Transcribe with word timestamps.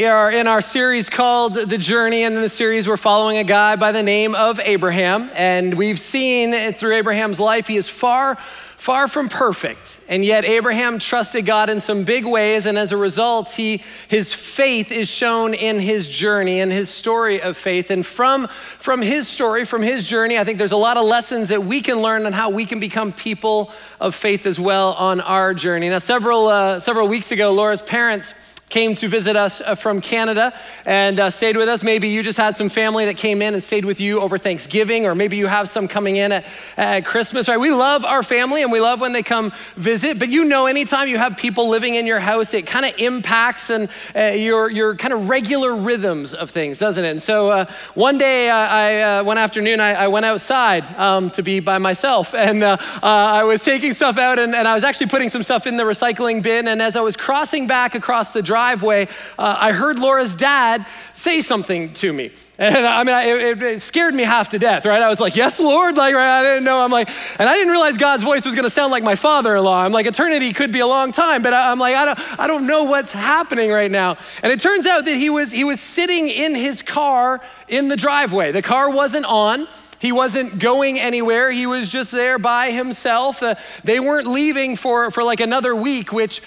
We 0.00 0.06
are 0.06 0.32
in 0.32 0.46
our 0.46 0.62
series 0.62 1.10
called 1.10 1.52
The 1.52 1.76
Journey, 1.76 2.24
and 2.24 2.34
in 2.34 2.40
the 2.40 2.48
series, 2.48 2.88
we're 2.88 2.96
following 2.96 3.36
a 3.36 3.44
guy 3.44 3.76
by 3.76 3.92
the 3.92 4.02
name 4.02 4.34
of 4.34 4.58
Abraham. 4.58 5.30
And 5.34 5.74
we've 5.74 6.00
seen 6.00 6.72
through 6.72 6.94
Abraham's 6.94 7.38
life, 7.38 7.66
he 7.66 7.76
is 7.76 7.86
far, 7.86 8.36
far 8.78 9.08
from 9.08 9.28
perfect. 9.28 10.00
And 10.08 10.24
yet, 10.24 10.46
Abraham 10.46 11.00
trusted 11.00 11.44
God 11.44 11.68
in 11.68 11.80
some 11.80 12.04
big 12.04 12.24
ways, 12.24 12.64
and 12.64 12.78
as 12.78 12.92
a 12.92 12.96
result, 12.96 13.50
he, 13.50 13.82
his 14.08 14.32
faith 14.32 14.90
is 14.90 15.06
shown 15.06 15.52
in 15.52 15.78
his 15.78 16.06
journey 16.06 16.60
and 16.60 16.72
his 16.72 16.88
story 16.88 17.42
of 17.42 17.58
faith. 17.58 17.90
And 17.90 18.04
from, 18.06 18.48
from 18.78 19.02
his 19.02 19.28
story, 19.28 19.66
from 19.66 19.82
his 19.82 20.04
journey, 20.04 20.38
I 20.38 20.44
think 20.44 20.56
there's 20.56 20.72
a 20.72 20.78
lot 20.78 20.96
of 20.96 21.04
lessons 21.04 21.50
that 21.50 21.62
we 21.62 21.82
can 21.82 22.00
learn 22.00 22.24
on 22.24 22.32
how 22.32 22.48
we 22.48 22.64
can 22.64 22.80
become 22.80 23.12
people 23.12 23.70
of 24.00 24.14
faith 24.14 24.46
as 24.46 24.58
well 24.58 24.94
on 24.94 25.20
our 25.20 25.52
journey. 25.52 25.90
Now, 25.90 25.98
several, 25.98 26.48
uh, 26.48 26.80
several 26.80 27.06
weeks 27.06 27.32
ago, 27.32 27.52
Laura's 27.52 27.82
parents 27.82 28.32
came 28.70 28.94
to 28.94 29.08
visit 29.08 29.36
us 29.36 29.60
uh, 29.60 29.74
from 29.74 30.00
Canada 30.00 30.54
and 30.86 31.18
uh, 31.18 31.28
stayed 31.28 31.56
with 31.56 31.68
us. 31.68 31.82
Maybe 31.82 32.08
you 32.08 32.22
just 32.22 32.38
had 32.38 32.56
some 32.56 32.68
family 32.68 33.04
that 33.06 33.16
came 33.16 33.42
in 33.42 33.52
and 33.52 33.62
stayed 33.62 33.84
with 33.84 34.00
you 34.00 34.20
over 34.20 34.38
Thanksgiving, 34.38 35.06
or 35.06 35.14
maybe 35.14 35.36
you 35.36 35.48
have 35.48 35.68
some 35.68 35.88
coming 35.88 36.16
in 36.16 36.30
at, 36.30 36.46
at 36.76 37.04
Christmas, 37.04 37.48
right? 37.48 37.58
We 37.58 37.72
love 37.72 38.04
our 38.04 38.22
family 38.22 38.62
and 38.62 38.70
we 38.70 38.80
love 38.80 39.00
when 39.00 39.12
they 39.12 39.24
come 39.24 39.52
visit, 39.76 40.20
but 40.20 40.28
you 40.28 40.44
know, 40.44 40.66
anytime 40.66 41.08
you 41.08 41.18
have 41.18 41.36
people 41.36 41.68
living 41.68 41.96
in 41.96 42.06
your 42.06 42.20
house, 42.20 42.54
it 42.54 42.64
kind 42.64 42.86
of 42.86 42.96
impacts 42.98 43.70
and 43.70 43.88
uh, 44.14 44.26
your, 44.26 44.70
your 44.70 44.94
kind 44.94 45.12
of 45.12 45.28
regular 45.28 45.74
rhythms 45.74 46.32
of 46.32 46.50
things, 46.50 46.78
doesn't 46.78 47.04
it? 47.04 47.10
And 47.10 47.22
so 47.22 47.50
uh, 47.50 47.64
one 47.94 48.18
day, 48.18 48.48
uh, 48.48 48.54
I, 48.54 49.02
uh, 49.02 49.24
one 49.24 49.36
afternoon, 49.36 49.80
I, 49.80 50.04
I 50.04 50.08
went 50.08 50.26
outside 50.26 50.84
um, 50.96 51.30
to 51.30 51.42
be 51.42 51.58
by 51.58 51.78
myself 51.78 52.34
and 52.40 52.62
I 52.64 53.42
was 53.42 53.64
taking 53.64 53.94
stuff 53.94 54.16
out 54.16 54.38
and, 54.38 54.54
and 54.54 54.68
I 54.68 54.74
was 54.74 54.84
actually 54.84 55.08
putting 55.08 55.28
some 55.28 55.42
stuff 55.42 55.66
in 55.66 55.76
the 55.76 55.82
recycling 55.82 56.40
bin. 56.40 56.68
And 56.68 56.80
as 56.80 56.94
I 56.94 57.00
was 57.00 57.16
crossing 57.16 57.66
back 57.66 57.96
across 57.96 58.30
the 58.30 58.42
drive, 58.42 58.59
driveway, 58.60 59.08
uh, 59.38 59.56
I 59.58 59.72
heard 59.72 59.98
Laura's 59.98 60.34
dad 60.34 60.84
say 61.14 61.40
something 61.40 61.94
to 61.94 62.12
me. 62.12 62.30
And 62.58 62.86
I 62.86 63.04
mean, 63.04 63.40
it, 63.40 63.62
it, 63.62 63.80
scared 63.80 64.14
me 64.14 64.22
half 64.22 64.50
to 64.50 64.58
death, 64.58 64.84
right? 64.84 65.00
I 65.00 65.08
was 65.08 65.18
like, 65.18 65.34
yes, 65.34 65.58
Lord. 65.58 65.96
Like, 65.96 66.14
right? 66.14 66.40
I 66.40 66.42
didn't 66.42 66.64
know. 66.64 66.84
I'm 66.84 66.90
like, 66.90 67.08
and 67.38 67.48
I 67.48 67.54
didn't 67.54 67.70
realize 67.70 67.96
God's 67.96 68.22
voice 68.22 68.44
was 68.44 68.54
going 68.54 68.64
to 68.64 68.70
sound 68.70 68.92
like 68.92 69.02
my 69.02 69.14
father 69.14 69.56
in 69.56 69.64
law. 69.64 69.82
I'm 69.82 69.92
like, 69.92 70.04
eternity 70.04 70.52
could 70.52 70.70
be 70.70 70.80
a 70.80 70.86
long 70.86 71.10
time, 71.10 71.40
but 71.40 71.54
I, 71.54 71.72
am 71.72 71.78
like, 71.78 71.96
I 71.96 72.04
don't, 72.04 72.38
I 72.38 72.46
don't 72.46 72.66
know 72.66 72.84
what's 72.84 73.12
happening 73.12 73.70
right 73.70 73.90
now. 73.90 74.18
And 74.42 74.52
it 74.52 74.60
turns 74.60 74.84
out 74.84 75.06
that 75.06 75.16
he 75.16 75.30
was, 75.30 75.50
he 75.52 75.64
was 75.64 75.80
sitting 75.80 76.28
in 76.28 76.54
his 76.54 76.82
car 76.82 77.40
in 77.66 77.88
the 77.88 77.96
driveway. 77.96 78.52
The 78.52 78.60
car 78.60 78.90
wasn't 78.90 79.24
on. 79.24 79.66
He 79.98 80.12
wasn't 80.12 80.58
going 80.58 81.00
anywhere. 81.00 81.50
He 81.50 81.66
was 81.66 81.88
just 81.88 82.10
there 82.10 82.38
by 82.38 82.72
himself. 82.72 83.42
Uh, 83.42 83.54
they 83.84 84.00
weren't 84.00 84.26
leaving 84.26 84.76
for, 84.76 85.10
for 85.10 85.24
like 85.24 85.40
another 85.40 85.74
week, 85.74 86.12
which 86.12 86.42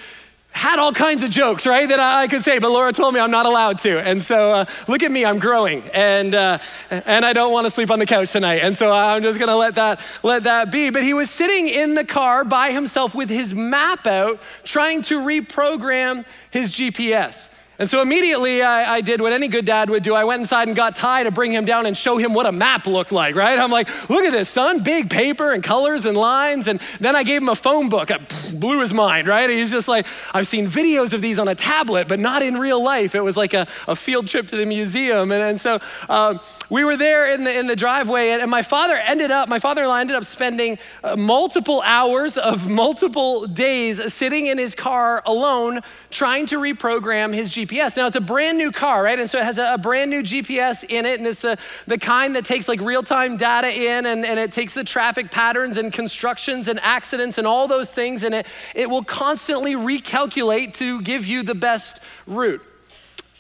had 0.53 0.79
all 0.79 0.93
kinds 0.93 1.23
of 1.23 1.29
jokes, 1.29 1.65
right, 1.65 1.89
that 1.89 1.99
I, 1.99 2.27
could 2.27 2.43
say, 2.43 2.59
but 2.59 2.69
Laura 2.69 2.93
told 2.93 3.13
me 3.13 3.19
I'm 3.19 3.31
not 3.31 3.45
allowed 3.45 3.79
to. 3.79 3.99
And 3.99 4.21
so 4.21 4.51
uh, 4.51 4.65
look 4.87 5.03
at 5.03 5.11
me, 5.11 5.25
I'm 5.25 5.39
growing, 5.39 5.81
and, 5.89 6.33
uh, 6.35 6.59
and 6.89 7.25
I 7.25 7.33
don't 7.33 7.51
want 7.51 7.65
to 7.65 7.71
sleep 7.71 7.89
on 7.89 7.99
the 7.99 8.05
couch 8.05 8.31
tonight. 8.31 8.59
And 8.59 8.77
so 8.77 8.91
I'm 8.91 9.23
just 9.23 9.39
going 9.39 9.49
to 9.49 9.57
let 9.57 9.75
that, 9.75 9.99
let 10.21 10.43
that 10.43 10.71
be. 10.71 10.91
But 10.91 11.03
he 11.03 11.13
was 11.13 11.29
sitting 11.29 11.67
in 11.67 11.95
the 11.95 12.05
car 12.05 12.45
by 12.45 12.71
himself 12.71 13.15
with 13.15 13.29
his 13.29 13.53
map 13.53 14.05
out, 14.05 14.39
trying 14.63 15.01
to 15.03 15.19
reprogram 15.19 16.23
his 16.51 16.71
GPS. 16.71 17.49
And 17.83 17.89
so 17.89 18.01
immediately 18.01 18.61
I, 18.61 18.95
I, 18.95 19.01
did 19.01 19.19
what 19.19 19.33
any 19.33 19.49
good 19.49 19.65
dad 19.65 19.89
would 19.89 20.03
do. 20.03 20.15
I 20.15 20.23
went 20.23 20.39
inside 20.39 20.69
and 20.69 20.77
got 20.77 20.95
Ty 20.95 21.23
to 21.23 21.31
bring 21.31 21.51
him 21.51 21.65
down 21.65 21.85
and 21.85 21.97
show 21.97 22.15
him 22.15 22.33
what 22.33 22.45
a 22.45 22.51
map 22.53 22.87
looked 22.87 23.11
like, 23.11 23.35
right? 23.35 23.59
I'm 23.59 23.71
like, 23.71 23.89
look 24.09 24.23
at 24.23 24.31
this, 24.31 24.47
son, 24.47 24.83
big 24.83 25.09
paper 25.09 25.51
and 25.51 25.61
colors 25.61 26.05
and 26.05 26.15
lines. 26.15 26.69
And 26.69 26.79
then 27.01 27.13
I 27.13 27.23
gave 27.23 27.41
him 27.41 27.49
a 27.49 27.57
phone 27.57 27.89
book. 27.89 28.09
It 28.09 28.21
blew 28.57 28.79
his 28.79 28.93
mind, 28.93 29.27
right? 29.27 29.49
He's 29.49 29.69
just 29.69 29.89
like, 29.89 30.07
I've 30.33 30.47
seen 30.47 30.69
videos 30.69 31.11
of 31.11 31.22
these 31.22 31.38
on 31.38 31.49
a 31.49 31.55
tablet, 31.55 32.07
but 32.07 32.22
not 32.22 32.41
in 32.41 32.57
real 32.57 32.81
life. 32.81 33.16
It 33.16 33.19
was 33.19 33.35
like 33.35 33.53
a, 33.53 33.67
a 33.85 33.97
field 33.97 34.29
trip 34.29 34.47
to 34.47 34.55
the 34.55 34.66
museum. 34.66 35.33
And, 35.33 35.43
and 35.43 35.59
so 35.59 35.81
uh, 36.07 36.38
we 36.69 36.85
were 36.85 36.95
there 36.95 37.33
in 37.33 37.43
the, 37.43 37.59
in 37.59 37.67
the 37.67 37.75
driveway, 37.75 38.29
and, 38.29 38.41
and 38.41 38.49
my 38.49 38.61
father 38.61 38.95
ended 38.95 39.29
up, 39.29 39.49
my 39.49 39.59
father 39.59 39.81
in 39.81 39.89
law 39.89 39.97
ended 39.97 40.16
up 40.16 40.23
spending 40.23 40.79
uh, 41.03 41.17
multiple 41.17 41.81
hours 41.81 42.38
of 42.38 42.69
multiple 42.69 43.45
days 43.45 44.13
sitting 44.13 44.45
in 44.45 44.57
his 44.57 44.73
car 44.73 45.22
alone 45.25 45.81
trying 46.11 46.45
to 46.45 46.59
reprogram 46.59 47.33
his 47.33 47.49
GPS 47.49 47.72
GPS. 47.73 47.97
Now, 47.97 48.07
it's 48.07 48.16
a 48.16 48.22
brand 48.22 48.57
new 48.57 48.72
car, 48.72 49.03
right? 49.03 49.19
And 49.19 49.29
so 49.29 49.38
it 49.38 49.44
has 49.44 49.57
a, 49.57 49.73
a 49.73 49.78
brand 49.78 50.09
new 50.09 50.22
GPS 50.22 50.84
in 50.88 51.06
it, 51.06 51.19
and 51.19 51.28
it's 51.28 51.41
the, 51.41 51.57
the 51.88 51.97
kind 51.97 52.35
that 52.35 52.45
takes 52.45 52.67
like 52.67 52.79
real 52.81 53.03
time 53.03 53.38
data 53.38 53.69
in, 53.69 54.06
and, 54.06 54.25
and 54.25 54.39
it 54.39 54.51
takes 54.51 54.73
the 54.73 54.84
traffic 54.84 55.31
patterns 55.31 55.78
and 55.78 55.91
constructions 55.91 56.67
and 56.67 56.79
accidents 56.81 57.38
and 57.38 57.47
all 57.47 57.67
those 57.67 57.91
things, 57.91 58.23
and 58.23 58.35
it, 58.35 58.47
it 58.75 58.89
will 58.89 59.03
constantly 59.03 59.73
recalculate 59.73 60.73
to 60.75 61.01
give 61.01 61.25
you 61.25 61.44
the 61.44 61.56
best 61.56 62.00
route. 62.28 62.61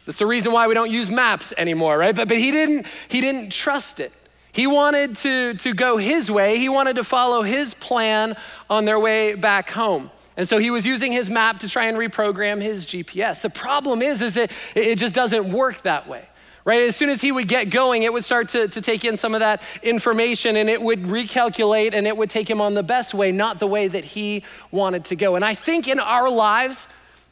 That's 0.05 0.19
the 0.19 0.25
reason 0.25 0.51
why 0.51 0.67
we 0.67 0.73
don't 0.73 0.91
use 0.91 1.09
maps 1.09 1.53
anymore, 1.57 1.97
right? 1.97 2.15
But, 2.15 2.27
but 2.27 2.37
he, 2.37 2.51
didn't, 2.51 2.87
he 3.07 3.21
didn't 3.21 3.51
trust 3.51 3.99
it. 3.99 4.11
He 4.51 4.67
wanted 4.67 5.15
to, 5.17 5.55
to 5.55 5.73
go 5.73 5.97
his 5.97 6.29
way. 6.29 6.57
He 6.59 6.69
wanted 6.69 6.97
to 6.97 7.03
follow 7.03 7.41
his 7.41 7.73
plan 7.73 8.35
on 8.69 8.85
their 8.85 8.99
way 8.99 9.33
back 9.33 9.71
home. 9.71 10.11
And 10.35 10.47
so 10.47 10.57
he 10.57 10.71
was 10.71 10.85
using 10.85 11.11
his 11.11 11.29
map 11.29 11.59
to 11.59 11.69
try 11.69 11.85
and 11.85 11.97
reprogram 11.97 12.61
his 12.61 12.85
GPS. 12.85 13.41
The 13.41 13.49
problem 13.49 14.01
is, 14.01 14.21
is 14.21 14.33
that 14.33 14.51
it 14.75 14.97
just 14.97 15.13
doesn't 15.13 15.51
work 15.51 15.81
that 15.83 16.07
way. 16.07 16.27
Right? 16.65 16.83
As 16.83 16.95
soon 16.95 17.09
as 17.09 17.19
he 17.19 17.31
would 17.31 17.49
get 17.49 17.65
going, 17.69 18.03
it 18.03 18.13
would 18.13 18.23
start 18.23 18.47
to, 18.49 18.69
to 18.69 18.79
take 18.79 19.03
in 19.03 19.17
some 19.17 19.33
of 19.33 19.41
that 19.41 19.61
information 19.81 20.55
and 20.55 20.69
it 20.69 20.81
would 20.81 21.03
recalculate 21.03 21.93
and 21.93 22.07
it 22.07 22.15
would 22.15 22.29
take 22.29 22.49
him 22.49 22.61
on 22.61 22.73
the 22.73 22.83
best 22.83 23.13
way, 23.13 23.33
not 23.33 23.59
the 23.59 23.67
way 23.67 23.89
that 23.89 24.05
he 24.05 24.43
wanted 24.71 25.03
to 25.05 25.17
go. 25.17 25.35
And 25.35 25.43
I 25.43 25.55
think 25.55 25.89
in 25.89 25.99
our 25.99 26.29
lives, 26.29 26.87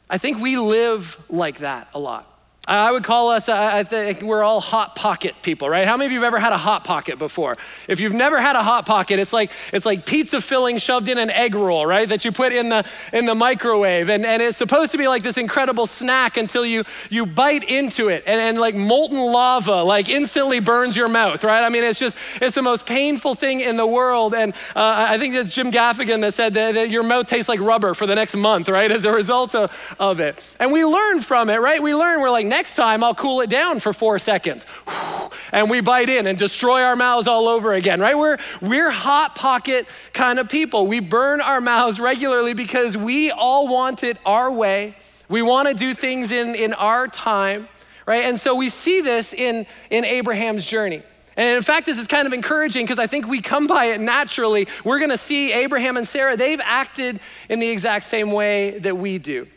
I 0.09 0.17
think 0.17 0.39
we 0.39 0.57
live 0.57 1.17
like 1.29 1.59
that 1.59 1.87
a 1.93 1.99
lot. 1.99 2.30
I 2.67 2.91
would 2.91 3.03
call 3.03 3.31
us, 3.31 3.49
I 3.49 3.83
think 3.83 4.21
we're 4.21 4.43
all 4.43 4.59
hot 4.59 4.95
pocket 4.95 5.33
people, 5.41 5.67
right? 5.67 5.87
How 5.87 5.97
many 5.97 6.05
of 6.05 6.11
you 6.11 6.19
have 6.19 6.27
ever 6.27 6.37
had 6.37 6.53
a 6.53 6.59
hot 6.59 6.83
pocket 6.83 7.17
before? 7.17 7.57
If 7.87 7.99
you've 7.99 8.13
never 8.13 8.39
had 8.39 8.55
a 8.55 8.61
hot 8.61 8.85
pocket, 8.85 9.17
it's 9.17 9.33
like 9.33 9.49
it's 9.73 9.83
like 9.83 10.05
pizza 10.05 10.39
filling 10.41 10.77
shoved 10.77 11.09
in 11.09 11.17
an 11.17 11.31
egg 11.31 11.55
roll, 11.55 11.87
right? 11.87 12.07
That 12.07 12.23
you 12.23 12.31
put 12.31 12.53
in 12.53 12.69
the 12.69 12.85
in 13.13 13.25
the 13.25 13.33
microwave. 13.33 14.09
And, 14.09 14.27
and 14.27 14.43
it's 14.43 14.57
supposed 14.57 14.91
to 14.91 14.99
be 14.99 15.07
like 15.07 15.23
this 15.23 15.37
incredible 15.37 15.87
snack 15.87 16.37
until 16.37 16.63
you 16.63 16.83
you 17.09 17.25
bite 17.25 17.63
into 17.63 18.09
it 18.09 18.23
and, 18.27 18.39
and 18.39 18.59
like 18.59 18.75
molten 18.75 19.17
lava 19.17 19.81
like 19.81 20.07
instantly 20.07 20.59
burns 20.59 20.95
your 20.95 21.09
mouth, 21.09 21.43
right? 21.43 21.63
I 21.63 21.69
mean, 21.69 21.83
it's 21.83 21.97
just 21.97 22.15
it's 22.39 22.53
the 22.53 22.61
most 22.61 22.85
painful 22.85 23.33
thing 23.33 23.61
in 23.61 23.75
the 23.75 23.87
world. 23.87 24.35
And 24.35 24.53
uh, 24.75 25.07
I 25.09 25.17
think 25.17 25.33
it's 25.33 25.49
Jim 25.49 25.71
Gaffigan 25.71 26.21
that 26.21 26.35
said 26.35 26.53
that, 26.53 26.75
that 26.75 26.91
your 26.91 27.01
mouth 27.01 27.25
tastes 27.25 27.49
like 27.49 27.59
rubber 27.59 27.95
for 27.95 28.05
the 28.05 28.13
next 28.13 28.35
month, 28.35 28.69
right? 28.69 28.91
As 28.91 29.03
a 29.03 29.11
result 29.11 29.55
of, 29.55 29.71
of 29.97 30.19
it. 30.19 30.43
And 30.59 30.71
we 30.71 30.85
learn 30.85 31.21
from 31.21 31.49
it, 31.49 31.59
right? 31.59 31.81
We 31.81 31.95
learn, 31.95 32.21
we're 32.21 32.29
like, 32.29 32.50
next 32.51 32.75
time 32.75 33.03
I'll 33.03 33.15
cool 33.15 33.41
it 33.41 33.49
down 33.49 33.79
for 33.79 33.93
four 33.93 34.19
seconds. 34.19 34.67
And 35.51 35.69
we 35.69 35.81
bite 35.81 36.09
in 36.09 36.27
and 36.27 36.37
destroy 36.37 36.83
our 36.83 36.95
mouths 36.95 37.27
all 37.27 37.47
over 37.47 37.73
again, 37.73 37.99
right? 37.99 38.17
We're, 38.17 38.37
we're 38.61 38.91
hot 38.91 39.35
pocket 39.35 39.87
kind 40.13 40.39
of 40.39 40.47
people. 40.47 40.87
We 40.87 40.99
burn 40.99 41.41
our 41.41 41.59
mouths 41.59 41.99
regularly 41.99 42.53
because 42.53 42.95
we 42.95 43.31
all 43.31 43.67
want 43.67 44.03
it 44.03 44.17
our 44.25 44.51
way. 44.51 44.95
We 45.29 45.41
want 45.41 45.67
to 45.67 45.73
do 45.73 45.93
things 45.93 46.31
in, 46.31 46.55
in 46.55 46.73
our 46.73 47.07
time, 47.07 47.67
right? 48.05 48.25
And 48.25 48.39
so 48.39 48.55
we 48.55 48.69
see 48.69 49.01
this 49.01 49.33
in, 49.33 49.65
in 49.89 50.05
Abraham's 50.05 50.65
journey. 50.65 51.03
And 51.37 51.57
in 51.57 51.63
fact, 51.63 51.85
this 51.85 51.97
is 51.97 52.07
kind 52.07 52.27
of 52.27 52.33
encouraging 52.33 52.85
because 52.85 52.99
I 52.99 53.07
think 53.07 53.27
we 53.27 53.41
come 53.41 53.65
by 53.67 53.85
it 53.85 54.01
naturally. 54.01 54.67
We're 54.83 54.99
going 54.99 55.11
to 55.11 55.17
see 55.17 55.53
Abraham 55.53 55.97
and 55.97 56.07
Sarah, 56.07 56.35
they've 56.35 56.59
acted 56.61 57.19
in 57.49 57.59
the 57.59 57.69
exact 57.69 58.05
same 58.05 58.31
way 58.31 58.79
that 58.79 58.97
we 58.97 59.17
do. 59.17 59.47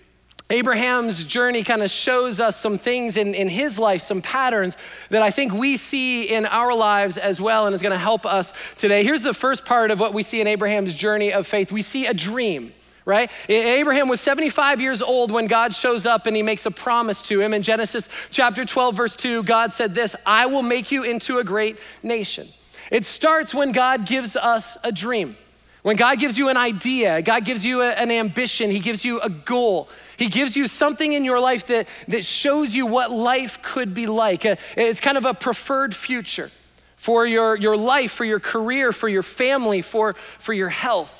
Abraham's 0.54 1.24
journey 1.24 1.64
kind 1.64 1.82
of 1.82 1.90
shows 1.90 2.38
us 2.38 2.60
some 2.60 2.78
things 2.78 3.16
in, 3.16 3.34
in 3.34 3.48
his 3.48 3.76
life, 3.76 4.02
some 4.02 4.22
patterns 4.22 4.76
that 5.10 5.20
I 5.20 5.30
think 5.32 5.52
we 5.52 5.76
see 5.76 6.22
in 6.22 6.46
our 6.46 6.72
lives 6.72 7.18
as 7.18 7.40
well, 7.40 7.66
and 7.66 7.74
is 7.74 7.82
going 7.82 7.92
to 7.92 7.98
help 7.98 8.24
us 8.24 8.52
today. 8.76 9.02
Here's 9.02 9.22
the 9.22 9.34
first 9.34 9.64
part 9.64 9.90
of 9.90 9.98
what 9.98 10.14
we 10.14 10.22
see 10.22 10.40
in 10.40 10.46
Abraham's 10.46 10.94
journey 10.94 11.32
of 11.32 11.46
faith 11.46 11.72
we 11.72 11.82
see 11.82 12.06
a 12.06 12.14
dream 12.14 12.72
right? 13.06 13.30
Abraham 13.50 14.08
was 14.08 14.18
75 14.22 14.80
years 14.80 15.02
old 15.02 15.30
when 15.30 15.46
God 15.46 15.74
shows 15.74 16.06
up 16.06 16.26
and 16.26 16.34
he 16.34 16.42
makes 16.42 16.64
a 16.64 16.70
promise 16.70 17.20
to 17.28 17.38
him. 17.38 17.52
In 17.52 17.62
Genesis 17.62 18.08
chapter 18.30 18.64
12, 18.64 18.96
verse 18.96 19.14
2, 19.14 19.42
God 19.42 19.74
said 19.74 19.94
this 19.94 20.16
I 20.24 20.46
will 20.46 20.62
make 20.62 20.90
you 20.90 21.02
into 21.02 21.36
a 21.36 21.44
great 21.44 21.76
nation. 22.02 22.48
It 22.90 23.04
starts 23.04 23.52
when 23.52 23.72
God 23.72 24.06
gives 24.06 24.36
us 24.36 24.78
a 24.82 24.90
dream. 24.90 25.36
When 25.82 25.96
God 25.96 26.18
gives 26.18 26.38
you 26.38 26.48
an 26.48 26.56
idea, 26.56 27.20
God 27.20 27.44
gives 27.44 27.62
you 27.62 27.82
a, 27.82 27.90
an 27.90 28.10
ambition, 28.10 28.70
He 28.70 28.80
gives 28.80 29.04
you 29.04 29.20
a 29.20 29.28
goal, 29.28 29.90
He 30.16 30.28
gives 30.28 30.56
you 30.56 30.68
something 30.68 31.12
in 31.12 31.24
your 31.24 31.40
life 31.40 31.66
that, 31.66 31.88
that 32.08 32.24
shows 32.24 32.74
you 32.74 32.86
what 32.86 33.10
life 33.10 33.60
could 33.62 33.94
be 33.94 34.06
like. 34.06 34.46
Uh, 34.46 34.56
it's 34.76 35.00
kind 35.00 35.18
of 35.18 35.24
a 35.24 35.34
preferred 35.34 35.94
future 35.94 36.50
for 36.96 37.26
your, 37.26 37.56
your 37.56 37.76
life, 37.76 38.12
for 38.12 38.24
your 38.24 38.40
career, 38.40 38.92
for 38.92 39.08
your 39.08 39.22
family, 39.22 39.82
for, 39.82 40.14
for 40.38 40.52
your 40.52 40.70
health. 40.70 41.12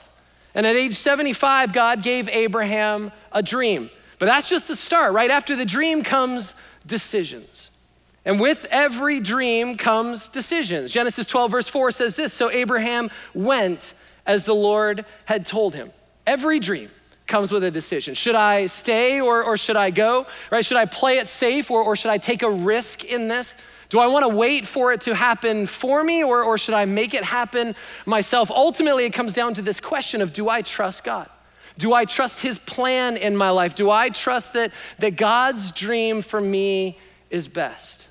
And 0.54 0.66
at 0.66 0.76
age 0.76 0.96
75, 0.96 1.72
God 1.72 2.02
gave 2.02 2.28
Abraham 2.28 3.12
a 3.32 3.42
dream. 3.42 3.90
But 4.18 4.26
that's 4.26 4.48
just 4.48 4.68
the 4.68 4.76
start. 4.76 5.12
Right 5.12 5.30
after 5.30 5.56
the 5.56 5.64
dream 5.64 6.02
comes 6.02 6.54
decisions. 6.86 7.70
And 8.24 8.40
with 8.40 8.64
every 8.70 9.20
dream 9.20 9.76
comes 9.76 10.28
decisions. 10.28 10.90
Genesis 10.90 11.26
12, 11.26 11.50
verse 11.50 11.68
4 11.68 11.90
says 11.90 12.14
this 12.14 12.32
So 12.32 12.50
Abraham 12.50 13.10
went 13.34 13.92
as 14.26 14.44
the 14.44 14.54
Lord 14.54 15.04
had 15.26 15.44
told 15.44 15.74
him. 15.74 15.92
Every 16.26 16.60
dream 16.60 16.90
comes 17.26 17.50
with 17.50 17.64
a 17.64 17.70
decision. 17.70 18.14
Should 18.14 18.34
I 18.34 18.66
stay 18.66 19.20
or, 19.20 19.42
or 19.42 19.56
should 19.56 19.76
I 19.76 19.90
go? 19.90 20.26
Right? 20.50 20.64
Should 20.64 20.76
I 20.76 20.84
play 20.84 21.18
it 21.18 21.28
safe 21.28 21.70
or, 21.70 21.82
or 21.82 21.96
should 21.96 22.10
I 22.10 22.18
take 22.18 22.42
a 22.42 22.50
risk 22.50 23.04
in 23.04 23.28
this? 23.28 23.54
Do 23.88 23.98
I 23.98 24.06
want 24.08 24.24
to 24.24 24.28
wait 24.28 24.66
for 24.66 24.92
it 24.92 25.02
to 25.02 25.14
happen 25.14 25.66
for 25.66 26.02
me 26.02 26.24
or, 26.24 26.42
or 26.42 26.58
should 26.58 26.74
I 26.74 26.84
make 26.84 27.14
it 27.14 27.24
happen 27.24 27.74
myself? 28.06 28.50
Ultimately, 28.50 29.04
it 29.04 29.12
comes 29.12 29.32
down 29.32 29.54
to 29.54 29.62
this 29.62 29.80
question 29.80 30.20
of 30.20 30.32
do 30.32 30.48
I 30.48 30.62
trust 30.62 31.04
God? 31.04 31.30
Do 31.76 31.92
I 31.92 32.04
trust 32.04 32.40
His 32.40 32.58
plan 32.58 33.16
in 33.16 33.36
my 33.36 33.50
life? 33.50 33.74
Do 33.74 33.90
I 33.90 34.08
trust 34.10 34.52
that, 34.52 34.72
that 34.98 35.16
God's 35.16 35.72
dream 35.72 36.22
for 36.22 36.40
me 36.40 36.98
is 37.30 37.48
best? 37.48 38.06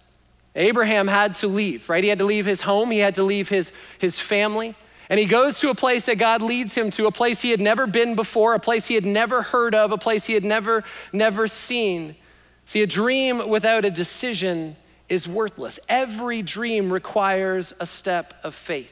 Abraham 0.55 1.07
had 1.07 1.35
to 1.35 1.47
leave, 1.47 1.89
right? 1.89 2.03
He 2.03 2.09
had 2.09 2.19
to 2.19 2.25
leave 2.25 2.45
his 2.45 2.61
home, 2.61 2.91
he 2.91 2.99
had 2.99 3.15
to 3.15 3.23
leave 3.23 3.49
his, 3.49 3.71
his 3.97 4.19
family. 4.19 4.75
And 5.13 5.19
he 5.19 5.27
goes 5.27 5.59
to 5.59 5.69
a 5.69 5.75
place 5.75 6.07
that 6.07 6.17
God 6.17 6.41
leads 6.41 6.73
him 6.73 6.89
to, 6.89 7.05
a 7.05 7.11
place 7.11 7.39
he 7.39 7.51
had 7.51 7.59
never 7.59 7.85
been 7.85 8.15
before, 8.15 8.55
a 8.55 8.59
place 8.59 8.87
he 8.87 8.95
had 8.95 9.05
never 9.05 9.43
heard 9.43 9.75
of, 9.75 9.91
a 9.91 9.97
place 9.99 10.25
he 10.25 10.33
had 10.33 10.43
never, 10.43 10.83
never 11.11 11.47
seen. 11.47 12.15
See, 12.65 12.81
a 12.81 12.87
dream 12.87 13.47
without 13.47 13.85
a 13.85 13.91
decision 13.91 14.75
is 15.09 15.27
worthless. 15.27 15.77
Every 15.87 16.41
dream 16.41 16.91
requires 16.91 17.75
a 17.79 17.85
step 17.85 18.33
of 18.43 18.55
faith. 18.55 18.91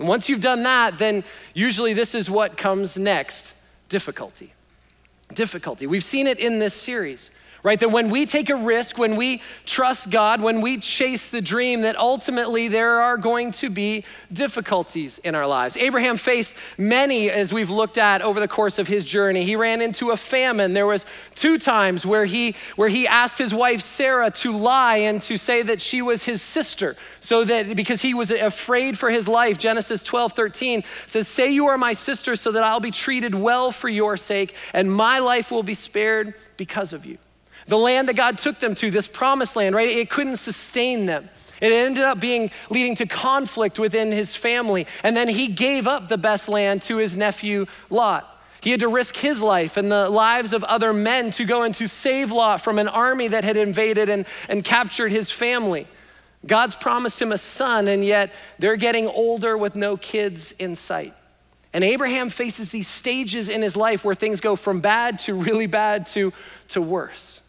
And 0.00 0.08
once 0.08 0.28
you've 0.28 0.40
done 0.40 0.64
that, 0.64 0.98
then 0.98 1.22
usually 1.54 1.94
this 1.94 2.16
is 2.16 2.28
what 2.28 2.56
comes 2.56 2.98
next 2.98 3.54
difficulty. 3.88 4.52
Difficulty. 5.34 5.86
We've 5.86 6.02
seen 6.02 6.26
it 6.26 6.40
in 6.40 6.58
this 6.58 6.74
series 6.74 7.30
right? 7.64 7.80
That 7.80 7.90
when 7.90 8.10
we 8.10 8.26
take 8.26 8.50
a 8.50 8.56
risk, 8.56 8.98
when 8.98 9.16
we 9.16 9.40
trust 9.64 10.10
God, 10.10 10.42
when 10.42 10.60
we 10.60 10.76
chase 10.76 11.30
the 11.30 11.40
dream, 11.40 11.80
that 11.80 11.96
ultimately 11.96 12.68
there 12.68 13.00
are 13.00 13.16
going 13.16 13.52
to 13.52 13.70
be 13.70 14.04
difficulties 14.30 15.18
in 15.20 15.34
our 15.34 15.46
lives. 15.46 15.74
Abraham 15.78 16.18
faced 16.18 16.54
many 16.76 17.30
as 17.30 17.54
we've 17.54 17.70
looked 17.70 17.96
at 17.96 18.20
over 18.20 18.38
the 18.38 18.46
course 18.46 18.78
of 18.78 18.86
his 18.86 19.02
journey. 19.02 19.44
He 19.44 19.56
ran 19.56 19.80
into 19.80 20.10
a 20.10 20.16
famine. 20.16 20.74
There 20.74 20.86
was 20.86 21.06
two 21.34 21.56
times 21.56 22.04
where 22.04 22.26
he 22.26 22.54
where 22.76 22.90
he 22.90 23.08
asked 23.08 23.38
his 23.38 23.54
wife 23.54 23.80
Sarah 23.80 24.30
to 24.30 24.52
lie 24.52 24.98
and 24.98 25.22
to 25.22 25.38
say 25.38 25.62
that 25.62 25.80
she 25.80 26.02
was 26.02 26.22
his 26.22 26.42
sister, 26.42 26.96
so 27.20 27.44
that 27.44 27.74
because 27.74 28.02
he 28.02 28.12
was 28.12 28.30
afraid 28.30 28.98
for 28.98 29.08
his 29.10 29.26
life. 29.26 29.56
Genesis 29.56 30.02
12, 30.02 30.34
13 30.34 30.84
says, 31.06 31.26
Say 31.26 31.50
you 31.50 31.66
are 31.68 31.78
my 31.78 31.94
sister, 31.94 32.36
so 32.36 32.52
that 32.52 32.62
I'll 32.62 32.78
be 32.78 32.90
treated 32.90 33.34
well 33.34 33.72
for 33.72 33.88
your 33.88 34.18
sake, 34.18 34.54
and 34.74 34.92
my 34.92 35.18
life 35.18 35.50
will 35.50 35.62
be 35.62 35.72
spared 35.72 36.34
because 36.58 36.92
of 36.92 37.06
you. 37.06 37.16
The 37.66 37.78
land 37.78 38.08
that 38.08 38.16
God 38.16 38.38
took 38.38 38.58
them 38.58 38.74
to, 38.76 38.90
this 38.90 39.06
promised 39.06 39.56
land, 39.56 39.74
right? 39.74 39.88
It 39.88 40.10
couldn't 40.10 40.36
sustain 40.36 41.06
them. 41.06 41.28
It 41.60 41.72
ended 41.72 42.04
up 42.04 42.20
being 42.20 42.50
leading 42.68 42.94
to 42.96 43.06
conflict 43.06 43.78
within 43.78 44.12
his 44.12 44.34
family. 44.34 44.86
And 45.02 45.16
then 45.16 45.28
he 45.28 45.48
gave 45.48 45.86
up 45.86 46.08
the 46.08 46.18
best 46.18 46.48
land 46.48 46.82
to 46.82 46.96
his 46.96 47.16
nephew 47.16 47.66
Lot. 47.90 48.30
He 48.60 48.70
had 48.70 48.80
to 48.80 48.88
risk 48.88 49.16
his 49.16 49.42
life 49.42 49.76
and 49.76 49.92
the 49.92 50.08
lives 50.08 50.52
of 50.52 50.64
other 50.64 50.92
men 50.92 51.30
to 51.32 51.44
go 51.44 51.62
and 51.62 51.74
to 51.76 51.86
save 51.86 52.30
Lot 52.30 52.62
from 52.62 52.78
an 52.78 52.88
army 52.88 53.28
that 53.28 53.44
had 53.44 53.56
invaded 53.56 54.08
and, 54.08 54.26
and 54.48 54.64
captured 54.64 55.12
his 55.12 55.30
family. 55.30 55.86
God's 56.46 56.74
promised 56.74 57.20
him 57.20 57.32
a 57.32 57.38
son, 57.38 57.88
and 57.88 58.04
yet 58.04 58.32
they're 58.58 58.76
getting 58.76 59.06
older 59.06 59.56
with 59.56 59.76
no 59.76 59.96
kids 59.96 60.52
in 60.52 60.76
sight. 60.76 61.14
And 61.72 61.82
Abraham 61.82 62.28
faces 62.28 62.70
these 62.70 62.88
stages 62.88 63.48
in 63.48 63.60
his 63.60 63.76
life 63.76 64.04
where 64.04 64.14
things 64.14 64.40
go 64.40 64.54
from 64.56 64.80
bad 64.80 65.18
to 65.20 65.34
really 65.34 65.66
bad 65.66 66.06
to, 66.08 66.32
to 66.68 66.80
worse. 66.80 67.42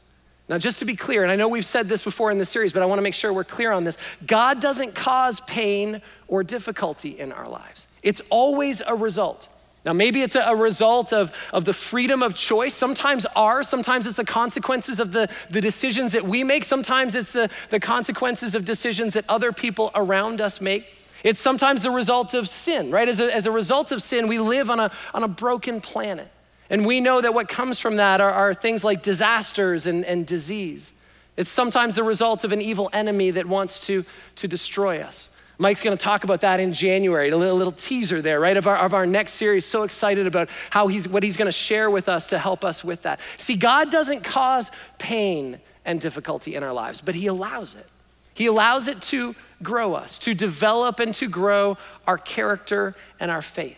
Now, 0.48 0.60
just 0.60 0.80
to 0.80 0.86
be 0.86 0.96
clear, 0.96 1.24
and 1.24 1.32
I 1.32 1.36
know 1.36 1.48
we've 1.48 1.66
said 1.66 1.90
this 1.90 2.04
before 2.04 2.30
in 2.32 2.38
this 2.38 2.50
series, 2.50 2.72
but 2.72 2.84
I 2.84 2.86
want 2.86 3.00
to 3.00 3.04
make 3.04 3.16
sure 3.16 3.34
we're 3.34 3.44
clear 3.44 3.72
on 3.72 3.84
this. 3.84 3.98
God 4.28 4.62
doesn't 4.62 4.94
cause 4.94 5.40
pain 5.42 6.02
or 6.28 6.44
difficulty 6.44 7.20
in 7.20 7.32
our 7.32 7.48
lives, 7.48 7.88
it's 8.04 8.22
always 8.30 8.82
a 8.86 8.96
result. 8.96 9.48
Now, 9.86 9.94
maybe 9.94 10.24
it's 10.24 10.36
a, 10.36 10.56
result 10.56 11.14
of, 11.14 11.32
of 11.54 11.64
the 11.64 11.74
freedom 11.74 12.24
of 12.24 12.34
choice. 12.34 12.74
Sometimes 12.74 13.28
are, 13.36 13.62
sometimes 13.62 14.08
it's 14.08 14.18
the 14.18 14.26
consequences 14.26 15.00
of 15.00 15.12
the, 15.12 15.30
the 15.52 15.62
decisions 15.62 16.14
that 16.14 16.26
we 16.26 16.44
make. 16.44 16.64
Sometimes 16.64 17.14
it's 17.14 17.34
the, 17.34 17.52
the 17.70 17.80
consequences 17.80 18.56
of 18.56 18.66
decisions 18.66 19.14
that 19.14 19.26
other 19.30 19.52
people 19.52 19.92
around 19.94 20.42
us 20.42 20.60
make. 20.60 20.88
It's 21.24 21.40
sometimes 21.40 21.84
the 21.84 21.92
result 21.92 22.34
of 22.34 22.50
sin, 22.50 22.90
right? 22.90 23.08
As 23.08 23.20
a, 23.20 23.32
as 23.32 23.46
a 23.46 23.52
result 23.52 23.92
of 23.92 24.02
sin, 24.02 24.28
we 24.28 24.40
live 24.40 24.72
on 24.72 24.80
a, 24.80 24.92
on 25.14 25.24
a 25.24 25.28
broken 25.28 25.82
planet. 25.82 26.30
And 26.70 26.86
we 26.86 27.00
know 27.00 27.22
that 27.22 27.34
what 27.34 27.48
comes 27.48 27.80
from 27.80 27.98
that 27.98 28.22
are, 28.22 28.32
are 28.32 28.54
things 28.54 28.84
like 28.84 29.04
disasters 29.04 29.86
and, 29.86 30.04
and 30.06 30.26
disease. 30.26 30.94
It's 31.38 31.50
sometimes 31.50 31.96
the 31.96 32.04
result 32.04 32.44
of 32.44 32.52
an 32.52 32.62
evil 32.62 32.90
enemy 32.94 33.32
that 33.32 33.46
wants 33.46 33.80
to, 33.82 34.06
to 34.38 34.48
destroy 34.48 35.02
us. 35.02 35.30
Mike's 35.58 35.84
going 35.84 35.98
to 35.98 36.04
talk 36.04 36.24
about 36.24 36.42
that 36.42 36.60
in 36.60 36.74
January, 36.74 37.30
a 37.30 37.38
little, 37.38 37.56
little 37.56 37.72
teaser 37.72 38.22
there, 38.22 38.40
right, 38.40 38.58
of 38.58 38.68
our, 38.68 38.78
of 38.78 38.94
our 38.94 39.06
next 39.06 39.34
series. 39.34 39.66
So 39.66 39.84
excited 39.84 40.28
about 40.28 40.50
how 40.70 40.88
he's, 40.88 41.08
what 41.08 41.24
he's 41.24 41.38
going 41.38 41.48
to 41.48 41.52
share 41.52 41.90
with 41.90 42.10
us 42.10 42.28
to 42.30 42.38
help 42.38 42.66
us 42.66 42.84
with 42.84 43.04
that. 43.04 43.20
See, 43.38 43.56
God 43.56 43.90
doesn't 43.90 44.24
cause 44.24 44.70
pain 44.98 45.60
and 45.86 46.02
difficulty 46.02 46.56
in 46.56 46.64
our 46.64 46.74
lives, 46.74 47.00
but 47.00 47.16
He 47.16 47.28
allows 47.28 47.76
it. 47.76 47.88
He 48.34 48.48
allows 48.48 48.88
it 48.88 49.02
to 49.04 49.36
grow 49.64 49.94
us, 49.94 50.20
to 50.20 50.34
develop 50.34 51.00
and 51.00 51.16
to 51.16 51.30
grow 51.30 51.78
our 52.06 52.18
character 52.18 52.96
and 53.20 53.32
our 53.32 53.42
faith. 53.42 53.78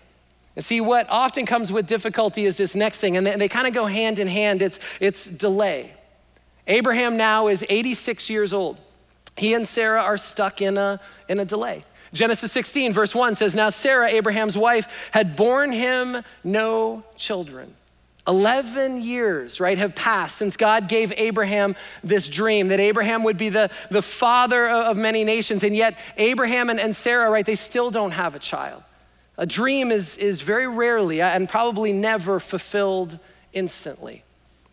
And 0.58 0.66
see, 0.66 0.82
what 0.82 1.08
often 1.08 1.46
comes 1.46 1.72
with 1.72 1.86
difficulty 1.86 2.46
is 2.46 2.58
this 2.58 2.74
next 2.74 2.98
thing, 2.98 3.16
and 3.16 3.28
they, 3.28 3.36
they 3.36 3.48
kind 3.48 3.68
of 3.68 3.76
go 3.76 3.86
hand 3.86 4.18
in 4.18 4.28
hand 4.28 4.64
it's, 4.64 4.80
it's 5.00 5.28
delay. 5.28 5.94
Abraham 6.66 7.16
now 7.16 7.48
is 7.48 7.64
86 7.70 8.28
years 8.28 8.54
old. 8.54 8.78
He 9.38 9.54
and 9.54 9.68
Sarah 9.68 10.02
are 10.02 10.18
stuck 10.18 10.60
in 10.64 10.80
a, 10.80 11.00
in 11.30 11.40
a 11.40 11.46
delay. 11.46 11.86
Genesis 12.12 12.52
16, 12.54 12.92
verse 12.92 13.14
1 13.14 13.36
says, 13.36 13.54
Now 13.54 13.70
Sarah, 13.70 14.10
Abraham's 14.10 14.58
wife, 14.58 14.88
had 15.12 15.36
borne 15.36 15.72
him 15.72 16.24
no 16.44 17.04
children. 17.18 17.76
11 18.28 19.04
years, 19.04 19.60
right, 19.60 19.78
have 19.78 19.94
passed 19.94 20.38
since 20.38 20.58
God 20.58 20.90
gave 20.90 21.14
Abraham 21.18 21.76
this 22.04 22.28
dream 22.28 22.70
that 22.70 22.80
Abraham 22.80 23.24
would 23.26 23.38
be 23.38 23.50
the, 23.50 23.70
the 23.92 24.02
father 24.02 24.68
of 24.68 24.98
many 24.98 25.24
nations. 25.24 25.64
And 25.64 25.76
yet, 25.76 26.00
Abraham 26.18 26.72
and, 26.72 26.80
and 26.80 26.96
Sarah, 26.96 27.30
right, 27.30 27.46
they 27.46 27.54
still 27.54 27.92
don't 27.92 28.12
have 28.12 28.34
a 28.34 28.40
child. 28.40 28.82
A 29.38 29.46
dream 29.46 29.92
is, 29.92 30.18
is 30.18 30.42
very 30.42 30.68
rarely 30.68 31.22
uh, 31.22 31.28
and 31.28 31.48
probably 31.48 31.94
never 31.94 32.40
fulfilled 32.40 33.20
instantly. 33.54 34.24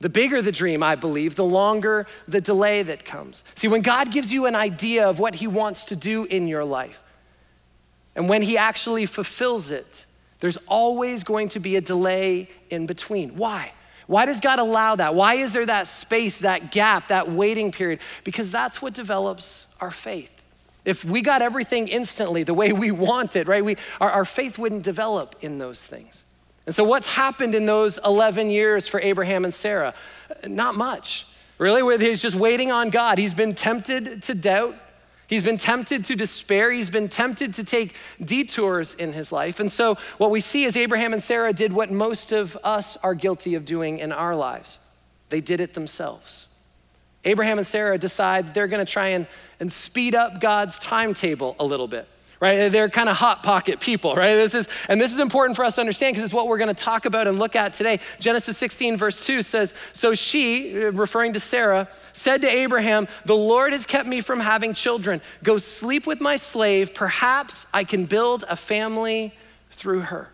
The 0.00 0.08
bigger 0.08 0.42
the 0.42 0.52
dream, 0.52 0.82
I 0.82 0.96
believe, 0.96 1.34
the 1.34 1.44
longer 1.44 2.06
the 2.26 2.40
delay 2.40 2.82
that 2.82 3.04
comes. 3.04 3.44
See, 3.54 3.68
when 3.68 3.82
God 3.82 4.10
gives 4.10 4.32
you 4.32 4.46
an 4.46 4.56
idea 4.56 5.08
of 5.08 5.18
what 5.18 5.36
He 5.36 5.46
wants 5.46 5.84
to 5.86 5.96
do 5.96 6.24
in 6.24 6.46
your 6.46 6.64
life, 6.64 7.00
and 8.14 8.28
when 8.28 8.42
He 8.42 8.58
actually 8.58 9.06
fulfills 9.06 9.70
it, 9.70 10.06
there's 10.40 10.58
always 10.66 11.24
going 11.24 11.48
to 11.50 11.58
be 11.60 11.76
a 11.76 11.80
delay 11.80 12.50
in 12.70 12.86
between. 12.86 13.36
Why? 13.36 13.72
Why 14.06 14.26
does 14.26 14.40
God 14.40 14.58
allow 14.58 14.96
that? 14.96 15.14
Why 15.14 15.36
is 15.36 15.52
there 15.52 15.64
that 15.66 15.86
space, 15.86 16.38
that 16.38 16.70
gap, 16.70 17.08
that 17.08 17.30
waiting 17.30 17.72
period? 17.72 18.00
Because 18.24 18.50
that's 18.50 18.82
what 18.82 18.92
develops 18.92 19.66
our 19.80 19.90
faith. 19.90 20.33
If 20.84 21.04
we 21.04 21.22
got 21.22 21.42
everything 21.42 21.88
instantly 21.88 22.42
the 22.42 22.54
way 22.54 22.72
we 22.72 22.90
want 22.90 23.36
it, 23.36 23.48
right, 23.48 23.64
we, 23.64 23.76
our, 24.00 24.10
our 24.10 24.24
faith 24.24 24.58
wouldn't 24.58 24.82
develop 24.82 25.36
in 25.40 25.58
those 25.58 25.84
things. 25.84 26.24
And 26.66 26.74
so, 26.74 26.84
what's 26.84 27.08
happened 27.08 27.54
in 27.54 27.66
those 27.66 27.98
11 28.04 28.50
years 28.50 28.88
for 28.88 29.00
Abraham 29.00 29.44
and 29.44 29.52
Sarah? 29.52 29.94
Not 30.46 30.76
much. 30.76 31.26
Really, 31.58 31.98
he's 31.98 32.20
just 32.20 32.36
waiting 32.36 32.72
on 32.72 32.90
God. 32.90 33.18
He's 33.18 33.34
been 33.34 33.54
tempted 33.54 34.22
to 34.24 34.34
doubt. 34.34 34.76
He's 35.26 35.42
been 35.42 35.56
tempted 35.56 36.04
to 36.06 36.16
despair. 36.16 36.70
He's 36.70 36.90
been 36.90 37.08
tempted 37.08 37.54
to 37.54 37.64
take 37.64 37.94
detours 38.22 38.94
in 38.94 39.12
his 39.12 39.32
life. 39.32 39.60
And 39.60 39.70
so, 39.70 39.96
what 40.18 40.30
we 40.30 40.40
see 40.40 40.64
is 40.64 40.76
Abraham 40.76 41.12
and 41.12 41.22
Sarah 41.22 41.52
did 41.52 41.72
what 41.72 41.90
most 41.90 42.32
of 42.32 42.56
us 42.64 42.96
are 42.98 43.14
guilty 43.14 43.54
of 43.54 43.64
doing 43.64 43.98
in 43.98 44.12
our 44.12 44.34
lives 44.34 44.78
they 45.30 45.40
did 45.40 45.60
it 45.60 45.74
themselves. 45.74 46.46
Abraham 47.24 47.58
and 47.58 47.66
Sarah 47.66 47.98
decide 47.98 48.54
they're 48.54 48.68
going 48.68 48.84
to 48.84 48.90
try 48.90 49.08
and, 49.08 49.26
and 49.60 49.70
speed 49.70 50.14
up 50.14 50.40
God's 50.40 50.78
timetable 50.78 51.56
a 51.58 51.64
little 51.64 51.88
bit. 51.88 52.08
Right? 52.40 52.68
They're 52.68 52.90
kind 52.90 53.08
of 53.08 53.16
hot 53.16 53.42
pocket 53.42 53.80
people, 53.80 54.14
right? 54.14 54.34
This 54.34 54.54
is, 54.54 54.68
and 54.88 55.00
this 55.00 55.12
is 55.12 55.18
important 55.18 55.56
for 55.56 55.64
us 55.64 55.76
to 55.76 55.80
understand 55.80 56.14
because 56.14 56.24
it's 56.24 56.34
what 56.34 56.46
we're 56.46 56.58
going 56.58 56.68
to 56.68 56.74
talk 56.74 57.06
about 57.06 57.26
and 57.26 57.38
look 57.38 57.56
at 57.56 57.72
today. 57.72 58.00
Genesis 58.20 58.58
16, 58.58 58.98
verse 58.98 59.24
2 59.24 59.40
says, 59.40 59.72
So 59.92 60.12
she, 60.12 60.84
uh, 60.84 60.90
referring 60.92 61.32
to 61.34 61.40
Sarah, 61.40 61.88
said 62.12 62.42
to 62.42 62.48
Abraham, 62.48 63.08
The 63.24 63.36
Lord 63.36 63.72
has 63.72 63.86
kept 63.86 64.06
me 64.06 64.20
from 64.20 64.40
having 64.40 64.74
children. 64.74 65.22
Go 65.42 65.56
sleep 65.56 66.06
with 66.06 66.20
my 66.20 66.36
slave. 66.36 66.92
Perhaps 66.92 67.64
I 67.72 67.84
can 67.84 68.04
build 68.04 68.44
a 68.46 68.56
family 68.56 69.32
through 69.70 70.00
her. 70.00 70.28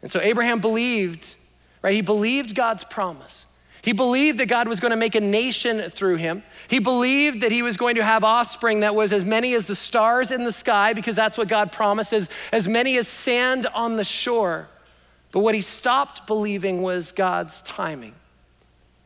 And 0.00 0.10
so 0.10 0.20
Abraham 0.20 0.60
believed, 0.60 1.36
right? 1.82 1.94
He 1.94 2.00
believed 2.00 2.54
God's 2.54 2.84
promise. 2.84 3.46
He 3.82 3.92
believed 3.92 4.38
that 4.38 4.46
God 4.46 4.68
was 4.68 4.78
going 4.78 4.92
to 4.92 4.96
make 4.96 5.16
a 5.16 5.20
nation 5.20 5.90
through 5.90 6.16
him. 6.16 6.44
He 6.68 6.78
believed 6.78 7.40
that 7.40 7.50
he 7.50 7.62
was 7.62 7.76
going 7.76 7.96
to 7.96 8.04
have 8.04 8.22
offspring 8.22 8.80
that 8.80 8.94
was 8.94 9.12
as 9.12 9.24
many 9.24 9.54
as 9.54 9.66
the 9.66 9.74
stars 9.74 10.30
in 10.30 10.44
the 10.44 10.52
sky, 10.52 10.92
because 10.92 11.16
that's 11.16 11.36
what 11.36 11.48
God 11.48 11.72
promises, 11.72 12.28
as 12.52 12.68
many 12.68 12.96
as 12.96 13.08
sand 13.08 13.66
on 13.74 13.96
the 13.96 14.04
shore. 14.04 14.68
But 15.32 15.40
what 15.40 15.56
he 15.56 15.60
stopped 15.60 16.28
believing 16.28 16.82
was 16.82 17.10
God's 17.10 17.60
timing. 17.62 18.14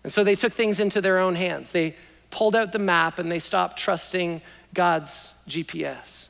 And 0.04 0.12
so 0.12 0.22
they 0.22 0.36
took 0.36 0.52
things 0.52 0.78
into 0.78 1.00
their 1.00 1.18
own 1.18 1.36
hands. 1.36 1.72
They 1.72 1.96
pulled 2.30 2.54
out 2.54 2.72
the 2.72 2.78
map 2.78 3.18
and 3.18 3.32
they 3.32 3.38
stopped 3.38 3.78
trusting 3.78 4.42
God's 4.74 5.32
GPS. 5.48 6.28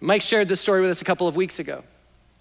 Mike 0.00 0.22
shared 0.22 0.48
this 0.48 0.60
story 0.60 0.80
with 0.80 0.90
us 0.90 1.00
a 1.00 1.04
couple 1.04 1.28
of 1.28 1.36
weeks 1.36 1.60
ago. 1.60 1.84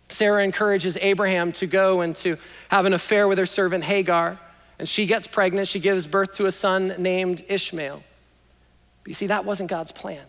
Sarah 0.10 0.43
encourages 0.43 0.98
Abraham 0.98 1.51
to 1.53 1.67
go 1.67 2.01
and 2.01 2.15
to 2.17 2.38
have 2.70 2.86
an 2.86 2.93
affair 2.93 3.27
with 3.27 3.38
her 3.38 3.46
servant 3.46 3.84
Hagar, 3.84 4.39
and 4.80 4.88
she 4.88 5.06
gets 5.06 5.27
pregnant. 5.27 5.68
She 5.68 5.80
gives 5.80 6.08
birth 6.08 6.34
to 6.34 6.46
a 6.46 6.51
son 6.51 6.96
named 6.98 7.44
Ishmael. 7.48 8.03
But 9.03 9.08
you 9.08 9.13
see, 9.13 9.27
that 9.27 9.46
wasn't 9.46 9.70
God's 9.70 9.92
plan. 9.92 10.25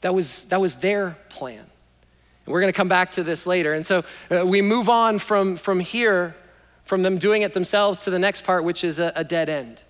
That 0.00 0.14
was, 0.14 0.44
that 0.44 0.60
was 0.60 0.76
their 0.76 1.16
plan. 1.28 1.58
And 1.58 2.52
we're 2.52 2.60
going 2.60 2.72
to 2.72 2.76
come 2.76 2.88
back 2.88 3.12
to 3.12 3.22
this 3.22 3.46
later. 3.46 3.74
And 3.74 3.86
so 3.86 4.04
uh, 4.30 4.44
we 4.46 4.62
move 4.62 4.88
on 4.88 5.18
from, 5.18 5.56
from 5.56 5.80
here, 5.80 6.34
from 6.84 7.02
them 7.02 7.18
doing 7.18 7.42
it 7.42 7.54
themselves, 7.54 8.00
to 8.00 8.10
the 8.10 8.18
next 8.18 8.44
part, 8.44 8.64
which 8.64 8.84
is 8.84 8.98
a, 8.98 9.12
a 9.14 9.24
dead 9.24 9.48
end. 9.48 9.82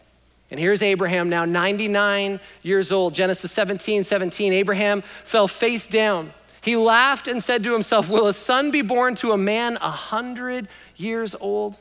And 0.51 0.59
here's 0.59 0.83
Abraham 0.83 1.29
now, 1.29 1.45
99 1.45 2.41
years 2.63 2.91
old. 2.91 3.15
Genesis 3.15 3.53
17, 3.53 4.03
17. 4.03 4.53
Abraham 4.53 5.03
fell 5.25 5.47
face 5.47 5.87
down. 5.87 6.33
He 6.61 6.77
laughed 6.77 7.29
and 7.29 7.43
said 7.43 7.65
to 7.65 7.73
himself, 7.73 8.09
Will 8.09 8.27
a 8.27 8.33
son 8.33 8.71
be 8.71 8.83
born 8.83 9.15
to 9.17 9.33
a 9.33 9.39
man 9.39 9.77
a 9.81 9.91
hundred 9.91 10.69
years 10.97 11.35
old? 11.41 11.79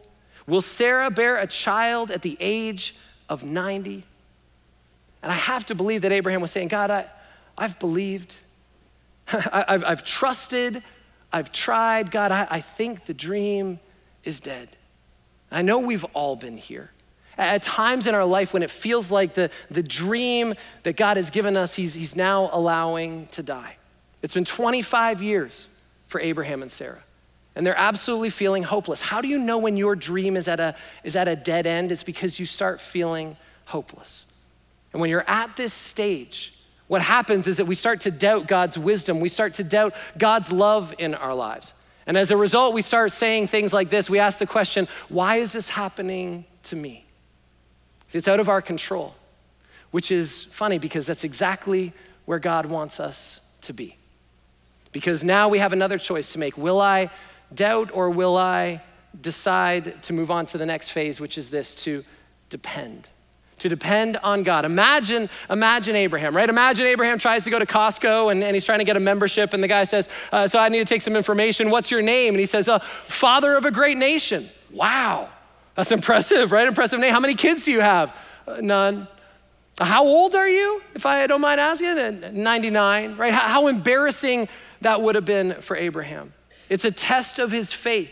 Will 0.50 0.62
Sarah 0.62 1.12
bear 1.12 1.38
a 1.38 1.48
child 1.48 2.12
at 2.12 2.22
the 2.22 2.36
age 2.40 2.96
of 3.30 3.44
90? 3.44 4.04
And 5.22 5.32
I 5.32 5.36
have 5.36 5.66
to 5.68 5.76
believe 5.76 6.02
that 6.02 6.12
Abraham 6.12 6.42
was 6.42 6.52
saying, 6.52 6.70
God, 6.70 6.92
I, 6.92 7.06
I've 7.58 7.78
believed, 7.80 8.36
I, 9.32 9.66
have 9.68 9.84
I've 9.84 10.04
trusted, 10.04 10.82
I've 11.32 11.52
tried. 11.52 12.12
God, 12.12 12.32
I, 12.32 12.48
I 12.50 12.62
think 12.62 13.06
the 13.06 13.14
dream 13.14 13.80
is 14.24 14.40
dead. 14.40 14.70
I 15.52 15.62
know 15.62 15.80
we've 15.80 16.06
all 16.14 16.36
been 16.36 16.58
here. 16.58 16.92
At 17.38 17.64
times 17.64 18.06
in 18.06 18.16
our 18.16 18.26
life 18.26 18.54
when 18.54 18.64
it 18.64 18.70
feels 18.70 19.10
like 19.10 19.34
the, 19.34 19.50
the 19.72 19.84
dream 19.84 20.56
that 20.84 20.98
God 20.98 21.18
has 21.18 21.30
given 21.30 21.56
us, 21.56 21.74
he's, 21.74 21.94
he's 21.94 22.16
now 22.16 22.50
allowing 22.52 23.28
to 23.28 23.44
die. 23.44 23.78
It's 24.22 24.34
been 24.34 24.46
25 24.46 25.22
years 25.22 25.70
for 26.08 26.20
Abraham 26.20 26.62
and 26.62 26.72
Sarah, 26.72 27.02
and 27.56 27.66
they're 27.66 27.78
absolutely 27.78 28.30
feeling 28.30 28.64
hopeless. 28.64 29.02
How 29.02 29.22
do 29.22 29.28
you 29.28 29.40
know 29.40 29.58
when 29.58 29.76
your 29.76 29.96
dream 29.96 30.38
is 30.38 30.48
at 30.48 30.60
a, 30.60 30.76
is 31.04 31.16
at 31.16 31.28
a 31.28 31.36
dead 31.36 31.68
end? 31.68 31.92
It's 31.92 32.04
because 32.04 32.40
you 32.40 32.46
start 32.46 32.80
feeling 32.80 33.38
hopeless. 33.66 34.26
And 34.94 35.02
when 35.02 35.10
you're 35.10 35.30
at 35.30 35.56
this 35.56 35.74
stage, 35.74 36.54
what 36.88 37.02
happens 37.02 37.48
is 37.48 37.58
that 37.58 37.66
we 37.66 37.76
start 37.76 38.02
to 38.02 38.12
doubt 38.12 38.48
God's 38.48 38.78
wisdom, 38.78 39.20
we 39.20 39.30
start 39.30 39.56
to 39.56 39.64
doubt 39.64 39.94
God's 40.18 40.52
love 40.52 40.94
in 40.98 41.14
our 41.14 41.36
lives. 41.36 41.74
And 42.08 42.18
as 42.18 42.32
a 42.32 42.38
result, 42.38 42.74
we 42.74 42.82
start 42.82 43.12
saying 43.12 43.48
things 43.48 43.72
like 43.72 43.92
this. 43.92 44.10
We 44.10 44.18
ask 44.18 44.40
the 44.40 44.48
question, 44.48 44.88
why 45.10 45.36
is 45.36 45.52
this 45.52 45.70
happening 45.70 46.46
to 46.64 46.76
me? 46.76 47.06
See, 48.08 48.18
It's 48.18 48.28
out 48.28 48.40
of 48.40 48.50
our 48.50 48.64
control, 48.64 49.14
which 49.92 50.10
is 50.10 50.46
funny 50.46 50.80
because 50.80 51.06
that's 51.06 51.24
exactly 51.24 51.94
where 52.26 52.40
God 52.40 52.66
wants 52.66 53.00
us 53.00 53.42
to 53.62 53.74
be. 53.74 53.96
Because 54.92 55.24
now 55.24 55.50
we 55.50 55.60
have 55.60 55.74
another 55.74 56.00
choice 56.00 56.34
to 56.34 56.40
make. 56.40 56.58
Will 56.58 56.82
I 56.82 57.12
doubt 57.54 57.92
or 57.94 58.10
will 58.10 58.38
I 58.38 58.82
decide 59.20 60.02
to 60.04 60.14
move 60.14 60.32
on 60.32 60.46
to 60.48 60.58
the 60.58 60.66
next 60.66 60.90
phase, 60.92 61.20
which 61.20 61.38
is 61.38 61.50
this 61.50 61.76
to 61.76 62.04
depend? 62.50 63.08
To 63.60 63.70
depend 63.70 64.18
on 64.18 64.44
God. 64.44 64.64
Imagine, 64.64 65.30
imagine 65.50 65.96
Abraham, 65.96 66.36
right? 66.36 66.48
Imagine 66.48 66.86
Abraham 66.88 67.20
tries 67.20 67.44
to 67.44 67.50
go 67.50 67.60
to 67.60 67.66
Costco 67.66 68.32
and, 68.32 68.42
and 68.44 68.56
he's 68.56 68.66
trying 68.66 68.80
to 68.80 68.86
get 68.86 68.96
a 68.96 69.02
membership, 69.02 69.54
and 69.54 69.62
the 69.62 69.68
guy 69.68 69.84
says, 69.84 70.08
uh, 70.32 70.48
So 70.48 70.60
I 70.60 70.70
need 70.70 70.80
to 70.80 70.86
take 70.86 71.02
some 71.02 71.16
information. 71.16 71.70
What's 71.70 71.92
your 71.92 72.02
name? 72.02 72.36
And 72.36 72.40
he 72.40 72.46
says, 72.46 72.70
uh, 72.70 72.80
Father 72.80 73.56
of 73.56 73.66
a 73.66 73.72
great 73.72 73.98
nation. 73.98 74.50
Wow. 74.72 75.30
That's 75.76 75.92
impressive, 75.92 76.52
right? 76.52 76.68
Impressive 76.68 77.00
name. 77.00 77.14
How 77.14 77.20
many 77.20 77.36
kids 77.36 77.66
do 77.66 77.72
you 77.72 77.82
have? 77.82 78.16
Uh, 78.48 78.58
none. 78.62 79.08
How 79.80 80.06
old 80.06 80.36
are 80.36 80.50
you, 80.50 80.82
if 80.94 81.06
I 81.06 81.26
don't 81.28 81.42
mind 81.42 81.60
asking? 81.60 82.42
99, 82.42 83.18
right? 83.18 83.34
How, 83.34 83.48
how 83.48 83.68
embarrassing 83.68 84.50
that 84.82 85.02
would 85.02 85.16
have 85.16 85.26
been 85.26 85.62
for 85.62 85.78
Abraham. 85.78 86.34
It's 86.70 86.86
a 86.86 86.92
test 86.92 87.40
of 87.40 87.52
his 87.52 87.74
faith. 87.74 88.12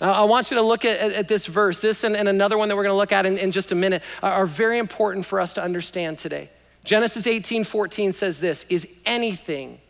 Uh, 0.00 0.12
I 0.12 0.24
want 0.24 0.50
you 0.50 0.58
to 0.58 0.62
look 0.62 0.84
at, 0.84 0.98
at, 0.98 1.12
at 1.12 1.28
this 1.28 1.46
verse. 1.46 1.80
This 1.80 2.04
and, 2.04 2.14
and, 2.16 2.28
another 2.28 2.58
one 2.58 2.68
that 2.68 2.76
we're 2.76 2.82
going 2.82 2.92
to 2.92 2.98
look 2.98 3.12
at 3.12 3.24
in, 3.24 3.38
in 3.38 3.50
just 3.50 3.72
a 3.72 3.74
minute 3.74 4.02
are, 4.22 4.32
are 4.32 4.46
very 4.46 4.78
important 4.78 5.24
for 5.24 5.40
us 5.40 5.54
to 5.54 5.62
understand 5.62 6.18
today. 6.18 6.50
Genesis 6.84 7.26
18 7.26 7.64
14 7.64 8.12
says 8.12 8.38
this 8.38 8.66
Is 8.68 8.86
anything 9.06 9.80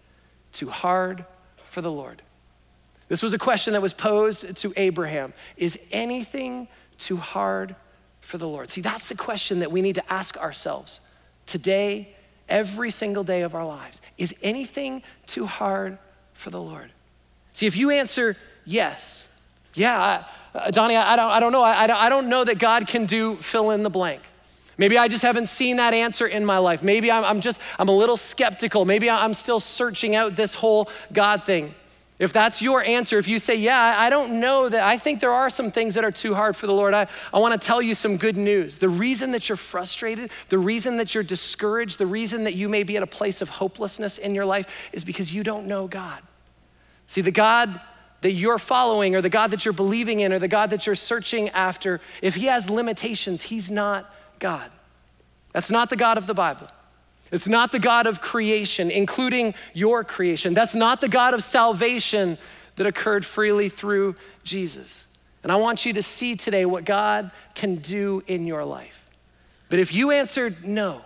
too 0.53 0.71
hard 0.71 1.25
for 1.65 1.83
the 1.83 1.91
Lord? 1.91 2.23
This 3.09 3.23
was 3.23 3.35
a 3.35 3.39
question 3.39 3.73
that 3.75 3.83
was 3.83 3.93
posed 3.93 4.57
to 4.57 4.73
Abraham. 4.77 5.33
Is 5.57 5.79
anything 5.93 6.69
too 6.99 7.17
hard 7.17 7.77
for 8.21 8.39
the 8.39 8.49
Lord? 8.49 8.71
See, 8.71 8.81
that's 8.81 9.09
the 9.09 9.15
question 9.15 9.61
that 9.61 9.71
we 9.71 9.83
need 9.83 9.95
to 9.97 10.13
ask 10.13 10.37
ourselves 10.37 11.01
today, 11.47 12.15
every 12.49 12.91
single 12.91 13.23
day 13.23 13.43
of 13.43 13.55
our 13.55 13.65
lives. 13.65 14.01
Is 14.19 14.35
anything 14.43 15.03
too 15.27 15.47
hard 15.47 15.99
for 16.33 16.51
the 16.51 16.61
Lord? 16.61 16.93
See, 17.57 17.65
if 17.65 17.75
you 17.75 17.89
answer 17.89 18.37
yes, 18.67 19.29
yeah, 19.73 19.99
I, 20.53 20.59
uh, 20.59 20.71
Donnie, 20.71 20.95
I, 20.95 21.15
I, 21.15 21.17
don't, 21.17 21.31
I 21.31 21.41
don't 21.41 21.53
know. 21.53 21.63
I, 21.63 22.07
I 22.07 22.11
don't 22.11 22.29
know 22.29 22.45
that 22.45 22.59
God 22.59 22.87
can 22.87 23.07
do 23.07 23.37
fill 23.37 23.71
in 23.71 23.83
the 23.83 23.89
blank. 23.89 24.21
Maybe 24.77 24.99
I 24.99 25.09
just 25.09 25.23
haven't 25.23 25.47
seen 25.47 25.79
that 25.79 25.95
answer 25.95 26.27
in 26.27 26.45
my 26.45 26.59
life. 26.59 26.83
Maybe 26.83 27.11
I'm, 27.11 27.25
I'm 27.25 27.41
just, 27.41 27.59
I'm 27.79 27.89
a 27.89 27.97
little 27.97 28.19
skeptical. 28.19 28.85
Maybe 28.85 29.09
I'm 29.09 29.33
still 29.33 29.59
searching 29.59 30.15
out 30.15 30.37
this 30.37 30.53
whole 30.53 30.91
God 31.15 31.45
thing. 31.45 31.75
If 32.19 32.31
that's 32.31 32.61
your 32.61 32.85
answer, 32.85 33.17
if 33.17 33.27
you 33.27 33.39
say, 33.39 33.55
Yeah, 33.55 33.97
I 33.99 34.11
don't 34.11 34.39
know 34.39 34.69
that, 34.69 34.87
I 34.87 34.99
think 34.99 35.21
there 35.21 35.33
are 35.33 35.49
some 35.49 35.71
things 35.71 35.95
that 35.95 36.05
are 36.05 36.11
too 36.11 36.35
hard 36.35 36.57
for 36.57 36.67
the 36.67 36.75
Lord, 36.75 36.93
I, 36.93 37.07
I 37.33 37.39
want 37.39 37.59
to 37.59 37.67
tell 37.67 37.81
you 37.81 37.95
some 37.95 38.19
good 38.19 38.37
news. 38.37 38.77
The 38.77 38.91
reason 38.91 39.31
that 39.33 39.49
you're 39.49 39.57
frustrated, 39.57 40.31
the 40.51 40.59
reason 40.59 40.99
that 40.99 41.15
you're 41.15 41.25
discouraged, 41.25 41.97
the 41.97 42.07
reason 42.07 42.45
that 42.45 42.55
you 42.55 42.69
may 42.69 42.83
be 42.83 42.99
at 42.99 43.03
a 43.03 43.07
place 43.07 43.41
of 43.41 43.49
hopelessness 43.49 44.19
in 44.19 44.35
your 44.35 44.45
life 44.45 44.67
is 44.93 45.05
because 45.05 45.33
you 45.33 45.43
don't 45.43 45.67
know 45.67 45.87
God. 45.87 46.21
See, 47.07 47.21
the 47.21 47.31
God 47.31 47.81
that 48.23 48.33
you're 48.33 48.59
following, 48.59 49.15
or 49.15 49.23
the 49.23 49.29
God 49.29 49.51
that 49.53 49.65
you're 49.65 49.75
believing 49.75 50.21
in, 50.21 50.33
or 50.33 50.39
the 50.39 50.49
God 50.49 50.71
that 50.71 50.87
you're 50.87 50.95
searching 50.95 51.49
after, 51.51 52.01
if 52.23 52.35
He 52.35 52.47
has 52.47 52.69
limitations, 52.69 53.43
He's 53.43 53.71
not 53.71 54.13
God. 54.39 54.71
That's 55.53 55.71
not 55.71 55.91
the 55.91 55.97
God 55.97 56.19
of 56.19 56.27
the 56.27 56.35
Bible. 56.35 56.69
It's 57.33 57.49
not 57.49 57.73
the 57.73 57.79
God 57.79 58.07
of 58.07 58.21
creation, 58.21 58.91
including 58.91 59.55
your 59.75 60.05
creation. 60.05 60.55
That's 60.55 60.75
not 60.75 61.01
the 61.01 61.09
God 61.09 61.35
of 61.35 61.43
salvation 61.43 62.39
that 62.77 62.87
occurred 62.87 63.25
freely 63.25 63.69
through 63.69 64.17
Jesus. 64.45 65.07
And 65.43 65.51
I 65.51 65.57
want 65.57 65.85
you 65.85 65.93
to 65.95 66.03
see 66.03 66.37
today 66.37 66.65
what 66.65 66.85
God 66.85 67.31
can 67.55 67.77
do 67.77 68.23
in 68.27 68.47
your 68.47 68.65
life. 68.65 69.09
But 69.69 69.79
if 69.79 69.93
you 69.93 70.11
answered 70.11 70.65
no, 70.65 71.03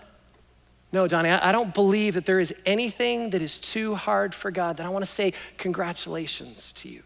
no, 0.93 1.07
Donnie, 1.07 1.31
I 1.31 1.53
don't 1.53 1.73
believe 1.73 2.15
that 2.15 2.27
there 2.27 2.41
is 2.41 2.53
anything 2.67 3.31
that 3.31 3.41
is 3.41 3.59
too 3.59 3.95
hard 3.95 4.35
for 4.35 4.51
God, 4.51 4.77
that 4.79 4.87
I 4.87 4.89
want 4.89 5.05
to 5.05 5.11
say 5.11 5.35
congratulations 5.57 6.73
to 6.75 6.89
you. 6.89 7.03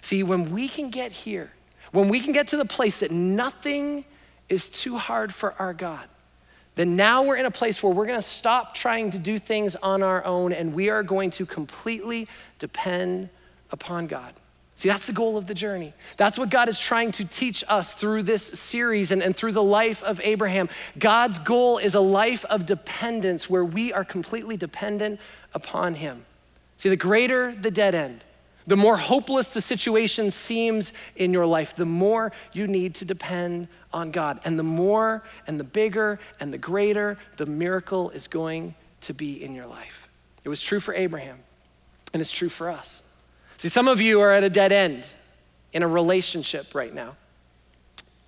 See, 0.00 0.22
when 0.22 0.50
we 0.52 0.68
can 0.68 0.88
get 0.88 1.12
here, 1.12 1.50
when 1.92 2.08
we 2.08 2.20
can 2.20 2.32
get 2.32 2.48
to 2.48 2.56
the 2.56 2.64
place 2.64 3.00
that 3.00 3.10
nothing 3.10 4.06
is 4.48 4.68
too 4.68 4.96
hard 4.96 5.34
for 5.34 5.54
our 5.58 5.74
God, 5.74 6.08
then 6.76 6.96
now 6.96 7.24
we're 7.24 7.36
in 7.36 7.46
a 7.46 7.50
place 7.50 7.82
where 7.82 7.92
we're 7.92 8.06
going 8.06 8.18
to 8.18 8.26
stop 8.26 8.74
trying 8.74 9.10
to 9.10 9.18
do 9.18 9.38
things 9.38 9.76
on 9.76 10.02
our 10.02 10.24
own 10.24 10.52
and 10.52 10.72
we 10.74 10.88
are 10.88 11.02
going 11.02 11.30
to 11.30 11.44
completely 11.44 12.28
depend 12.58 13.28
upon 13.70 14.06
God. 14.06 14.32
See, 14.76 14.90
that's 14.90 15.06
the 15.06 15.12
goal 15.12 15.38
of 15.38 15.46
the 15.46 15.54
journey. 15.54 15.94
That's 16.18 16.38
what 16.38 16.50
God 16.50 16.68
is 16.68 16.78
trying 16.78 17.10
to 17.12 17.24
teach 17.24 17.64
us 17.66 17.94
through 17.94 18.24
this 18.24 18.42
series 18.44 19.10
and, 19.10 19.22
and 19.22 19.34
through 19.34 19.52
the 19.52 19.62
life 19.62 20.02
of 20.02 20.20
Abraham. 20.22 20.68
God's 20.98 21.38
goal 21.38 21.78
is 21.78 21.94
a 21.94 22.00
life 22.00 22.44
of 22.44 22.66
dependence 22.66 23.48
where 23.48 23.64
we 23.64 23.94
are 23.94 24.04
completely 24.04 24.58
dependent 24.58 25.18
upon 25.54 25.94
Him. 25.94 26.26
See, 26.76 26.90
the 26.90 26.96
greater 26.96 27.54
the 27.54 27.70
dead 27.70 27.94
end, 27.94 28.22
the 28.66 28.76
more 28.76 28.98
hopeless 28.98 29.54
the 29.54 29.62
situation 29.62 30.30
seems 30.30 30.92
in 31.14 31.32
your 31.32 31.46
life, 31.46 31.74
the 31.74 31.86
more 31.86 32.32
you 32.52 32.66
need 32.66 32.96
to 32.96 33.06
depend 33.06 33.68
on 33.94 34.10
God. 34.10 34.40
And 34.44 34.58
the 34.58 34.62
more 34.62 35.22
and 35.46 35.58
the 35.58 35.64
bigger 35.64 36.18
and 36.38 36.52
the 36.52 36.58
greater 36.58 37.16
the 37.38 37.46
miracle 37.46 38.10
is 38.10 38.28
going 38.28 38.74
to 39.02 39.14
be 39.14 39.42
in 39.42 39.54
your 39.54 39.66
life. 39.66 40.10
It 40.44 40.50
was 40.50 40.60
true 40.60 40.80
for 40.80 40.92
Abraham, 40.94 41.38
and 42.12 42.20
it's 42.20 42.30
true 42.30 42.50
for 42.50 42.68
us. 42.68 43.02
See, 43.66 43.70
some 43.70 43.88
of 43.88 44.00
you 44.00 44.20
are 44.20 44.30
at 44.30 44.44
a 44.44 44.48
dead 44.48 44.70
end 44.70 45.12
in 45.72 45.82
a 45.82 45.88
relationship 45.88 46.72
right 46.72 46.94
now. 46.94 47.16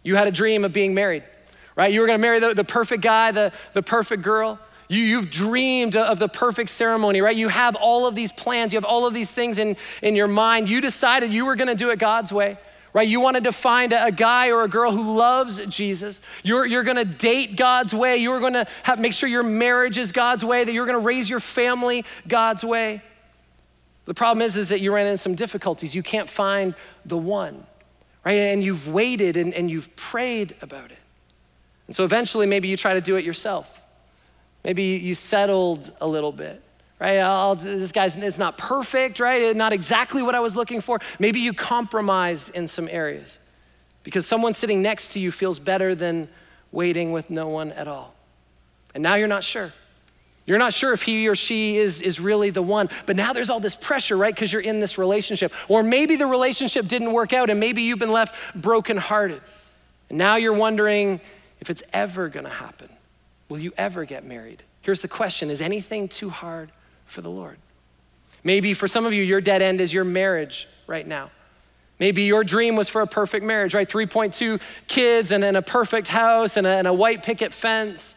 You 0.02 0.16
had 0.16 0.26
a 0.26 0.32
dream 0.32 0.64
of 0.64 0.72
being 0.72 0.94
married, 0.94 1.22
right? 1.76 1.92
You 1.92 2.00
were 2.00 2.08
gonna 2.08 2.18
marry 2.18 2.40
the, 2.40 2.54
the 2.54 2.64
perfect 2.64 3.04
guy, 3.04 3.30
the, 3.30 3.52
the 3.72 3.80
perfect 3.80 4.24
girl. 4.24 4.58
You, 4.88 4.98
you've 5.00 5.30
dreamed 5.30 5.94
of 5.94 6.18
the 6.18 6.26
perfect 6.26 6.70
ceremony, 6.70 7.20
right? 7.20 7.36
You 7.36 7.46
have 7.46 7.76
all 7.76 8.04
of 8.04 8.16
these 8.16 8.32
plans, 8.32 8.72
you 8.72 8.78
have 8.78 8.84
all 8.84 9.06
of 9.06 9.14
these 9.14 9.30
things 9.30 9.58
in, 9.58 9.76
in 10.02 10.16
your 10.16 10.26
mind. 10.26 10.68
You 10.68 10.80
decided 10.80 11.32
you 11.32 11.46
were 11.46 11.54
gonna 11.54 11.76
do 11.76 11.90
it 11.90 12.00
God's 12.00 12.32
way 12.32 12.58
right? 12.94 13.06
You 13.06 13.20
wanted 13.20 13.44
to 13.44 13.52
find 13.52 13.92
a, 13.92 14.10
guy 14.10 14.50
or 14.50 14.62
a 14.62 14.68
girl 14.68 14.90
who 14.90 15.14
loves 15.14 15.60
Jesus. 15.66 16.20
You're, 16.42 16.66
you're 16.66 16.82
gonna 16.82 17.04
date 17.04 17.54
God's 17.54 17.94
way. 17.94 18.16
You're 18.16 18.40
gonna 18.40 18.66
have, 18.82 18.98
make 18.98 19.12
sure 19.12 19.28
your 19.28 19.44
marriage 19.44 19.98
is 19.98 20.10
God's 20.10 20.42
way, 20.44 20.64
that 20.64 20.72
you're 20.72 20.86
gonna 20.86 20.98
raise 20.98 21.30
your 21.30 21.38
family 21.38 22.04
God's 22.26 22.64
way. 22.64 23.02
The 24.08 24.14
problem 24.14 24.40
is, 24.40 24.56
is 24.56 24.70
that 24.70 24.80
you 24.80 24.94
ran 24.94 25.06
into 25.06 25.18
some 25.18 25.34
difficulties. 25.34 25.94
You 25.94 26.02
can't 26.02 26.30
find 26.30 26.74
the 27.04 27.18
one, 27.18 27.66
right? 28.24 28.32
And 28.32 28.64
you've 28.64 28.88
waited 28.88 29.36
and, 29.36 29.52
and 29.52 29.70
you've 29.70 29.94
prayed 29.96 30.56
about 30.62 30.90
it. 30.90 30.98
And 31.86 31.94
so 31.94 32.04
eventually, 32.04 32.46
maybe 32.46 32.68
you 32.68 32.78
try 32.78 32.94
to 32.94 33.02
do 33.02 33.16
it 33.16 33.24
yourself. 33.26 33.82
Maybe 34.64 34.82
you 34.82 35.14
settled 35.14 35.92
a 36.00 36.08
little 36.08 36.32
bit. 36.32 36.62
right? 36.98 37.18
I'll, 37.18 37.54
this 37.54 37.92
guy's 37.92 38.16
is 38.16 38.38
not 38.38 38.56
perfect, 38.56 39.20
right? 39.20 39.54
Not 39.54 39.74
exactly 39.74 40.22
what 40.22 40.34
I 40.34 40.40
was 40.40 40.56
looking 40.56 40.80
for. 40.80 41.00
Maybe 41.18 41.40
you 41.40 41.52
compromised 41.52 42.54
in 42.54 42.66
some 42.66 42.88
areas 42.90 43.38
because 44.04 44.26
someone 44.26 44.54
sitting 44.54 44.80
next 44.80 45.12
to 45.12 45.20
you 45.20 45.30
feels 45.30 45.58
better 45.58 45.94
than 45.94 46.30
waiting 46.72 47.12
with 47.12 47.28
no 47.28 47.48
one 47.48 47.72
at 47.72 47.86
all. 47.86 48.14
And 48.94 49.02
now 49.02 49.16
you're 49.16 49.28
not 49.28 49.44
sure. 49.44 49.74
You're 50.48 50.56
not 50.56 50.72
sure 50.72 50.94
if 50.94 51.02
he 51.02 51.28
or 51.28 51.34
she 51.34 51.76
is, 51.76 52.00
is 52.00 52.18
really 52.18 52.48
the 52.48 52.62
one. 52.62 52.88
But 53.04 53.16
now 53.16 53.34
there's 53.34 53.50
all 53.50 53.60
this 53.60 53.76
pressure, 53.76 54.16
right? 54.16 54.34
Because 54.34 54.50
you're 54.50 54.62
in 54.62 54.80
this 54.80 54.96
relationship. 54.96 55.52
Or 55.68 55.82
maybe 55.82 56.16
the 56.16 56.26
relationship 56.26 56.88
didn't 56.88 57.12
work 57.12 57.34
out 57.34 57.50
and 57.50 57.60
maybe 57.60 57.82
you've 57.82 57.98
been 57.98 58.12
left 58.12 58.34
brokenhearted. 58.54 59.42
And 60.08 60.16
now 60.16 60.36
you're 60.36 60.54
wondering 60.54 61.20
if 61.60 61.68
it's 61.68 61.82
ever 61.92 62.30
going 62.30 62.44
to 62.44 62.50
happen. 62.50 62.88
Will 63.50 63.58
you 63.58 63.74
ever 63.76 64.06
get 64.06 64.24
married? 64.24 64.62
Here's 64.80 65.02
the 65.02 65.08
question 65.08 65.50
Is 65.50 65.60
anything 65.60 66.08
too 66.08 66.30
hard 66.30 66.72
for 67.04 67.20
the 67.20 67.30
Lord? 67.30 67.58
Maybe 68.42 68.72
for 68.72 68.88
some 68.88 69.04
of 69.04 69.12
you, 69.12 69.22
your 69.22 69.42
dead 69.42 69.60
end 69.60 69.82
is 69.82 69.92
your 69.92 70.04
marriage 70.04 70.66
right 70.86 71.06
now. 71.06 71.30
Maybe 71.98 72.22
your 72.22 72.42
dream 72.42 72.74
was 72.74 72.88
for 72.88 73.02
a 73.02 73.06
perfect 73.06 73.44
marriage, 73.44 73.74
right? 73.74 73.86
3.2 73.86 74.62
kids 74.86 75.30
and 75.30 75.42
then 75.42 75.56
a 75.56 75.62
perfect 75.62 76.08
house 76.08 76.56
and 76.56 76.66
a, 76.66 76.70
and 76.70 76.86
a 76.86 76.92
white 76.94 77.22
picket 77.22 77.52
fence. 77.52 78.14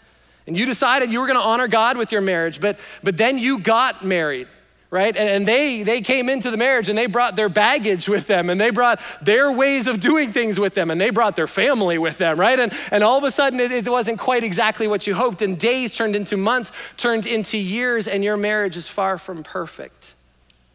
And 0.47 0.57
you 0.57 0.65
decided 0.65 1.11
you 1.11 1.19
were 1.19 1.27
going 1.27 1.39
to 1.39 1.45
honor 1.45 1.67
God 1.67 1.97
with 1.97 2.11
your 2.11 2.21
marriage, 2.21 2.59
but, 2.59 2.79
but 3.03 3.17
then 3.17 3.37
you 3.37 3.59
got 3.59 4.03
married, 4.03 4.47
right? 4.89 5.15
And, 5.15 5.47
they, 5.47 5.83
they 5.83 6.01
came 6.01 6.29
into 6.29 6.49
the 6.49 6.57
marriage 6.57 6.89
and 6.89 6.97
they 6.97 7.05
brought 7.05 7.35
their 7.35 7.49
baggage 7.49 8.09
with 8.09 8.27
them 8.27 8.49
and 8.49 8.59
they 8.59 8.71
brought 8.71 8.99
their 9.21 9.51
ways 9.51 9.85
of 9.87 9.99
doing 9.99 10.33
things 10.33 10.59
with 10.59 10.73
them 10.73 10.89
and 10.89 10.99
they 10.99 11.11
brought 11.11 11.35
their 11.35 11.47
family 11.47 11.97
with 11.97 12.17
them, 12.17 12.39
right? 12.39 12.59
And, 12.59 12.73
and 12.89 13.03
all 13.03 13.17
of 13.17 13.23
a 13.23 13.31
sudden 13.31 13.59
it, 13.59 13.71
it 13.71 13.87
wasn't 13.87 14.19
quite 14.19 14.43
exactly 14.43 14.87
what 14.87 15.05
you 15.05 15.13
hoped. 15.13 15.41
And 15.41 15.59
days 15.59 15.95
turned 15.95 16.15
into 16.15 16.37
months, 16.37 16.71
turned 16.97 17.27
into 17.27 17.57
years, 17.57 18.07
and 18.07 18.23
your 18.23 18.37
marriage 18.37 18.77
is 18.77 18.87
far 18.87 19.17
from 19.17 19.43
perfect. 19.43 20.15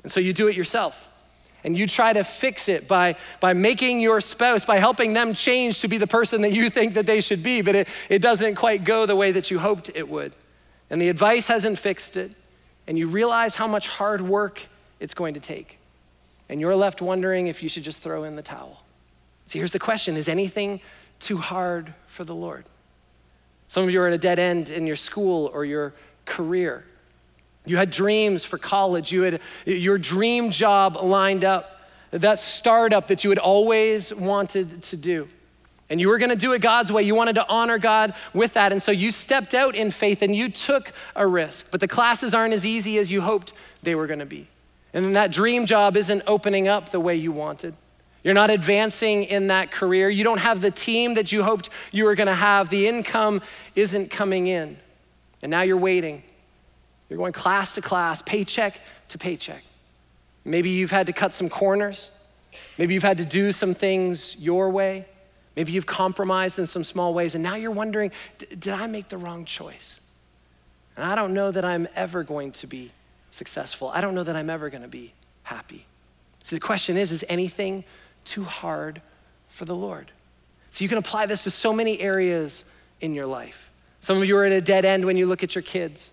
And 0.04 0.12
so 0.12 0.20
you 0.20 0.32
do 0.32 0.46
it 0.46 0.56
yourself 0.56 1.10
and 1.66 1.76
you 1.76 1.88
try 1.88 2.12
to 2.12 2.22
fix 2.22 2.68
it 2.68 2.86
by, 2.86 3.16
by 3.40 3.52
making 3.52 3.98
your 3.98 4.20
spouse, 4.20 4.64
by 4.64 4.78
helping 4.78 5.12
them 5.14 5.34
change 5.34 5.80
to 5.80 5.88
be 5.88 5.98
the 5.98 6.06
person 6.06 6.40
that 6.42 6.52
you 6.52 6.70
think 6.70 6.94
that 6.94 7.06
they 7.06 7.20
should 7.20 7.42
be, 7.42 7.60
but 7.60 7.74
it, 7.74 7.88
it 8.08 8.20
doesn't 8.20 8.54
quite 8.54 8.84
go 8.84 9.04
the 9.04 9.16
way 9.16 9.32
that 9.32 9.50
you 9.50 9.58
hoped 9.58 9.90
it 9.92 10.08
would. 10.08 10.32
And 10.90 11.02
the 11.02 11.08
advice 11.08 11.48
hasn't 11.48 11.80
fixed 11.80 12.16
it, 12.16 12.30
and 12.86 12.96
you 12.96 13.08
realize 13.08 13.56
how 13.56 13.66
much 13.66 13.88
hard 13.88 14.22
work 14.22 14.62
it's 15.00 15.12
going 15.12 15.34
to 15.34 15.40
take. 15.40 15.80
And 16.48 16.60
you're 16.60 16.76
left 16.76 17.02
wondering 17.02 17.48
if 17.48 17.60
you 17.64 17.68
should 17.68 17.82
just 17.82 17.98
throw 17.98 18.22
in 18.22 18.36
the 18.36 18.42
towel. 18.42 18.84
See, 19.46 19.58
here's 19.58 19.72
the 19.72 19.80
question 19.80 20.16
Is 20.16 20.28
anything 20.28 20.80
too 21.18 21.36
hard 21.36 21.92
for 22.06 22.22
the 22.22 22.34
Lord? 22.34 22.64
Some 23.66 23.82
of 23.82 23.90
you 23.90 24.00
are 24.02 24.06
at 24.06 24.12
a 24.12 24.18
dead 24.18 24.38
end 24.38 24.70
in 24.70 24.86
your 24.86 24.94
school 24.94 25.50
or 25.52 25.64
your 25.64 25.94
career. 26.26 26.84
You 27.66 27.76
had 27.76 27.90
dreams 27.90 28.44
for 28.44 28.58
college. 28.58 29.12
You 29.12 29.22
had 29.22 29.40
your 29.66 29.98
dream 29.98 30.50
job 30.50 30.96
lined 30.96 31.44
up, 31.44 31.80
that 32.12 32.38
startup 32.38 33.08
that 33.08 33.24
you 33.24 33.30
had 33.30 33.38
always 33.38 34.14
wanted 34.14 34.82
to 34.84 34.96
do. 34.96 35.28
And 35.88 36.00
you 36.00 36.08
were 36.08 36.18
going 36.18 36.30
to 36.30 36.36
do 36.36 36.52
it 36.52 36.60
God's 36.60 36.90
way. 36.90 37.02
You 37.02 37.14
wanted 37.14 37.34
to 37.34 37.48
honor 37.48 37.78
God 37.78 38.14
with 38.32 38.54
that. 38.54 38.72
And 38.72 38.82
so 38.82 38.90
you 38.90 39.10
stepped 39.10 39.54
out 39.54 39.74
in 39.76 39.90
faith 39.90 40.22
and 40.22 40.34
you 40.34 40.48
took 40.48 40.92
a 41.14 41.26
risk. 41.26 41.66
But 41.70 41.80
the 41.80 41.88
classes 41.88 42.34
aren't 42.34 42.54
as 42.54 42.66
easy 42.66 42.98
as 42.98 43.10
you 43.10 43.20
hoped 43.20 43.52
they 43.82 43.94
were 43.94 44.06
going 44.06 44.18
to 44.18 44.26
be. 44.26 44.48
And 44.92 45.04
then 45.04 45.12
that 45.12 45.30
dream 45.30 45.66
job 45.66 45.96
isn't 45.96 46.22
opening 46.26 46.66
up 46.66 46.90
the 46.90 46.98
way 46.98 47.14
you 47.14 47.30
wanted. 47.30 47.74
You're 48.24 48.34
not 48.34 48.50
advancing 48.50 49.24
in 49.24 49.48
that 49.48 49.70
career. 49.70 50.10
You 50.10 50.24
don't 50.24 50.40
have 50.40 50.60
the 50.60 50.72
team 50.72 51.14
that 51.14 51.30
you 51.30 51.44
hoped 51.44 51.70
you 51.92 52.04
were 52.04 52.16
going 52.16 52.26
to 52.26 52.34
have. 52.34 52.70
The 52.70 52.88
income 52.88 53.42
isn't 53.76 54.10
coming 54.10 54.48
in. 54.48 54.78
And 55.42 55.50
now 55.50 55.62
you're 55.62 55.76
waiting 55.76 56.24
you're 57.08 57.16
going 57.16 57.32
class 57.32 57.74
to 57.74 57.80
class, 57.80 58.22
paycheck 58.22 58.80
to 59.08 59.18
paycheck. 59.18 59.62
Maybe 60.44 60.70
you've 60.70 60.90
had 60.90 61.06
to 61.06 61.12
cut 61.12 61.34
some 61.34 61.48
corners. 61.48 62.10
Maybe 62.78 62.94
you've 62.94 63.02
had 63.02 63.18
to 63.18 63.24
do 63.24 63.52
some 63.52 63.74
things 63.74 64.36
your 64.36 64.70
way. 64.70 65.06
Maybe 65.56 65.72
you've 65.72 65.86
compromised 65.86 66.58
in 66.58 66.66
some 66.66 66.84
small 66.84 67.14
ways, 67.14 67.34
and 67.34 67.42
now 67.42 67.54
you're 67.54 67.70
wondering 67.70 68.12
did 68.38 68.68
I 68.68 68.86
make 68.86 69.08
the 69.08 69.18
wrong 69.18 69.44
choice? 69.44 70.00
And 70.96 71.04
I 71.04 71.14
don't 71.14 71.34
know 71.34 71.50
that 71.50 71.64
I'm 71.64 71.88
ever 71.94 72.22
going 72.22 72.52
to 72.52 72.66
be 72.66 72.92
successful. 73.30 73.90
I 73.92 74.00
don't 74.00 74.14
know 74.14 74.24
that 74.24 74.36
I'm 74.36 74.50
ever 74.50 74.70
going 74.70 74.82
to 74.82 74.88
be 74.88 75.12
happy. 75.42 75.86
So 76.42 76.56
the 76.56 76.60
question 76.60 76.96
is 76.96 77.10
is 77.10 77.24
anything 77.28 77.84
too 78.24 78.44
hard 78.44 79.02
for 79.48 79.64
the 79.64 79.74
Lord? 79.74 80.10
So 80.70 80.84
you 80.84 80.88
can 80.88 80.98
apply 80.98 81.26
this 81.26 81.44
to 81.44 81.50
so 81.50 81.72
many 81.72 82.00
areas 82.00 82.64
in 83.00 83.14
your 83.14 83.26
life. 83.26 83.70
Some 84.00 84.18
of 84.18 84.24
you 84.24 84.36
are 84.36 84.44
at 84.44 84.52
a 84.52 84.60
dead 84.60 84.84
end 84.84 85.04
when 85.04 85.16
you 85.16 85.26
look 85.26 85.42
at 85.42 85.54
your 85.54 85.62
kids. 85.62 86.12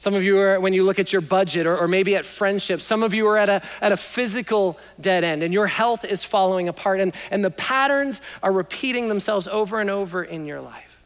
Some 0.00 0.14
of 0.14 0.24
you 0.24 0.38
are, 0.38 0.58
when 0.58 0.72
you 0.72 0.84
look 0.84 0.98
at 0.98 1.12
your 1.12 1.20
budget 1.20 1.66
or, 1.66 1.76
or 1.76 1.86
maybe 1.86 2.16
at 2.16 2.24
friendships, 2.24 2.84
some 2.84 3.02
of 3.02 3.12
you 3.12 3.26
are 3.26 3.36
at 3.36 3.50
a, 3.50 3.60
at 3.82 3.92
a 3.92 3.98
physical 3.98 4.78
dead 4.98 5.24
end 5.24 5.42
and 5.42 5.52
your 5.52 5.66
health 5.66 6.06
is 6.06 6.24
falling 6.24 6.68
apart 6.68 7.00
and, 7.00 7.14
and 7.30 7.44
the 7.44 7.50
patterns 7.50 8.22
are 8.42 8.50
repeating 8.50 9.08
themselves 9.08 9.46
over 9.46 9.78
and 9.78 9.90
over 9.90 10.24
in 10.24 10.46
your 10.46 10.58
life. 10.58 11.02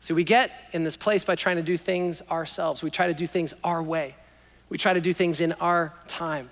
See, 0.00 0.14
we 0.14 0.24
get 0.24 0.50
in 0.72 0.82
this 0.82 0.96
place 0.96 1.22
by 1.22 1.36
trying 1.36 1.58
to 1.58 1.62
do 1.62 1.76
things 1.76 2.20
ourselves. 2.28 2.82
We 2.82 2.90
try 2.90 3.06
to 3.06 3.14
do 3.14 3.24
things 3.24 3.54
our 3.62 3.80
way. 3.80 4.16
We 4.68 4.78
try 4.78 4.94
to 4.94 5.00
do 5.00 5.12
things 5.12 5.40
in 5.40 5.52
our 5.52 5.94
time 6.08 6.50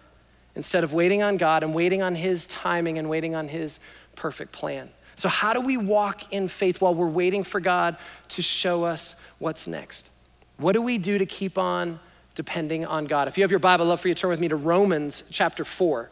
instead 0.55 0.85
of 0.85 0.93
waiting 0.93 1.25
on 1.25 1.37
God 1.37 1.65
and 1.65 1.75
waiting 1.75 2.01
on 2.01 2.15
His 2.15 2.47
timing 2.47 2.97
and 2.97 3.11
waiting 3.11 3.35
on 3.35 3.49
His 3.49 3.81
perfect 4.15 4.53
plan. 4.53 4.89
So, 5.17 5.29
how 5.29 5.53
do 5.53 5.61
we 5.61 5.77
walk 5.77 6.33
in 6.33 6.47
faith 6.47 6.81
while 6.81 6.95
we're 6.95 7.09
waiting 7.09 7.43
for 7.43 7.59
God 7.59 7.97
to 8.29 8.41
show 8.41 8.85
us 8.85 9.17
what's 9.41 9.67
next? 9.67 10.11
What 10.59 10.73
do 10.73 10.81
we 10.81 10.99
do 10.99 11.19
to 11.19 11.27
keep 11.27 11.59
on 11.59 12.01
depending 12.35 12.87
on 12.87 13.05
God? 13.05 13.29
If 13.29 13.37
you 13.37 13.45
have 13.45 13.51
your 13.51 13.61
Bible, 13.61 13.85
I'd 13.87 13.89
love 13.89 14.01
for 14.01 14.09
you 14.09 14.15
to 14.15 14.21
turn 14.21 14.31
with 14.31 14.41
me 14.41 14.49
to 14.49 14.57
Romans 14.57 15.23
chapter 15.31 15.65
4. 15.65 16.09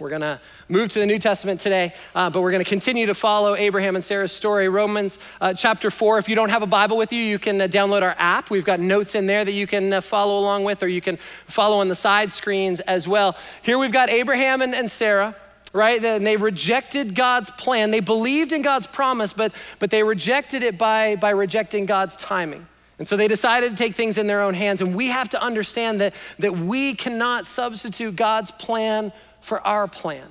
We're 0.00 0.08
going 0.08 0.22
to 0.22 0.40
move 0.68 0.88
to 0.90 0.98
the 0.98 1.06
New 1.06 1.20
Testament 1.20 1.60
today, 1.60 1.94
uh, 2.16 2.28
but 2.28 2.42
we're 2.42 2.50
going 2.50 2.64
to 2.64 2.68
continue 2.68 3.06
to 3.06 3.14
follow 3.14 3.54
Abraham 3.54 3.94
and 3.94 4.04
Sarah's 4.04 4.32
story. 4.32 4.68
Romans 4.68 5.20
uh, 5.40 5.54
chapter 5.54 5.88
4. 5.88 6.18
If 6.18 6.28
you 6.28 6.34
don't 6.34 6.48
have 6.48 6.62
a 6.62 6.66
Bible 6.66 6.96
with 6.96 7.12
you, 7.12 7.22
you 7.22 7.38
can 7.38 7.60
uh, 7.60 7.68
download 7.68 8.02
our 8.02 8.16
app. 8.18 8.50
We've 8.50 8.64
got 8.64 8.80
notes 8.80 9.14
in 9.14 9.26
there 9.26 9.44
that 9.44 9.52
you 9.52 9.68
can 9.68 9.92
uh, 9.92 10.00
follow 10.00 10.40
along 10.40 10.64
with, 10.64 10.82
or 10.82 10.88
you 10.88 11.00
can 11.00 11.16
follow 11.46 11.78
on 11.78 11.86
the 11.86 11.94
side 11.94 12.32
screens 12.32 12.80
as 12.80 13.06
well. 13.06 13.36
Here 13.62 13.78
we've 13.78 13.92
got 13.92 14.10
Abraham 14.10 14.62
and, 14.62 14.74
and 14.74 14.90
Sarah 14.90 15.36
right? 15.72 16.04
And 16.04 16.24
they 16.24 16.36
rejected 16.36 17.16
God's 17.16 17.50
plan. 17.50 17.90
They 17.90 17.98
believed 17.98 18.52
in 18.52 18.62
God's 18.62 18.86
promise, 18.86 19.32
but, 19.32 19.52
but 19.80 19.90
they 19.90 20.04
rejected 20.04 20.62
it 20.62 20.78
by, 20.78 21.16
by 21.16 21.30
rejecting 21.30 21.84
God's 21.84 22.14
timing. 22.14 22.68
And 22.98 23.08
so 23.08 23.16
they 23.16 23.28
decided 23.28 23.70
to 23.70 23.76
take 23.76 23.96
things 23.96 24.18
in 24.18 24.26
their 24.26 24.40
own 24.40 24.54
hands. 24.54 24.80
And 24.80 24.94
we 24.94 25.08
have 25.08 25.28
to 25.30 25.42
understand 25.42 26.00
that, 26.00 26.14
that 26.38 26.56
we 26.56 26.94
cannot 26.94 27.46
substitute 27.46 28.14
God's 28.14 28.50
plan 28.52 29.12
for 29.40 29.64
our 29.66 29.88
plan. 29.88 30.26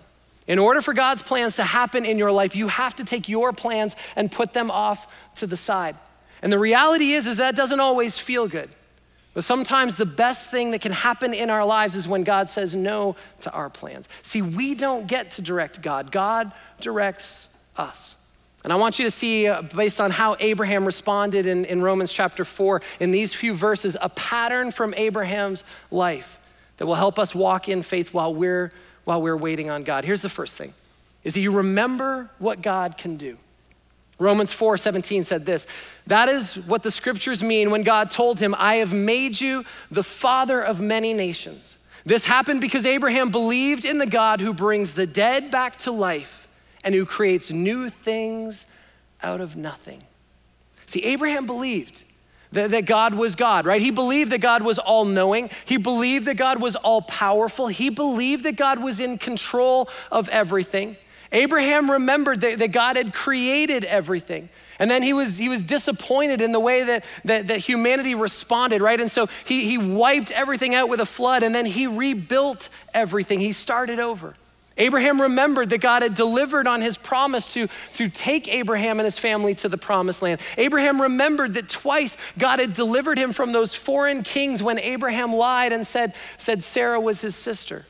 In 0.48 0.60
order 0.60 0.82
for 0.82 0.94
God's 0.94 1.22
plans 1.22 1.56
to 1.58 1.64
happen 1.64 2.06
in 2.06 2.18
your 2.18 2.32
life, 2.32 2.56
you 2.56 2.68
have 2.68 2.96
to 2.98 3.04
take 3.04 3.30
your 3.30 3.54
plans 3.54 3.96
and 4.16 4.32
put 4.32 4.54
them 4.54 4.72
off 4.72 5.08
to 5.36 5.48
the 5.48 5.56
side. 5.56 5.96
And 6.42 6.52
the 6.52 6.60
reality 6.60 7.14
is, 7.14 7.28
is 7.28 7.38
that 7.38 7.56
doesn't 7.56 7.80
always 7.80 8.18
feel 8.18 8.48
good. 8.48 8.70
But 9.34 9.44
sometimes 9.44 9.96
the 9.96 10.06
best 10.06 10.50
thing 10.50 10.72
that 10.72 10.82
can 10.82 10.92
happen 10.92 11.34
in 11.34 11.50
our 11.50 11.66
lives 11.66 11.96
is 11.96 12.08
when 12.08 12.24
God 12.24 12.50
says 12.50 12.76
no 12.76 13.16
to 13.42 13.52
our 13.52 13.70
plans. 13.70 14.08
See, 14.22 14.42
we 14.42 14.76
don't 14.76 15.08
get 15.08 15.32
to 15.32 15.42
direct 15.42 15.82
God, 15.82 16.12
God 16.12 16.52
directs 16.80 17.48
us. 17.78 18.16
And 18.64 18.72
I 18.72 18.78
want 18.78 18.98
you 18.98 19.06
to 19.06 19.12
see, 19.12 19.48
uh, 19.48 19.62
based 19.62 20.00
on 20.00 20.12
how 20.12 20.38
Abraham 20.40 20.86
responded 20.86 21.46
in, 21.46 21.66
in 21.66 21.82
Romans 21.82 22.14
chapter 22.14 22.46
4, 22.46 22.82
in 23.00 23.12
these 23.12 23.34
few 23.34 23.54
verses, 23.54 23.98
a 24.02 24.10
pattern 24.10 24.72
from 24.72 24.94
Abraham's 24.94 25.64
life 25.92 26.40
that 26.78 26.86
will 26.86 26.96
help 26.96 27.20
us 27.20 27.36
walk 27.36 27.68
in 27.68 27.84
faith 27.84 28.14
while 28.14 28.34
we're, 28.34 28.72
while 29.04 29.22
we're 29.22 29.38
waiting 29.38 29.70
on 29.70 29.84
God. 29.84 30.06
Here's 30.06 30.22
the 30.22 30.30
first 30.30 30.56
thing 30.56 30.74
is 31.24 31.34
that 31.36 31.40
you 31.40 31.52
remember 31.52 32.30
what 32.40 32.62
God 32.62 32.98
can 32.98 33.16
do. 33.16 33.38
Romans 34.20 34.54
4 34.54 34.78
17 34.78 35.24
said 35.24 35.46
this 35.46 35.68
That 36.08 36.30
is 36.30 36.56
what 36.56 36.84
the 36.84 36.92
scriptures 36.92 37.44
mean 37.44 37.72
when 37.72 37.84
God 37.84 38.10
told 38.10 38.40
him, 38.40 38.56
I 38.58 38.76
have 38.76 38.94
made 38.94 39.40
you 39.40 39.66
the 39.92 40.04
father 40.04 40.62
of 40.62 40.80
many 40.80 41.14
nations. 41.14 41.78
This 42.06 42.26
happened 42.26 42.62
because 42.62 42.86
Abraham 42.86 43.30
believed 43.30 43.86
in 43.86 43.98
the 43.98 44.06
God 44.06 44.42
who 44.42 44.54
brings 44.54 44.94
the 44.94 45.08
dead 45.08 45.52
back 45.52 45.78
to 45.80 45.92
life 45.92 46.43
and 46.84 46.94
who 46.94 47.06
creates 47.06 47.52
new 47.52 47.90
things 47.90 48.68
out 49.22 49.42
of 49.42 49.56
nothing. 49.56 50.04
See, 50.86 51.04
Abraham 51.04 51.46
believed 51.46 52.04
that, 52.52 52.86
God 52.86 53.16
was 53.16 53.36
God, 53.36 53.66
right? 53.66 53.82
He 53.82 53.92
believed 53.92 54.32
that 54.32 54.40
God 54.40 54.62
was 54.62 54.78
all 54.78 55.06
knowing. 55.06 55.50
He 55.66 55.78
believed 55.78 56.28
that 56.28 56.36
God 56.36 56.62
was 56.62 56.76
all 56.76 57.02
powerful. 57.02 57.68
He 57.68 57.90
believed 57.90 58.44
that 58.44 58.56
God 58.56 58.80
was 58.80 59.00
in 59.00 59.18
control 59.18 59.90
of 60.12 60.30
everything. 60.30 60.98
Abraham 61.32 61.90
remembered 61.90 62.42
that, 62.42 62.60
that 62.60 62.72
God 62.72 62.96
had 62.96 63.12
created 63.12 63.86
everything. 63.86 64.50
And 64.78 64.90
then 64.90 65.02
he 65.02 65.14
was, 65.14 65.38
he 65.38 65.50
was 65.50 65.62
disappointed 65.62 66.42
in 66.42 66.52
the 66.52 66.60
way 66.60 66.84
that, 66.84 67.06
that, 67.26 67.48
that, 67.48 67.60
humanity 67.60 68.16
responded, 68.16 68.82
right? 68.82 69.00
And 69.00 69.10
so 69.10 69.28
he, 69.46 69.66
he 69.66 69.78
wiped 69.78 70.32
everything 70.32 70.76
out 70.76 70.90
with 70.90 71.00
a 71.00 71.06
flood 71.06 71.42
and 71.42 71.54
then 71.54 71.66
he 71.66 71.88
rebuilt 71.88 72.70
everything. 72.94 73.40
He 73.40 73.52
started 73.52 74.00
over. 74.00 74.36
Abraham 74.78 75.22
remembered 75.22 75.70
that 75.70 75.80
God 75.80 76.02
had 76.02 76.16
delivered 76.16 76.66
on 76.66 76.82
his 76.82 76.98
promise 76.98 77.54
to, 77.54 77.68
to 77.94 78.10
take 78.10 78.48
Abraham 78.48 79.00
and 79.00 79.06
his 79.06 79.20
family 79.20 79.54
to 79.56 79.70
the 79.70 79.78
promised 79.78 80.22
land. 80.22 80.42
Abraham 80.58 81.02
remembered 81.02 81.54
that 81.54 81.70
twice 81.70 82.18
God 82.40 82.60
had 82.60 82.74
delivered 82.74 83.20
him 83.20 83.34
from 83.34 83.52
those 83.52 83.76
foreign 83.76 84.24
kings 84.24 84.64
when 84.64 84.80
Abraham 84.80 85.34
lied 85.34 85.74
and 85.74 85.86
said, 85.86 86.16
said 86.38 86.64
Sarah 86.64 87.00
was 87.00 87.22
his 87.22 87.36
sister. 87.36 87.86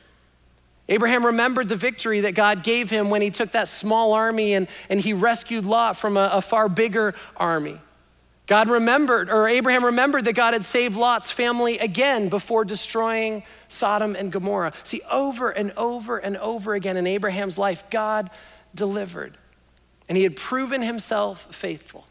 Abraham 0.88 1.24
remembered 1.24 1.70
the 1.70 1.76
victory 1.76 2.20
that 2.20 2.34
God 2.34 2.62
gave 2.62 2.90
him 2.90 3.08
when 3.08 3.22
he 3.22 3.30
took 3.30 3.52
that 3.52 3.68
small 3.68 4.12
army 4.12 4.52
and, 4.52 4.68
and 4.90 5.00
he 5.00 5.14
rescued 5.14 5.64
Lot 5.64 5.96
from 5.96 6.18
a, 6.18 6.28
a 6.34 6.42
far 6.42 6.68
bigger 6.68 7.14
army. 7.36 7.80
God 8.46 8.68
remembered, 8.68 9.30
or 9.30 9.48
Abraham 9.48 9.84
remembered 9.84 10.24
that 10.26 10.34
God 10.34 10.52
had 10.52 10.64
saved 10.64 10.96
Lot's 10.96 11.30
family 11.30 11.78
again 11.78 12.28
before 12.28 12.64
destroying 12.64 13.42
Sodom 13.68 14.14
and 14.14 14.30
Gomorrah. 14.30 14.74
See, 14.82 15.00
over 15.10 15.50
and 15.50 15.72
over 15.76 16.18
and 16.18 16.36
over 16.36 16.74
again 16.74 16.98
in 16.98 17.06
Abraham's 17.06 17.56
life, 17.56 17.84
God 17.90 18.28
delivered. 18.74 19.38
And 20.08 20.18
he 20.18 20.24
had 20.24 20.36
proven 20.36 20.82
himself 20.82 21.54
faithful. 21.54 22.06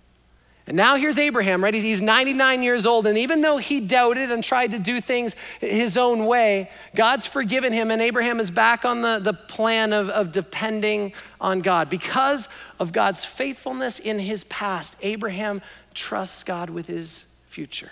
And 0.65 0.78
now 0.78 0.96
here's 0.96 1.17
Abraham, 1.17 1.62
right? 1.62 1.74
He's 1.74 2.02
99 2.02 2.63
years 2.63 2.86
old. 2.86 3.06
And 3.06 3.17
even 3.17 3.41
though 3.41 3.58
he 3.58 3.82
doubted 3.82 4.32
and 4.32 4.41
tried 4.41 4.72
to 4.72 4.80
do 4.80 5.02
things 5.02 5.36
his 5.60 5.98
own 5.98 6.26
way, 6.26 6.72
God's 6.96 7.26
forgiven 7.26 7.74
him. 7.74 7.91
And 7.91 8.02
Abraham 8.02 8.39
is 8.39 8.50
back 8.50 8.86
on 8.86 9.02
the, 9.02 9.19
the 9.19 9.34
plan 9.34 9.91
of, 9.91 10.10
of 10.10 10.32
depending 10.32 11.13
on 11.41 11.60
God. 11.60 11.89
Because 11.89 12.48
of 12.80 12.93
God's 12.93 13.26
faithfulness 13.26 14.00
in 14.00 14.19
his 14.19 14.46
past, 14.46 14.96
Abraham 15.02 15.62
trusts 15.93 16.43
God 16.43 16.69
with 16.69 16.88
his 16.88 17.25
future. 17.49 17.91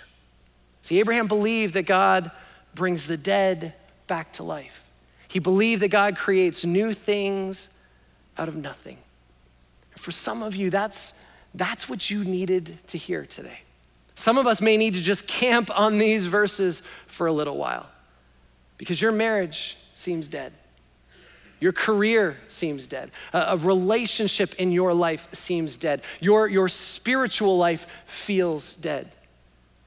See, 0.82 0.98
Abraham 0.98 1.28
believed 1.28 1.74
that 1.74 1.84
God 1.84 2.30
brings 2.74 3.06
the 3.06 3.16
dead 3.16 3.74
back 4.06 4.32
to 4.34 4.42
life. 4.42 4.84
He 5.28 5.38
believed 5.38 5.82
that 5.82 5.88
God 5.88 6.16
creates 6.16 6.64
new 6.64 6.92
things 6.92 7.70
out 8.36 8.48
of 8.48 8.56
nothing. 8.56 8.98
For 9.96 10.10
some 10.10 10.42
of 10.42 10.56
you, 10.56 10.70
that's, 10.70 11.14
that's 11.54 11.88
what 11.88 12.10
you 12.10 12.24
needed 12.24 12.78
to 12.88 12.98
hear 12.98 13.24
today. 13.24 13.60
Some 14.14 14.38
of 14.38 14.46
us 14.46 14.60
may 14.60 14.76
need 14.76 14.94
to 14.94 15.00
just 15.00 15.26
camp 15.26 15.70
on 15.70 15.98
these 15.98 16.26
verses 16.26 16.82
for 17.06 17.26
a 17.26 17.32
little 17.32 17.56
while 17.56 17.88
because 18.76 19.00
your 19.00 19.12
marriage 19.12 19.76
seems 19.94 20.28
dead. 20.28 20.52
Your 21.62 21.72
career 21.72 22.38
seems 22.48 22.88
dead. 22.88 23.12
A, 23.32 23.56
relationship 23.56 24.56
in 24.56 24.72
your 24.72 24.92
life 24.92 25.28
seems 25.32 25.76
dead. 25.76 26.02
Your, 26.18 26.48
your 26.48 26.68
spiritual 26.68 27.56
life 27.56 27.86
feels 28.04 28.72
dead. 28.74 29.12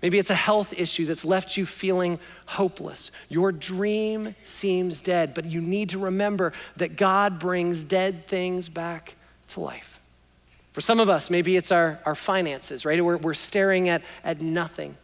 Maybe 0.02 0.18
it's 0.18 0.30
a 0.30 0.36
health 0.36 0.72
issue 0.72 1.06
that's 1.06 1.26
left 1.26 1.58
you 1.58 1.66
feeling 1.66 2.18
hopeless. 2.46 3.12
Your 3.28 3.52
dream 3.52 4.38
seems 4.42 5.02
dead, 5.02 5.34
but 5.34 5.44
you 5.44 5.60
need 5.60 5.90
to 5.90 6.00
remember 6.00 6.54
that 6.78 6.96
God 6.96 7.40
brings 7.40 7.84
dead 7.84 8.26
things 8.26 8.70
back 8.70 9.16
to 9.50 9.60
life. 9.60 10.00
For 10.72 10.80
some 10.80 11.02
of 11.02 11.10
us, 11.10 11.30
maybe 11.30 11.58
it's 11.58 11.74
our, 11.74 12.00
our 12.06 12.16
finances, 12.16 12.86
right? 12.86 13.04
We're, 13.04 13.18
we're 13.18 13.34
staring 13.34 13.90
at, 13.90 14.02
at 14.24 14.40
nothing. 14.40 14.96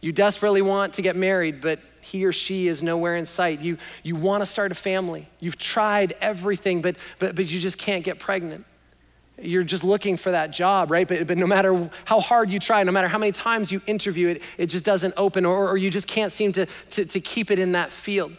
You 0.00 0.12
desperately 0.12 0.62
want 0.62 0.92
to 0.94 1.02
get 1.02 1.16
married, 1.16 1.60
but 1.60 1.80
he 2.02 2.24
or 2.24 2.32
she 2.32 2.66
is 2.66 2.82
nowhere 2.82 3.16
in 3.16 3.24
sight. 3.24 3.60
You, 3.60 3.78
you 4.02 4.16
want 4.16 4.42
to 4.42 4.46
start 4.46 4.72
a 4.72 4.74
family. 4.74 5.28
You've 5.38 5.56
tried 5.56 6.14
everything, 6.20 6.82
but, 6.82 6.96
but, 7.20 7.36
but 7.36 7.50
you 7.50 7.60
just 7.60 7.78
can't 7.78 8.04
get 8.04 8.18
pregnant. 8.18 8.66
You're 9.40 9.62
just 9.62 9.84
looking 9.84 10.16
for 10.16 10.32
that 10.32 10.50
job, 10.50 10.90
right? 10.90 11.06
But, 11.06 11.28
but 11.28 11.38
no 11.38 11.46
matter 11.46 11.88
how 12.04 12.20
hard 12.20 12.50
you 12.50 12.58
try, 12.58 12.82
no 12.82 12.92
matter 12.92 13.06
how 13.06 13.18
many 13.18 13.32
times 13.32 13.70
you 13.70 13.80
interview 13.86 14.28
it, 14.28 14.42
it 14.58 14.66
just 14.66 14.84
doesn't 14.84 15.14
open, 15.16 15.46
or, 15.46 15.68
or 15.68 15.76
you 15.76 15.90
just 15.90 16.08
can't 16.08 16.32
seem 16.32 16.52
to, 16.52 16.66
to, 16.90 17.04
to 17.04 17.20
keep 17.20 17.52
it 17.52 17.60
in 17.60 17.72
that 17.72 17.92
field. 17.92 18.32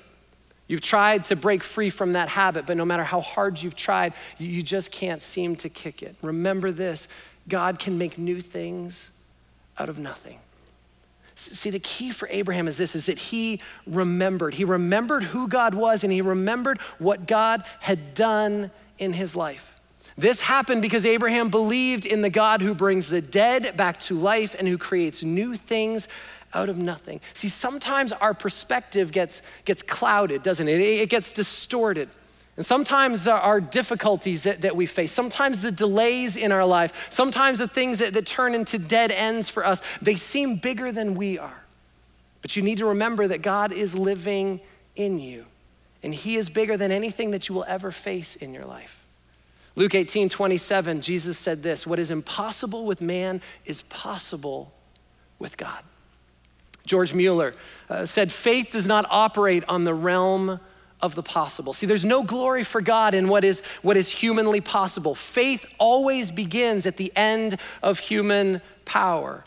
You've 0.68 0.82
tried 0.82 1.24
to 1.26 1.36
break 1.38 1.64
free 1.64 1.90
from 1.90 2.14
that 2.14 2.28
habit, 2.28 2.66
but 2.66 2.76
no 2.76 2.86
matter 2.86 3.04
how 3.04 3.22
hard 3.22 3.62
you've 3.62 3.76
tried, 3.76 4.14
you, 4.38 4.48
you 4.48 4.62
just 4.62 4.92
can't 4.92 5.22
seem 5.22 5.56
to 5.58 5.70
kick 5.70 6.04
it. 6.04 6.16
Remember 6.22 6.72
this 6.72 7.08
God 7.48 7.80
can 7.80 7.98
make 7.98 8.18
new 8.18 8.42
things 8.42 9.12
out 9.78 9.88
of 9.88 10.00
nothing. 10.00 10.40
See, 11.44 11.70
the 11.70 11.80
key 11.80 12.12
for 12.12 12.28
Abraham 12.30 12.68
is 12.68 12.78
this 12.78 12.96
is 12.96 13.06
that 13.06 13.20
he 13.20 13.60
remembered. 13.86 14.54
He 14.54 14.66
remembered 14.66 15.24
who 15.24 15.48
God 15.48 15.74
was 15.74 16.04
and 16.04 16.12
he 16.12 16.22
remembered 16.22 16.80
what 17.00 17.28
God 17.28 17.64
had 17.80 18.14
done 18.14 18.72
in 18.98 19.14
his 19.14 19.36
life. 19.36 19.74
This 20.18 20.42
happened 20.42 20.82
because 20.82 21.06
Abraham 21.06 21.50
believed 21.50 22.06
in 22.06 22.22
the 22.22 22.30
God 22.30 22.62
who 22.62 22.74
brings 22.74 23.08
the 23.08 23.22
dead 23.22 23.76
back 23.76 24.00
to 24.02 24.18
life 24.18 24.56
and 24.58 24.68
who 24.68 24.78
creates 24.78 25.24
new 25.24 25.56
things 25.56 26.08
out 26.54 26.70
of 26.70 26.78
nothing. 26.78 27.20
See, 27.34 27.50
sometimes 27.50 28.12
our 28.12 28.34
perspective 28.34 29.12
gets, 29.12 29.42
gets 29.66 29.82
clouded, 29.82 30.44
doesn't 30.44 30.68
it? 30.68 30.80
It 30.80 31.10
gets 31.10 31.34
distorted. 31.34 32.10
And 32.56 32.66
sometimes 32.66 33.28
our 33.28 33.60
difficulties 33.60 34.44
that, 34.44 34.62
that 34.62 34.76
we 34.76 34.86
face, 34.86 35.12
sometimes 35.12 35.62
the 35.62 35.72
delays 35.72 36.38
in 36.38 36.52
our 36.52 36.66
life, 36.66 36.94
sometimes 37.10 37.60
the 37.60 37.68
things 37.68 37.98
that, 37.98 38.14
that 38.14 38.28
turn 38.28 38.54
into 38.54 38.78
dead 38.78 39.12
ends 39.12 39.50
for 39.50 39.66
us, 39.66 39.82
they 40.02 40.16
seem 40.16 40.58
bigger 40.58 40.92
than 40.92 41.16
we 41.16 41.40
are. 41.40 41.64
But 42.42 42.56
you 42.56 42.62
need 42.62 42.78
to 42.78 42.86
remember 42.88 43.28
that 43.30 43.42
God 43.42 43.72
is 43.72 43.96
living 43.96 44.62
in 44.96 45.18
you, 45.18 45.46
and 46.04 46.14
He 46.14 46.36
is 46.36 46.50
bigger 46.50 46.78
than 46.78 46.92
anything 46.92 47.32
that 47.32 47.50
you 47.50 47.56
will 47.56 47.66
ever 47.68 47.90
face 47.90 48.36
in 48.36 48.54
your 48.54 48.66
life. 48.66 49.00
Luke 49.76 49.96
18, 49.96 50.30
27, 50.30 51.02
Jesus 51.02 51.40
said 51.40 51.64
this 51.64 51.88
What 51.88 51.98
is 51.98 52.12
impossible 52.12 52.86
with 52.86 53.02
man 53.02 53.42
is 53.66 53.82
possible 53.84 54.72
with 55.40 55.58
God. 55.58 55.84
George 56.86 57.14
Mueller 57.14 57.56
uh, 57.90 58.06
said, 58.06 58.32
Faith 58.32 58.70
does 58.72 58.86
not 58.86 59.06
operate 59.10 59.64
on 59.68 59.86
the 59.86 59.94
realm 59.94 60.60
of 61.04 61.14
the 61.14 61.22
possible. 61.22 61.74
See, 61.74 61.86
there's 61.86 62.06
no 62.06 62.24
glory 62.24 62.64
for 62.64 62.82
God 62.82 63.14
in 63.14 63.28
what 63.28 63.44
is, 63.44 63.62
what 63.82 63.98
is 63.98 64.10
humanly 64.10 64.62
possible. 64.62 65.14
Faith 65.14 65.66
always 65.78 66.32
begins 66.32 66.88
at 66.88 66.98
the 66.98 67.12
end 67.16 67.60
of 67.84 68.00
human 68.00 68.62
power. 68.86 69.44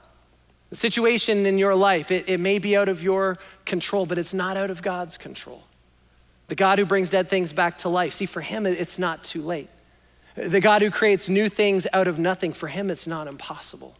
The 0.68 0.76
situation 0.76 1.46
in 1.46 1.58
your 1.58 1.74
life, 1.74 2.10
it, 2.10 2.28
it 2.28 2.38
may 2.38 2.58
be 2.58 2.76
out 2.76 2.88
of 2.88 3.02
your 3.02 3.38
control, 3.64 4.04
but 4.04 4.18
it's 4.18 4.34
not 4.34 4.58
out 4.58 4.70
of 4.70 4.82
God's 4.82 5.16
control. 5.16 5.62
The 6.48 6.54
God 6.54 6.78
who 6.78 6.84
brings 6.84 7.08
dead 7.08 7.30
things 7.30 7.54
back 7.54 7.78
to 7.78 7.88
life, 7.88 8.12
see, 8.12 8.26
for 8.26 8.42
him, 8.42 8.66
it's 8.66 8.98
not 8.98 9.24
too 9.24 9.42
late. 9.42 9.70
The 10.36 10.60
God 10.60 10.82
who 10.82 10.90
creates 10.90 11.28
new 11.28 11.48
things 11.48 11.86
out 11.94 12.06
of 12.06 12.18
nothing, 12.18 12.52
for 12.52 12.68
him, 12.68 12.90
it's 12.90 13.06
not 13.06 13.26
impossible. 13.26 13.94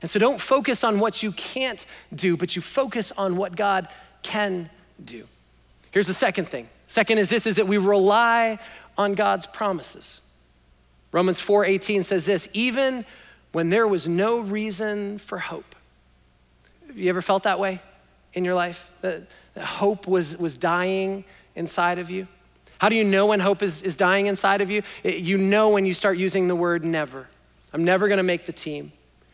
And 0.00 0.08
so 0.08 0.20
don't 0.20 0.40
focus 0.40 0.84
on 0.84 1.00
what 1.00 1.24
you 1.24 1.32
can't 1.32 1.84
do, 2.14 2.36
but 2.36 2.54
you 2.54 2.62
focus 2.62 3.12
on 3.18 3.36
what 3.36 3.56
God 3.56 3.88
can 4.22 4.70
do. 5.04 5.26
Here's 5.90 6.06
the 6.06 6.14
second 6.14 6.46
thing 6.46 6.68
Second 6.90 7.18
is 7.18 7.28
this 7.28 7.46
is 7.46 7.54
that 7.54 7.68
we 7.68 7.78
rely 7.78 8.58
on 8.98 9.14
God's 9.14 9.46
promises. 9.46 10.20
Romans 11.12 11.40
4:18 11.40 12.04
says 12.04 12.24
this, 12.24 12.48
even 12.52 13.04
when 13.52 13.70
there 13.70 13.86
was 13.86 14.08
no 14.08 14.40
reason 14.40 15.18
for 15.18 15.38
hope. 15.38 15.76
Have 16.88 16.98
you 16.98 17.08
ever 17.08 17.22
felt 17.22 17.44
that 17.44 17.60
way 17.60 17.80
in 18.32 18.44
your 18.44 18.54
life? 18.54 18.90
That, 19.02 19.22
that 19.54 19.64
hope 19.64 20.08
was, 20.08 20.36
was 20.36 20.56
dying 20.56 21.24
inside 21.54 21.98
of 22.00 22.10
you? 22.10 22.26
How 22.78 22.88
do 22.88 22.96
you 22.96 23.04
know 23.04 23.26
when 23.26 23.38
hope 23.38 23.62
is, 23.62 23.82
is 23.82 23.94
dying 23.94 24.26
inside 24.26 24.60
of 24.60 24.70
you? 24.70 24.82
It, 25.04 25.16
you 25.16 25.38
know 25.38 25.68
when 25.68 25.86
you 25.86 25.94
start 25.94 26.18
using 26.18 26.48
the 26.48 26.56
word 26.56 26.84
never. 26.84 27.28
I'm 27.72 27.84
never 27.84 28.08
gonna 28.08 28.24
make 28.24 28.46
the 28.46 28.52
team. 28.52 28.90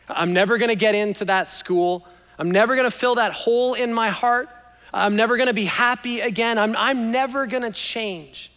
I'm 0.09 0.33
never 0.33 0.59
gonna 0.59 0.75
get 0.75 0.95
into 0.95 1.25
that 1.27 1.49
school. 1.49 2.07
I'm 2.39 2.51
never 2.51 2.77
gonna 2.77 2.91
fill 2.91 3.15
that 3.15 3.33
hole 3.33 3.73
in 3.73 3.95
my 3.95 4.11
heart. 4.11 4.51
I'm 4.93 5.17
never 5.17 5.37
gonna 5.37 5.53
be 5.53 5.65
happy 5.65 6.21
again. 6.21 6.59
I'm, 6.59 6.77
I'm 6.77 7.11
never 7.13 7.47
gonna 7.47 7.73
change. 7.73 8.51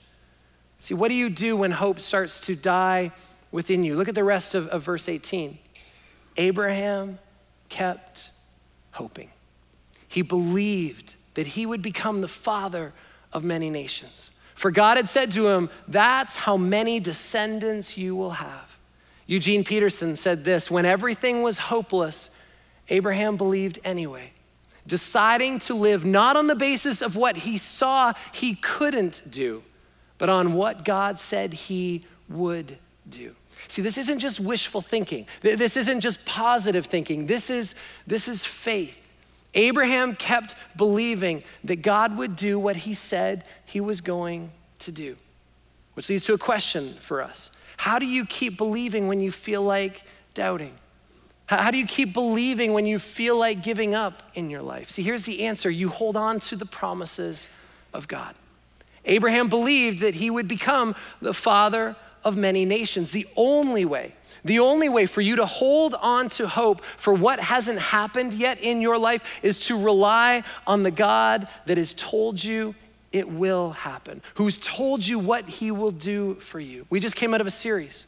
See, 0.79 0.93
what 0.93 1.09
do 1.09 1.13
you 1.13 1.29
do 1.29 1.57
when 1.57 1.71
hope 1.71 1.99
starts 1.99 2.39
to 2.41 2.55
die 2.55 3.11
within 3.51 3.83
you? 3.83 3.95
Look 3.95 4.07
at 4.07 4.15
the 4.15 4.23
rest 4.23 4.55
of, 4.55 4.67
of 4.67 4.83
verse 4.83 5.09
18. 5.09 5.57
Abraham 6.37 7.19
kept 7.67 8.29
hoping. 8.91 9.29
He 10.07 10.21
believed 10.21 11.15
that 11.33 11.47
he 11.47 11.65
would 11.65 11.81
become 11.81 12.21
the 12.21 12.27
father 12.27 12.93
of 13.33 13.43
many 13.43 13.69
nations. 13.69 14.31
For 14.55 14.71
God 14.71 14.97
had 14.97 15.07
said 15.07 15.31
to 15.31 15.47
him, 15.47 15.69
That's 15.87 16.35
how 16.35 16.57
many 16.57 16.99
descendants 16.99 17.97
you 17.97 18.15
will 18.15 18.31
have. 18.31 18.77
Eugene 19.25 19.63
Peterson 19.63 20.15
said 20.15 20.43
this 20.43 20.71
When 20.71 20.85
everything 20.85 21.43
was 21.43 21.57
hopeless, 21.57 22.29
Abraham 22.89 23.37
believed 23.37 23.79
anyway 23.83 24.31
deciding 24.89 25.59
to 25.59 25.73
live 25.73 26.03
not 26.03 26.35
on 26.35 26.47
the 26.47 26.55
basis 26.55 27.01
of 27.01 27.15
what 27.15 27.37
he 27.37 27.57
saw 27.57 28.13
he 28.33 28.55
couldn't 28.55 29.21
do, 29.29 29.63
but 30.17 30.27
on 30.27 30.53
what 30.53 30.83
God 30.83 31.19
said 31.19 31.53
he 31.53 32.03
would 32.27 32.77
do. 33.09 33.33
See, 33.67 33.81
this 33.81 33.97
isn't 33.97 34.19
just 34.19 34.39
wishful 34.39 34.81
thinking. 34.81 35.27
This 35.41 35.77
isn't 35.77 36.01
just 36.01 36.23
positive 36.25 36.85
thinking. 36.85 37.25
This 37.25 37.49
is, 37.49 37.75
this 38.07 38.27
is 38.27 38.45
faith. 38.45 38.97
Abraham 39.53 40.15
kept 40.15 40.55
believing 40.77 41.43
that 41.63 41.77
God 41.81 42.17
would 42.17 42.35
do 42.35 42.59
what 42.59 42.75
he 42.75 42.93
said 42.93 43.43
he 43.65 43.81
was 43.81 44.01
going 44.01 44.51
to 44.79 44.91
do. 44.91 45.15
Which 45.93 46.09
leads 46.09 46.25
to 46.25 46.33
a 46.33 46.37
question 46.37 46.95
for 46.99 47.21
us 47.21 47.51
How 47.77 47.99
do 47.99 48.05
you 48.05 48.25
keep 48.25 48.57
believing 48.57 49.07
when 49.07 49.19
you 49.19 49.31
feel 49.31 49.61
like 49.61 50.03
doubting? 50.33 50.73
How 51.49 51.71
do 51.71 51.79
you 51.79 51.87
keep 51.87 52.13
believing 52.13 52.73
when 52.73 52.85
you 52.85 52.99
feel 52.99 53.35
like 53.35 53.63
giving 53.63 53.95
up 53.95 54.21
in 54.35 54.51
your 54.51 54.61
life? 54.61 54.91
See, 54.91 55.01
here's 55.01 55.23
the 55.23 55.47
answer 55.47 55.71
you 55.71 55.89
hold 55.89 56.15
on 56.15 56.39
to 56.41 56.55
the 56.55 56.65
promises 56.65 57.49
of 57.91 58.07
God. 58.07 58.35
Abraham 59.05 59.49
believed 59.49 60.01
that 60.01 60.13
he 60.13 60.29
would 60.29 60.47
become 60.47 60.93
the 61.23 61.33
father 61.33 61.95
of 62.23 62.37
many 62.37 62.65
nations. 62.65 63.09
The 63.09 63.27
only 63.35 63.83
way, 63.83 64.13
the 64.45 64.59
only 64.59 64.89
way 64.89 65.07
for 65.07 65.21
you 65.21 65.37
to 65.37 65.47
hold 65.47 65.95
on 65.95 66.29
to 66.29 66.47
hope 66.47 66.83
for 66.97 67.15
what 67.15 67.39
hasn't 67.39 67.79
happened 67.79 68.35
yet 68.35 68.59
in 68.59 68.79
your 68.79 68.99
life 68.99 69.23
is 69.41 69.59
to 69.61 69.75
rely 69.75 70.43
on 70.67 70.83
the 70.83 70.91
God 70.91 71.47
that 71.65 71.79
has 71.79 71.95
told 71.95 72.43
you 72.43 72.75
it 73.11 73.27
will 73.27 73.71
happen, 73.71 74.21
who's 74.35 74.59
told 74.59 75.03
you 75.03 75.17
what 75.17 75.49
he 75.49 75.71
will 75.71 75.89
do 75.89 76.35
for 76.35 76.59
you. 76.59 76.85
We 76.91 76.99
just 76.99 77.15
came 77.15 77.33
out 77.33 77.41
of 77.41 77.47
a 77.47 77.51
series 77.51 78.05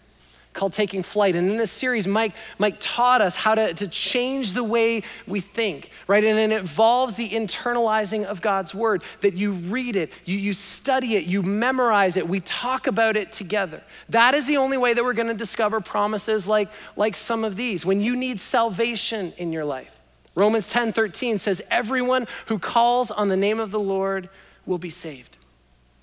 called 0.53 0.73
Taking 0.73 1.01
Flight. 1.01 1.35
And 1.35 1.49
in 1.49 1.57
this 1.57 1.71
series, 1.71 2.07
Mike, 2.07 2.33
Mike 2.59 2.75
taught 2.79 3.21
us 3.21 3.35
how 3.35 3.55
to, 3.55 3.73
to 3.73 3.87
change 3.87 4.53
the 4.53 4.63
way 4.63 5.03
we 5.25 5.39
think, 5.39 5.89
right? 6.07 6.23
And 6.23 6.37
it 6.37 6.51
involves 6.51 7.15
the 7.15 7.29
internalizing 7.29 8.25
of 8.25 8.41
God's 8.41 8.75
word, 8.75 9.03
that 9.21 9.33
you 9.33 9.53
read 9.53 9.95
it, 9.95 10.11
you, 10.25 10.37
you 10.37 10.53
study 10.53 11.15
it, 11.15 11.25
you 11.25 11.41
memorize 11.41 12.17
it, 12.17 12.27
we 12.27 12.41
talk 12.41 12.87
about 12.87 13.15
it 13.15 13.31
together. 13.31 13.81
That 14.09 14.33
is 14.33 14.45
the 14.45 14.57
only 14.57 14.77
way 14.77 14.93
that 14.93 15.03
we're 15.03 15.13
gonna 15.13 15.33
discover 15.33 15.79
promises 15.79 16.47
like, 16.47 16.69
like 16.97 17.15
some 17.15 17.43
of 17.43 17.55
these. 17.55 17.85
When 17.85 18.01
you 18.01 18.15
need 18.15 18.39
salvation 18.39 19.33
in 19.37 19.53
your 19.53 19.65
life, 19.65 19.91
Romans 20.35 20.67
10 20.67 20.93
13 20.93 21.39
says, 21.39 21.61
Everyone 21.69 22.27
who 22.47 22.59
calls 22.59 23.11
on 23.11 23.29
the 23.29 23.37
name 23.37 23.59
of 23.59 23.71
the 23.71 23.79
Lord 23.79 24.29
will 24.65 24.77
be 24.77 24.89
saved. 24.89 25.37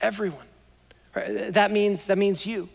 Everyone. 0.01 0.47
That 1.15 1.73
means, 1.73 2.07
that 2.07 2.19
means 2.19 2.47
you. 2.47 2.69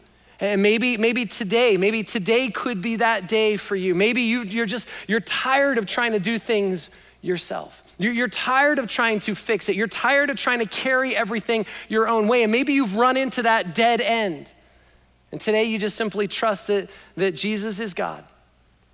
And 0.44 0.62
maybe, 0.62 0.98
maybe 0.98 1.26
today, 1.26 1.78
maybe 1.78 2.04
today 2.04 2.50
could 2.50 2.82
be 2.82 2.98
that 2.98 3.30
day 3.30 3.56
for 3.56 3.78
you. 3.78 3.96
Maybe 3.96 4.24
you, 4.24 4.42
you're 4.42 4.66
just, 4.66 4.90
you're 5.08 5.22
tired 5.22 5.78
of 5.78 5.86
trying 5.86 6.12
to 6.12 6.20
do 6.20 6.38
things 6.38 6.90
yourself. 7.22 7.82
You're, 7.98 8.28
tired 8.28 8.78
of 8.78 8.88
trying 8.88 9.22
to 9.22 9.36
fix 9.36 9.70
it. 9.70 9.78
You're 9.78 9.88
tired 9.88 10.30
of 10.30 10.36
trying 10.36 10.60
to 10.60 10.66
carry 10.66 11.16
everything 11.16 11.66
your 11.88 12.10
own 12.10 12.28
way. 12.28 12.44
And 12.44 12.52
maybe 12.52 12.74
you've 12.74 12.98
run 12.98 13.16
into 13.16 13.44
that 13.44 13.74
dead 13.74 14.02
end. 14.02 14.52
And 15.32 15.40
today 15.40 15.64
you 15.64 15.80
just 15.80 15.96
simply 15.96 16.28
trust 16.28 16.68
that, 16.68 16.90
that 17.16 17.36
Jesus 17.36 17.80
is 17.80 17.94
God, 17.94 18.26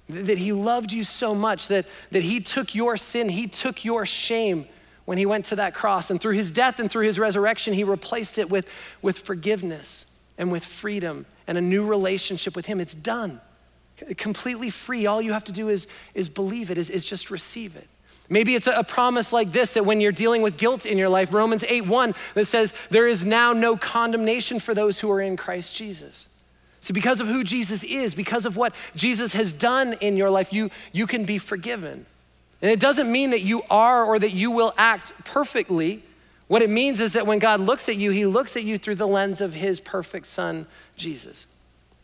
that 0.08 0.38
He 0.38 0.54
loved 0.54 0.92
you 0.92 1.04
so 1.04 1.34
much, 1.34 1.68
that, 1.70 1.88
that 2.12 2.22
He 2.22 2.42
took 2.42 2.76
your 2.76 2.96
sin, 2.96 3.28
He 3.28 3.48
took 3.48 3.84
your 3.84 4.06
shame 4.06 4.68
when 5.06 5.18
He 5.18 5.26
went 5.26 5.46
to 5.46 5.56
that 5.56 5.74
cross. 5.74 6.12
And 6.12 6.22
through 6.22 6.36
His 6.36 6.52
death 6.52 6.78
and 6.78 6.92
through 6.92 7.08
His 7.08 7.18
resurrection, 7.18 7.74
He 7.74 7.84
replaced 7.84 8.38
it 8.38 8.52
with, 8.52 8.68
with 9.02 9.18
forgiveness 9.18 10.06
and 10.38 10.52
with 10.52 10.64
freedom 10.64 11.26
and 11.50 11.58
a 11.58 11.62
new 11.62 11.84
relationship 11.84 12.56
with 12.56 12.68
Him. 12.68 12.80
It's 12.80 12.94
done. 12.94 13.42
Completely 14.18 14.70
free. 14.70 15.08
All 15.08 15.22
you 15.22 15.34
have 15.34 15.44
to 15.46 15.52
do 15.52 15.68
is, 15.68 15.88
is 16.14 16.30
believe 16.30 16.70
it, 16.70 16.78
is, 16.78 16.90
is 16.90 17.04
just 17.04 17.32
receive 17.32 17.76
it. 17.76 17.88
Maybe 18.30 18.54
it's 18.54 18.68
a, 18.68 18.74
a 18.74 18.84
promise 18.84 19.34
like 19.34 19.52
this 19.52 19.74
that 19.74 19.84
when 19.84 20.00
you're 20.00 20.12
dealing 20.12 20.44
with 20.44 20.58
guilt 20.58 20.86
in 20.86 21.00
your 21.00 21.10
life, 21.10 21.34
Romans 21.34 21.66
8 21.68 21.88
1, 21.88 22.14
that 22.36 22.46
says, 22.46 22.72
There 22.92 23.08
is 23.08 23.26
now 23.26 23.52
no 23.52 23.76
condemnation 23.76 24.60
for 24.60 24.76
those 24.76 25.00
who 25.00 25.10
are 25.10 25.20
in 25.20 25.36
Christ 25.36 25.76
Jesus. 25.76 26.28
See, 26.82 26.94
because 26.94 27.20
of 27.20 27.28
who 27.28 27.44
Jesus 27.44 27.84
is, 27.84 28.14
because 28.14 28.46
of 28.46 28.56
what 28.56 28.74
Jesus 28.96 29.34
has 29.34 29.52
done 29.52 29.94
in 29.94 30.16
your 30.16 30.30
life, 30.30 30.54
you, 30.54 30.70
you 30.94 31.08
can 31.08 31.26
be 31.26 31.40
forgiven. 31.40 32.06
And 32.62 32.70
it 32.70 32.80
doesn't 32.80 33.12
mean 33.12 33.32
that 33.32 33.42
you 33.42 33.64
are 33.72 34.06
or 34.06 34.20
that 34.20 34.34
you 34.34 34.52
will 34.52 34.74
act 34.78 35.14
perfectly. 35.26 36.04
What 36.48 36.62
it 36.62 36.70
means 36.70 37.00
is 37.00 37.14
that 37.14 37.28
when 37.28 37.40
God 37.40 37.60
looks 37.60 37.90
at 37.90 37.98
you, 37.98 38.12
he 38.12 38.26
looks 38.26 38.56
at 38.56 38.64
you 38.64 38.78
through 38.78 38.96
the 38.96 39.08
lens 39.08 39.40
of 39.40 39.54
his 39.54 39.80
perfect 39.80 40.28
son, 40.28 40.68
Jesus. 41.00 41.48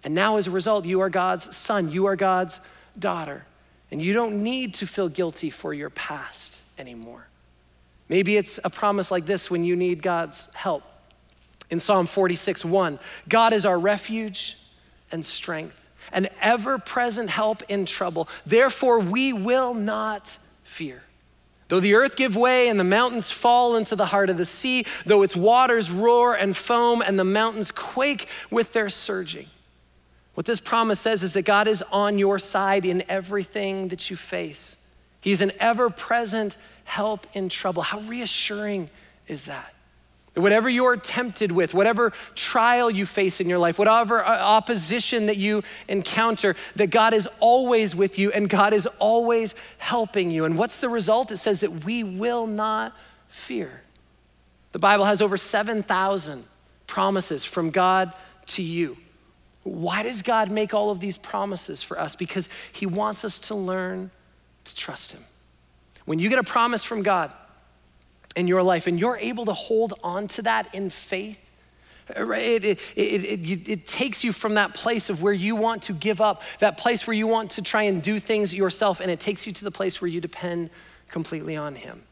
And 0.04 0.16
now, 0.16 0.38
as 0.38 0.48
a 0.48 0.52
result, 0.52 0.86
you 0.86 1.02
are 1.02 1.10
God's 1.10 1.56
son, 1.56 1.92
you 1.92 2.06
are 2.08 2.16
God's 2.16 2.60
daughter. 2.98 3.46
And 3.92 4.02
you 4.02 4.14
don't 4.14 4.42
need 4.44 4.74
to 4.76 4.88
feel 4.88 5.10
guilty 5.10 5.50
for 5.50 5.74
your 5.74 5.90
past 5.90 6.60
anymore. 6.78 7.28
Maybe 8.10 8.38
it's 8.38 8.60
a 8.64 8.70
promise 8.70 9.12
like 9.12 9.26
this 9.26 9.50
when 9.50 9.64
you 9.64 9.76
need 9.76 10.02
God's 10.02 10.48
help. 10.54 10.84
In 11.70 11.80
Psalm 11.80 12.06
46 12.06 12.66
1, 12.66 13.00
God 13.28 13.54
is 13.54 13.66
our 13.66 13.80
refuge 13.80 14.58
and 15.12 15.26
strength, 15.26 15.80
an 16.12 16.30
ever 16.42 16.78
present 16.78 17.30
help 17.30 17.64
in 17.68 17.86
trouble. 17.86 18.28
Therefore, 18.46 19.00
we 19.00 19.34
will 19.34 19.74
not 19.74 20.38
fear. 20.64 21.02
Though 21.68 21.80
the 21.80 21.96
earth 21.96 22.16
give 22.16 22.36
way 22.36 22.68
and 22.68 22.80
the 22.80 22.84
mountains 22.84 23.32
fall 23.32 23.76
into 23.76 23.96
the 23.96 24.06
heart 24.06 24.30
of 24.30 24.38
the 24.38 24.46
sea, 24.46 24.86
though 25.06 25.24
its 25.24 25.36
waters 25.36 25.90
roar 25.90 26.36
and 26.36 26.56
foam 26.56 27.02
and 27.02 27.18
the 27.18 27.24
mountains 27.24 27.72
quake 27.72 28.28
with 28.52 28.72
their 28.74 28.90
surging. 28.90 29.48
What 30.36 30.46
this 30.46 30.60
promise 30.60 31.00
says 31.00 31.24
is 31.24 31.34
that 31.34 31.44
God 31.44 31.68
is 31.68 31.84
on 31.92 32.18
your 32.18 32.40
side 32.40 32.86
in 32.86 33.04
everything 33.10 33.88
that 33.88 34.10
you 34.10 34.16
face. 34.16 34.76
He's 35.22 35.42
an 35.42 35.54
ever 35.60 35.90
present 35.90 36.58
help 36.84 37.26
in 37.34 37.50
trouble. 37.50 37.82
How 37.82 38.00
reassuring 38.02 38.90
is 39.28 39.46
that? 39.46 39.75
Whatever 40.36 40.68
you're 40.68 40.98
tempted 40.98 41.52
with, 41.52 41.74
whatever 41.74 42.12
trial 42.36 42.92
you 42.92 43.06
face 43.06 43.40
in 43.40 43.48
your 43.48 43.58
life, 43.58 43.80
whatever 43.80 44.24
uh, 44.24 44.38
opposition 44.38 45.28
that 45.28 45.38
you 45.38 45.64
encounter, 45.88 46.56
that 46.76 46.88
God 46.88 47.14
is 47.14 47.28
always 47.40 47.96
with 47.96 48.20
you 48.20 48.32
and 48.32 48.50
God 48.50 48.74
is 48.74 48.86
always 49.00 49.56
helping 49.78 50.32
you. 50.32 50.44
And 50.44 50.58
what's 50.58 50.80
the 50.80 50.90
result? 50.90 51.32
It 51.32 51.38
says 51.38 51.62
that 51.62 51.86
we 51.86 52.04
will 52.04 52.48
not 52.48 52.94
fear. 53.30 53.82
The 54.74 54.80
Bible 54.80 55.06
has 55.06 55.22
over 55.22 55.38
7,000 55.38 56.44
promises 56.86 57.46
from 57.46 57.70
God 57.70 58.12
to 58.48 58.62
you. 58.62 58.98
Why 59.64 60.04
does 60.04 60.22
God 60.22 60.52
make 60.52 60.74
all 60.74 60.92
of 60.92 61.00
these 61.00 61.18
promises 61.18 61.82
for 61.82 62.00
us? 62.00 62.16
Because 62.16 62.50
He 62.74 62.86
wants 62.86 63.24
us 63.24 63.40
to 63.40 63.56
learn 63.56 64.12
to 64.66 64.76
trust 64.76 65.14
Him. 65.14 65.24
When 66.06 66.20
you 66.20 66.30
get 66.30 66.40
a 66.40 66.44
promise 66.44 66.84
from 66.84 67.02
God, 67.02 67.34
in 68.36 68.48
your 68.48 68.64
life 68.64 68.88
and 68.88 69.00
you're 69.00 69.18
able 69.18 69.46
to 69.46 69.54
hold 69.54 69.94
on 70.04 70.28
to 70.28 70.42
that 70.44 70.74
in 70.74 70.90
faith, 70.90 71.40
it, 72.10 72.66
it, 72.66 72.80
it, 72.96 73.70
it, 73.70 73.88
takes 73.88 74.24
you 74.24 74.32
from 74.32 74.56
that 74.56 74.76
place 74.76 75.10
of 75.10 75.24
where 75.24 75.34
you 75.34 75.56
want 75.56 75.82
to 75.84 75.94
give 75.94 76.22
up, 76.22 76.44
that 76.60 76.78
place 76.78 77.08
where 77.08 77.16
you 77.16 77.26
want 77.26 77.52
to 77.52 77.62
try 77.62 77.84
and 77.84 78.02
do 78.04 78.20
things 78.20 78.54
yourself, 78.54 79.00
and 79.00 79.10
it 79.10 79.20
takes 79.20 79.48
you 79.48 79.54
to 79.54 79.64
the 79.64 79.72
place 79.72 80.02
where 80.02 80.08
you 80.08 80.22
depend 80.22 80.70
completely 81.10 81.56
on 81.56 81.74
Him. 81.74 82.04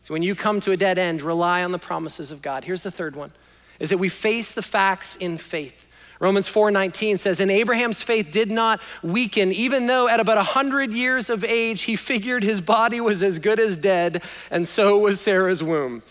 So 0.00 0.14
when 0.14 0.22
you 0.22 0.34
come 0.34 0.60
to 0.60 0.72
a 0.72 0.76
dead 0.76 0.98
end, 0.98 1.20
rely 1.20 1.62
on 1.62 1.72
the 1.72 1.78
promises 1.78 2.30
of 2.30 2.40
God. 2.40 2.64
Here's 2.64 2.82
the 2.82 2.90
third 2.90 3.16
one 3.16 3.32
is 3.78 3.90
that 3.90 3.98
we 3.98 4.08
face 4.08 4.52
the 4.52 4.62
facts 4.62 5.14
in 5.16 5.38
faith. 5.38 5.84
Romans 6.20 6.48
4:19 6.48 7.18
says, 7.18 7.38
"And 7.40 7.50
Abraham's 7.50 8.02
faith 8.02 8.30
did 8.30 8.50
not 8.50 8.80
weaken, 9.02 9.52
even 9.52 9.86
though 9.86 10.08
at 10.08 10.18
about 10.18 10.36
100 10.36 10.92
years 10.92 11.30
of 11.30 11.44
age 11.44 11.82
he 11.82 11.94
figured 11.94 12.42
his 12.42 12.60
body 12.60 13.00
was 13.00 13.22
as 13.22 13.38
good 13.38 13.60
as 13.60 13.76
dead, 13.76 14.22
and 14.50 14.66
so 14.66 14.98
was 14.98 15.20
Sarah's 15.20 15.62
womb." 15.62 16.02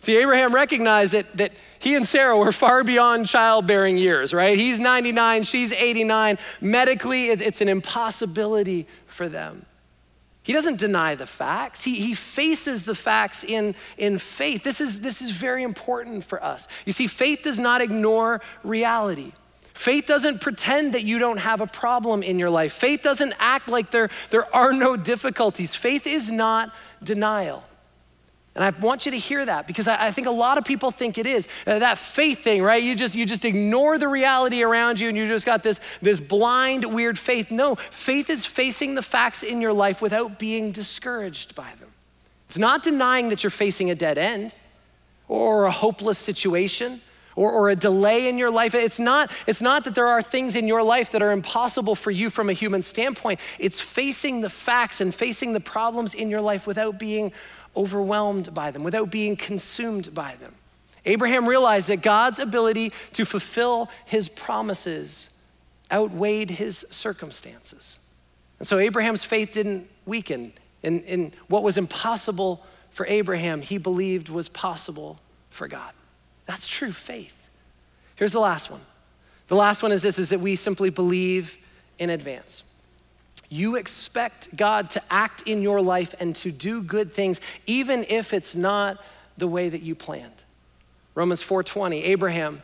See, 0.00 0.16
Abraham 0.18 0.54
recognized 0.54 1.12
that, 1.14 1.36
that 1.36 1.52
he 1.80 1.96
and 1.96 2.06
Sarah 2.06 2.38
were 2.38 2.52
far 2.52 2.84
beyond 2.84 3.26
childbearing 3.26 3.98
years, 3.98 4.32
right? 4.32 4.56
He's 4.56 4.78
99, 4.78 5.42
she's 5.42 5.72
89. 5.72 6.38
Medically, 6.60 7.30
it, 7.30 7.42
it's 7.42 7.60
an 7.60 7.68
impossibility 7.68 8.86
for 9.06 9.28
them. 9.28 9.66
He 10.44 10.52
doesn't 10.52 10.76
deny 10.76 11.16
the 11.16 11.26
facts. 11.26 11.82
He, 11.82 11.96
he 11.96 12.14
faces 12.14 12.84
the 12.84 12.94
facts 12.94 13.42
in, 13.42 13.74
in 13.98 14.18
faith. 14.18 14.62
This 14.62 14.80
is, 14.80 15.00
this 15.00 15.20
is 15.20 15.32
very 15.32 15.64
important 15.64 16.24
for 16.24 16.40
us. 16.40 16.68
You 16.84 16.92
see, 16.92 17.08
faith 17.08 17.40
does 17.42 17.58
not 17.58 17.80
ignore 17.80 18.40
reality. 18.62 19.32
Faith 19.76 20.06
doesn't 20.06 20.40
pretend 20.40 20.94
that 20.94 21.04
you 21.04 21.18
don't 21.18 21.36
have 21.36 21.60
a 21.60 21.66
problem 21.66 22.22
in 22.22 22.38
your 22.38 22.48
life. 22.48 22.72
Faith 22.72 23.02
doesn't 23.02 23.34
act 23.38 23.68
like 23.68 23.90
there, 23.90 24.08
there 24.30 24.52
are 24.56 24.72
no 24.72 24.96
difficulties. 24.96 25.74
Faith 25.74 26.06
is 26.06 26.30
not 26.30 26.74
denial. 27.04 27.62
And 28.54 28.64
I 28.64 28.70
want 28.70 29.04
you 29.04 29.12
to 29.12 29.18
hear 29.18 29.44
that 29.44 29.66
because 29.66 29.86
I, 29.86 30.06
I 30.06 30.10
think 30.12 30.28
a 30.28 30.32
lot 30.32 30.56
of 30.56 30.64
people 30.64 30.90
think 30.90 31.18
it 31.18 31.26
is. 31.26 31.46
Uh, 31.66 31.78
that 31.78 31.98
faith 31.98 32.42
thing, 32.42 32.62
right? 32.62 32.82
You 32.82 32.94
just, 32.94 33.14
you 33.14 33.26
just 33.26 33.44
ignore 33.44 33.98
the 33.98 34.08
reality 34.08 34.62
around 34.62 34.98
you 34.98 35.08
and 35.08 35.16
you 35.16 35.28
just 35.28 35.44
got 35.44 35.62
this, 35.62 35.78
this 36.00 36.18
blind, 36.18 36.86
weird 36.86 37.18
faith. 37.18 37.50
No, 37.50 37.74
faith 37.90 38.30
is 38.30 38.46
facing 38.46 38.94
the 38.94 39.02
facts 39.02 39.42
in 39.42 39.60
your 39.60 39.74
life 39.74 40.00
without 40.00 40.38
being 40.38 40.72
discouraged 40.72 41.54
by 41.54 41.70
them. 41.78 41.90
It's 42.48 42.56
not 42.56 42.82
denying 42.82 43.28
that 43.28 43.44
you're 43.44 43.50
facing 43.50 43.90
a 43.90 43.94
dead 43.94 44.16
end 44.16 44.54
or 45.28 45.66
a 45.66 45.70
hopeless 45.70 46.16
situation 46.16 47.02
or, 47.36 47.52
or 47.52 47.68
a 47.68 47.76
delay 47.76 48.28
in 48.28 48.38
your 48.38 48.50
life. 48.50 48.74
It's 48.74 48.98
not, 48.98 49.30
it's 49.46 49.60
not 49.60 49.84
that 49.84 49.94
there 49.94 50.08
are 50.08 50.22
things 50.22 50.56
in 50.56 50.66
your 50.66 50.82
life 50.82 51.12
that 51.12 51.22
are 51.22 51.30
impossible 51.30 51.94
for 51.94 52.10
you 52.10 52.30
from 52.30 52.48
a 52.48 52.54
human 52.54 52.82
standpoint. 52.82 53.38
It's 53.58 53.80
facing 53.80 54.40
the 54.40 54.50
facts 54.50 55.00
and 55.00 55.14
facing 55.14 55.52
the 55.52 55.60
problems 55.60 56.14
in 56.14 56.30
your 56.30 56.40
life 56.40 56.66
without 56.66 56.98
being 56.98 57.32
overwhelmed 57.76 58.52
by 58.54 58.70
them, 58.70 58.82
without 58.82 59.10
being 59.10 59.36
consumed 59.36 60.12
by 60.14 60.34
them. 60.40 60.54
Abraham 61.04 61.46
realized 61.46 61.88
that 61.88 62.02
God's 62.02 62.38
ability 62.38 62.92
to 63.12 63.24
fulfill 63.24 63.90
his 64.06 64.28
promises 64.28 65.30
outweighed 65.92 66.50
his 66.50 66.84
circumstances. 66.90 68.00
And 68.58 68.66
so 68.66 68.78
Abraham's 68.78 69.22
faith 69.22 69.52
didn't 69.52 69.88
weaken. 70.04 70.52
In, 70.82 71.02
in 71.02 71.32
what 71.48 71.62
was 71.62 71.76
impossible 71.76 72.64
for 72.90 73.06
Abraham, 73.06 73.60
he 73.60 73.78
believed 73.78 74.28
was 74.30 74.48
possible 74.48 75.20
for 75.50 75.68
God. 75.68 75.92
That's 76.46 76.66
true 76.66 76.92
faith. 76.92 77.34
Here's 78.14 78.32
the 78.32 78.40
last 78.40 78.70
one. 78.70 78.80
The 79.48 79.56
last 79.56 79.82
one 79.82 79.92
is 79.92 80.02
this 80.02 80.18
is 80.18 80.30
that 80.30 80.40
we 80.40 80.56
simply 80.56 80.90
believe 80.90 81.56
in 81.98 82.10
advance. 82.10 82.62
You 83.48 83.76
expect 83.76 84.56
God 84.56 84.90
to 84.90 85.02
act 85.10 85.42
in 85.42 85.62
your 85.62 85.80
life 85.80 86.14
and 86.18 86.34
to 86.36 86.50
do 86.50 86.82
good 86.82 87.14
things, 87.14 87.40
even 87.66 88.04
if 88.08 88.32
it's 88.32 88.54
not 88.54 89.02
the 89.36 89.46
way 89.46 89.68
that 89.68 89.82
you 89.82 89.94
planned. 89.94 90.44
Romans 91.14 91.42
4:20, 91.42 92.02
Abraham 92.04 92.62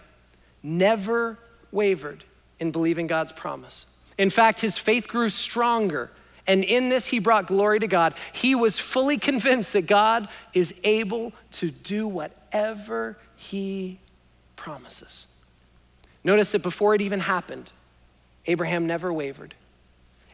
never 0.62 1.38
wavered 1.70 2.24
in 2.58 2.70
believing 2.70 3.06
God's 3.06 3.32
promise. 3.32 3.86
In 4.18 4.30
fact, 4.30 4.60
his 4.60 4.76
faith 4.76 5.08
grew 5.08 5.28
stronger, 5.28 6.10
and 6.46 6.64
in 6.64 6.88
this 6.88 7.06
he 7.06 7.18
brought 7.18 7.46
glory 7.46 7.78
to 7.78 7.86
God. 7.86 8.14
He 8.32 8.54
was 8.54 8.78
fully 8.78 9.18
convinced 9.18 9.72
that 9.72 9.86
God 9.86 10.28
is 10.52 10.74
able 10.82 11.32
to 11.52 11.70
do 11.70 12.06
whatever 12.08 13.18
he 13.42 13.98
promises. 14.54 15.26
Notice 16.22 16.52
that 16.52 16.62
before 16.62 16.94
it 16.94 17.00
even 17.00 17.18
happened, 17.18 17.72
Abraham 18.46 18.86
never 18.86 19.12
wavered. 19.12 19.54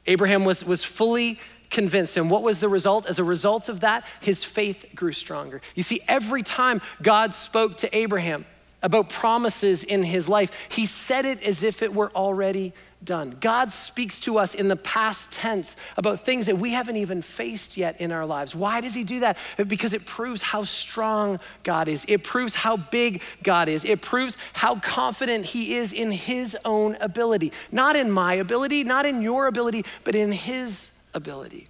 Abraham 0.07 0.45
was, 0.45 0.63
was 0.63 0.85
fully 0.85 1.41
convinced. 1.71 2.19
And 2.19 2.31
what 2.31 2.43
was 2.43 2.61
the 2.61 2.69
result? 2.69 3.07
As 3.07 3.19
a 3.19 3.25
result 3.25 3.71
of 3.71 3.81
that, 3.81 4.07
his 4.21 4.45
faith 4.45 4.85
grew 4.95 5.13
stronger. 5.13 5.63
You 5.75 5.83
see, 5.83 6.01
every 6.07 6.43
time 6.43 6.83
God 7.03 7.35
spoke 7.35 7.79
to 7.79 7.97
Abraham 7.97 8.45
about 8.83 9.09
promises 9.09 9.85
in 9.85 10.03
his 10.03 10.29
life, 10.29 10.51
he 10.69 10.85
said 10.85 11.25
it 11.25 11.43
as 11.43 11.63
if 11.63 11.83
it 11.83 11.95
were 11.95 12.11
already 12.15 12.75
done. 13.03 13.37
God 13.41 13.71
speaks 13.71 14.19
to 14.21 14.39
us 14.39 14.55
in 14.55 14.69
the 14.69 14.77
past 14.77 15.31
tense 15.31 15.77
about 15.97 16.25
things 16.25 16.47
that 16.47 16.59
we 16.59 16.73
haven't 16.73 16.97
even 16.97 17.23
faced 17.23 17.77
yet 17.77 18.01
in 18.01 18.13
our 18.13 18.27
lives. 18.27 18.55
Why 18.55 18.81
does 18.81 18.95
He 18.95 19.05
do 19.05 19.21
that? 19.21 19.39
Because 19.67 19.93
it 19.93 20.05
proves 20.05 20.43
how 20.43 20.65
strong 20.65 21.39
God 21.63 21.89
is, 21.89 22.05
it 22.09 22.25
proves 22.25 22.55
how 22.55 22.77
big 22.77 23.23
God 23.43 23.69
is, 23.69 23.85
it 23.85 24.03
proves 24.03 24.37
how 24.53 24.77
confident 24.81 25.45
He 25.45 25.77
is 25.77 25.93
in 25.93 26.11
His 26.11 26.57
own 26.65 26.97
ability. 27.01 27.53
Not 27.71 27.97
in 27.97 28.11
my 28.11 28.35
ability, 28.35 28.85
not 28.85 29.07
in 29.07 29.23
your 29.23 29.47
ability, 29.47 29.85
but 30.05 30.15
in 30.15 30.33
His 30.33 30.91
ability. 31.15 31.69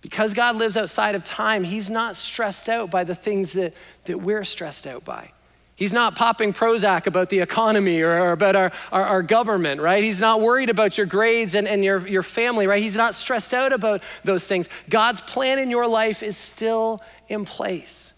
Because 0.00 0.32
God 0.32 0.56
lives 0.56 0.76
outside 0.76 1.14
of 1.14 1.24
time, 1.24 1.64
He's 1.64 1.90
not 1.90 2.14
stressed 2.14 2.68
out 2.68 2.90
by 2.90 3.04
the 3.04 3.14
things 3.14 3.52
that, 3.52 3.74
that 4.04 4.18
we're 4.18 4.44
stressed 4.44 4.86
out 4.86 5.04
by. 5.04 5.32
He's 5.78 5.92
not 5.92 6.16
popping 6.16 6.52
Prozac 6.52 7.06
about 7.06 7.28
the 7.28 7.38
economy 7.38 8.00
or, 8.00 8.32
about 8.32 8.56
our, 8.56 8.72
our, 8.90 9.04
our, 9.04 9.22
government, 9.22 9.80
right? 9.80 10.02
He's 10.02 10.18
not 10.18 10.40
worried 10.40 10.70
about 10.70 10.98
your 10.98 11.06
grades 11.06 11.54
and, 11.54 11.68
and 11.68 11.84
your, 11.84 12.04
your 12.08 12.24
family, 12.24 12.66
right? 12.66 12.82
He's 12.82 12.96
not 12.96 13.14
stressed 13.14 13.54
out 13.54 13.72
about 13.72 14.02
those 14.24 14.44
things. 14.44 14.68
God's 14.88 15.20
plan 15.20 15.60
in 15.60 15.70
your 15.70 15.86
life 15.86 16.20
is 16.20 16.36
still 16.36 17.00
in 17.28 17.44
place. 17.44 18.12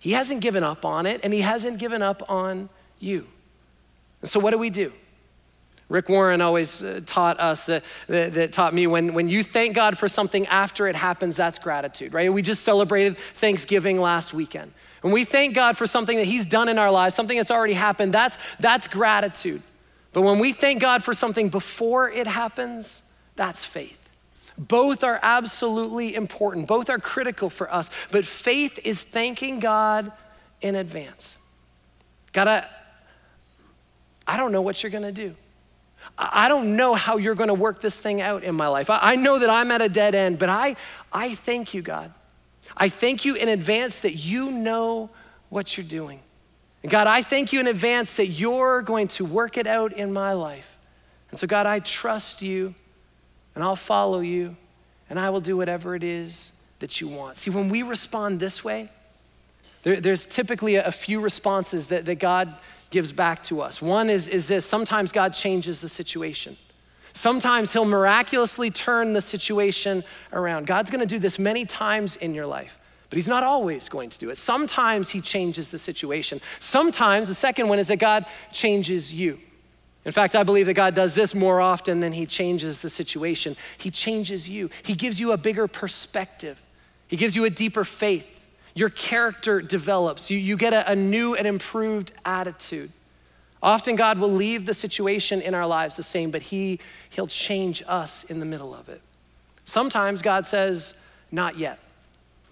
He 0.00 0.12
hasn't 0.12 0.40
given 0.40 0.64
up 0.64 0.84
on 0.84 1.06
it, 1.06 1.20
and 1.22 1.32
He 1.32 1.42
hasn't 1.42 1.78
given 1.78 2.02
up 2.02 2.28
on 2.28 2.68
you. 2.98 3.28
And 4.20 4.28
so, 4.28 4.40
what 4.40 4.50
do 4.50 4.58
we 4.58 4.68
do? 4.68 4.92
Rick 5.88 6.08
Warren 6.08 6.40
always 6.40 6.82
uh, 6.82 7.02
taught 7.06 7.38
us, 7.38 7.66
that, 7.66 7.84
that, 8.08 8.34
that, 8.34 8.52
taught 8.52 8.74
me 8.74 8.88
when, 8.88 9.14
when 9.14 9.28
you 9.28 9.44
thank 9.44 9.76
God 9.76 9.96
for 9.96 10.08
something 10.08 10.44
after 10.48 10.88
it 10.88 10.96
happens, 10.96 11.36
that's 11.36 11.60
gratitude, 11.60 12.12
right? 12.12 12.32
We 12.32 12.42
just 12.42 12.64
celebrated 12.64 13.16
Thanksgiving 13.34 14.00
last 14.00 14.34
weekend. 14.34 14.72
When 15.06 15.12
we 15.12 15.24
thank 15.24 15.54
God 15.54 15.76
for 15.76 15.86
something 15.86 16.16
that 16.16 16.24
He's 16.24 16.44
done 16.44 16.68
in 16.68 16.80
our 16.80 16.90
lives, 16.90 17.14
something 17.14 17.36
that's 17.36 17.52
already 17.52 17.74
happened, 17.74 18.12
that's, 18.12 18.36
that's 18.58 18.88
gratitude. 18.88 19.62
But 20.12 20.22
when 20.22 20.40
we 20.40 20.52
thank 20.52 20.80
God 20.80 21.04
for 21.04 21.14
something 21.14 21.48
before 21.48 22.10
it 22.10 22.26
happens, 22.26 23.02
that's 23.36 23.64
faith. 23.64 24.00
Both 24.58 25.04
are 25.04 25.20
absolutely 25.22 26.16
important, 26.16 26.66
both 26.66 26.90
are 26.90 26.98
critical 26.98 27.50
for 27.50 27.72
us. 27.72 27.88
But 28.10 28.26
faith 28.26 28.80
is 28.82 29.00
thanking 29.00 29.60
God 29.60 30.10
in 30.60 30.74
advance. 30.74 31.36
God, 32.32 32.48
I, 32.48 32.66
I 34.26 34.36
don't 34.36 34.50
know 34.50 34.62
what 34.62 34.82
you're 34.82 34.90
gonna 34.90 35.12
do. 35.12 35.36
I 36.18 36.48
don't 36.48 36.74
know 36.74 36.94
how 36.94 37.16
you're 37.16 37.36
gonna 37.36 37.54
work 37.54 37.80
this 37.80 37.96
thing 37.96 38.20
out 38.20 38.42
in 38.42 38.56
my 38.56 38.66
life. 38.66 38.90
I 38.90 39.14
know 39.14 39.38
that 39.38 39.50
I'm 39.50 39.70
at 39.70 39.82
a 39.82 39.88
dead 39.88 40.16
end, 40.16 40.40
but 40.40 40.48
I, 40.48 40.74
I 41.12 41.36
thank 41.36 41.74
you, 41.74 41.82
God. 41.82 42.12
I 42.76 42.88
thank 42.88 43.24
you 43.24 43.34
in 43.34 43.48
advance 43.48 44.00
that 44.00 44.14
you 44.16 44.50
know 44.50 45.10
what 45.48 45.76
you're 45.76 45.86
doing. 45.86 46.20
And 46.82 46.90
God, 46.90 47.06
I 47.06 47.22
thank 47.22 47.52
you 47.52 47.60
in 47.60 47.66
advance 47.66 48.16
that 48.16 48.28
you're 48.28 48.82
going 48.82 49.08
to 49.08 49.24
work 49.24 49.56
it 49.56 49.66
out 49.66 49.92
in 49.92 50.12
my 50.12 50.34
life. 50.34 50.76
And 51.30 51.38
so, 51.40 51.46
God, 51.46 51.66
I 51.66 51.80
trust 51.80 52.42
you 52.42 52.74
and 53.54 53.64
I'll 53.64 53.76
follow 53.76 54.20
you 54.20 54.56
and 55.08 55.18
I 55.18 55.30
will 55.30 55.40
do 55.40 55.56
whatever 55.56 55.94
it 55.94 56.04
is 56.04 56.52
that 56.78 57.00
you 57.00 57.08
want. 57.08 57.38
See, 57.38 57.50
when 57.50 57.68
we 57.68 57.82
respond 57.82 58.38
this 58.38 58.62
way, 58.62 58.90
there, 59.82 60.00
there's 60.00 60.26
typically 60.26 60.76
a, 60.76 60.86
a 60.86 60.92
few 60.92 61.20
responses 61.20 61.88
that, 61.88 62.04
that 62.04 62.16
God 62.16 62.58
gives 62.90 63.12
back 63.12 63.42
to 63.44 63.60
us. 63.60 63.80
One 63.80 64.10
is, 64.10 64.28
is 64.28 64.46
this 64.46 64.66
sometimes 64.66 65.12
God 65.12 65.32
changes 65.32 65.80
the 65.80 65.88
situation. 65.88 66.56
Sometimes 67.16 67.72
He'll 67.72 67.86
miraculously 67.86 68.70
turn 68.70 69.14
the 69.14 69.22
situation 69.22 70.04
around. 70.34 70.66
God's 70.66 70.90
gonna 70.90 71.06
do 71.06 71.18
this 71.18 71.38
many 71.38 71.64
times 71.64 72.16
in 72.16 72.34
your 72.34 72.44
life, 72.44 72.78
but 73.08 73.16
He's 73.16 73.26
not 73.26 73.42
always 73.42 73.88
going 73.88 74.10
to 74.10 74.18
do 74.18 74.28
it. 74.28 74.36
Sometimes 74.36 75.08
He 75.08 75.22
changes 75.22 75.70
the 75.70 75.78
situation. 75.78 76.42
Sometimes, 76.60 77.28
the 77.28 77.34
second 77.34 77.68
one 77.68 77.78
is 77.78 77.88
that 77.88 77.96
God 77.96 78.26
changes 78.52 79.14
you. 79.14 79.38
In 80.04 80.12
fact, 80.12 80.36
I 80.36 80.42
believe 80.42 80.66
that 80.66 80.74
God 80.74 80.94
does 80.94 81.14
this 81.14 81.34
more 81.34 81.58
often 81.58 82.00
than 82.00 82.12
He 82.12 82.26
changes 82.26 82.82
the 82.82 82.90
situation. 82.90 83.56
He 83.78 83.90
changes 83.90 84.46
you, 84.46 84.68
He 84.82 84.92
gives 84.92 85.18
you 85.18 85.32
a 85.32 85.38
bigger 85.38 85.66
perspective, 85.66 86.62
He 87.08 87.16
gives 87.16 87.34
you 87.34 87.46
a 87.46 87.50
deeper 87.50 87.84
faith. 87.84 88.26
Your 88.74 88.90
character 88.90 89.62
develops, 89.62 90.30
you, 90.30 90.36
you 90.36 90.58
get 90.58 90.74
a, 90.74 90.92
a 90.92 90.94
new 90.94 91.34
and 91.34 91.46
improved 91.46 92.12
attitude. 92.26 92.92
Often 93.66 93.96
God 93.96 94.20
will 94.20 94.30
leave 94.30 94.64
the 94.64 94.72
situation 94.72 95.42
in 95.42 95.52
our 95.52 95.66
lives 95.66 95.96
the 95.96 96.04
same, 96.04 96.30
but 96.30 96.40
he, 96.40 96.78
He'll 97.10 97.26
change 97.26 97.82
us 97.88 98.22
in 98.22 98.38
the 98.38 98.46
middle 98.46 98.72
of 98.72 98.88
it. 98.88 99.02
Sometimes 99.64 100.22
God 100.22 100.46
says, 100.46 100.94
not 101.32 101.58
yet. 101.58 101.80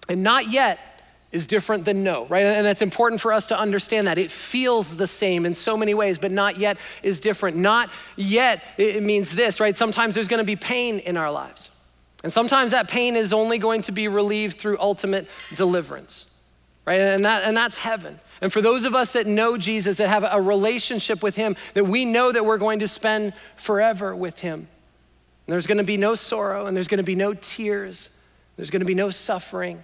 And 0.09 0.23
not 0.23 0.51
yet 0.51 0.77
is 1.31 1.45
different 1.45 1.85
than 1.85 2.03
no, 2.03 2.25
right? 2.25 2.45
And 2.45 2.65
that's 2.65 2.81
important 2.81 3.21
for 3.21 3.31
us 3.31 3.47
to 3.47 3.57
understand 3.57 4.07
that. 4.07 4.17
It 4.17 4.29
feels 4.29 4.97
the 4.97 5.07
same 5.07 5.45
in 5.45 5.55
so 5.55 5.77
many 5.77 5.93
ways, 5.93 6.17
but 6.17 6.31
not 6.31 6.57
yet 6.57 6.77
is 7.01 7.21
different. 7.21 7.55
Not 7.55 7.89
yet, 8.17 8.61
it 8.77 9.01
means 9.01 9.33
this, 9.33 9.61
right? 9.61 9.77
Sometimes 9.77 10.15
there's 10.15 10.27
gonna 10.27 10.43
be 10.43 10.57
pain 10.57 10.99
in 10.99 11.15
our 11.15 11.31
lives. 11.31 11.69
And 12.23 12.33
sometimes 12.33 12.71
that 12.71 12.89
pain 12.89 13.15
is 13.15 13.31
only 13.31 13.57
going 13.57 13.83
to 13.83 13.93
be 13.93 14.09
relieved 14.09 14.57
through 14.57 14.79
ultimate 14.81 15.29
deliverance, 15.55 16.25
right? 16.85 16.99
And, 16.99 17.23
that, 17.23 17.45
and 17.45 17.55
that's 17.55 17.77
heaven. 17.77 18.19
And 18.41 18.51
for 18.51 18.61
those 18.61 18.83
of 18.83 18.95
us 18.95 19.13
that 19.13 19.27
know 19.27 19.57
Jesus, 19.57 19.97
that 19.97 20.09
have 20.09 20.25
a 20.29 20.41
relationship 20.41 21.23
with 21.23 21.35
Him, 21.35 21.55
that 21.73 21.85
we 21.85 22.05
know 22.05 22.31
that 22.31 22.45
we're 22.45 22.57
going 22.57 22.79
to 22.79 22.87
spend 22.87 23.33
forever 23.55 24.15
with 24.15 24.39
Him. 24.39 24.67
And 25.47 25.53
there's 25.53 25.67
going 25.67 25.77
to 25.77 25.83
be 25.83 25.97
no 25.97 26.15
sorrow, 26.15 26.65
and 26.65 26.75
there's 26.75 26.87
going 26.87 26.97
to 26.99 27.03
be 27.03 27.15
no 27.15 27.33
tears, 27.33 28.09
there's 28.55 28.69
going 28.69 28.81
to 28.81 28.85
be 28.85 28.95
no 28.95 29.09
suffering, 29.09 29.83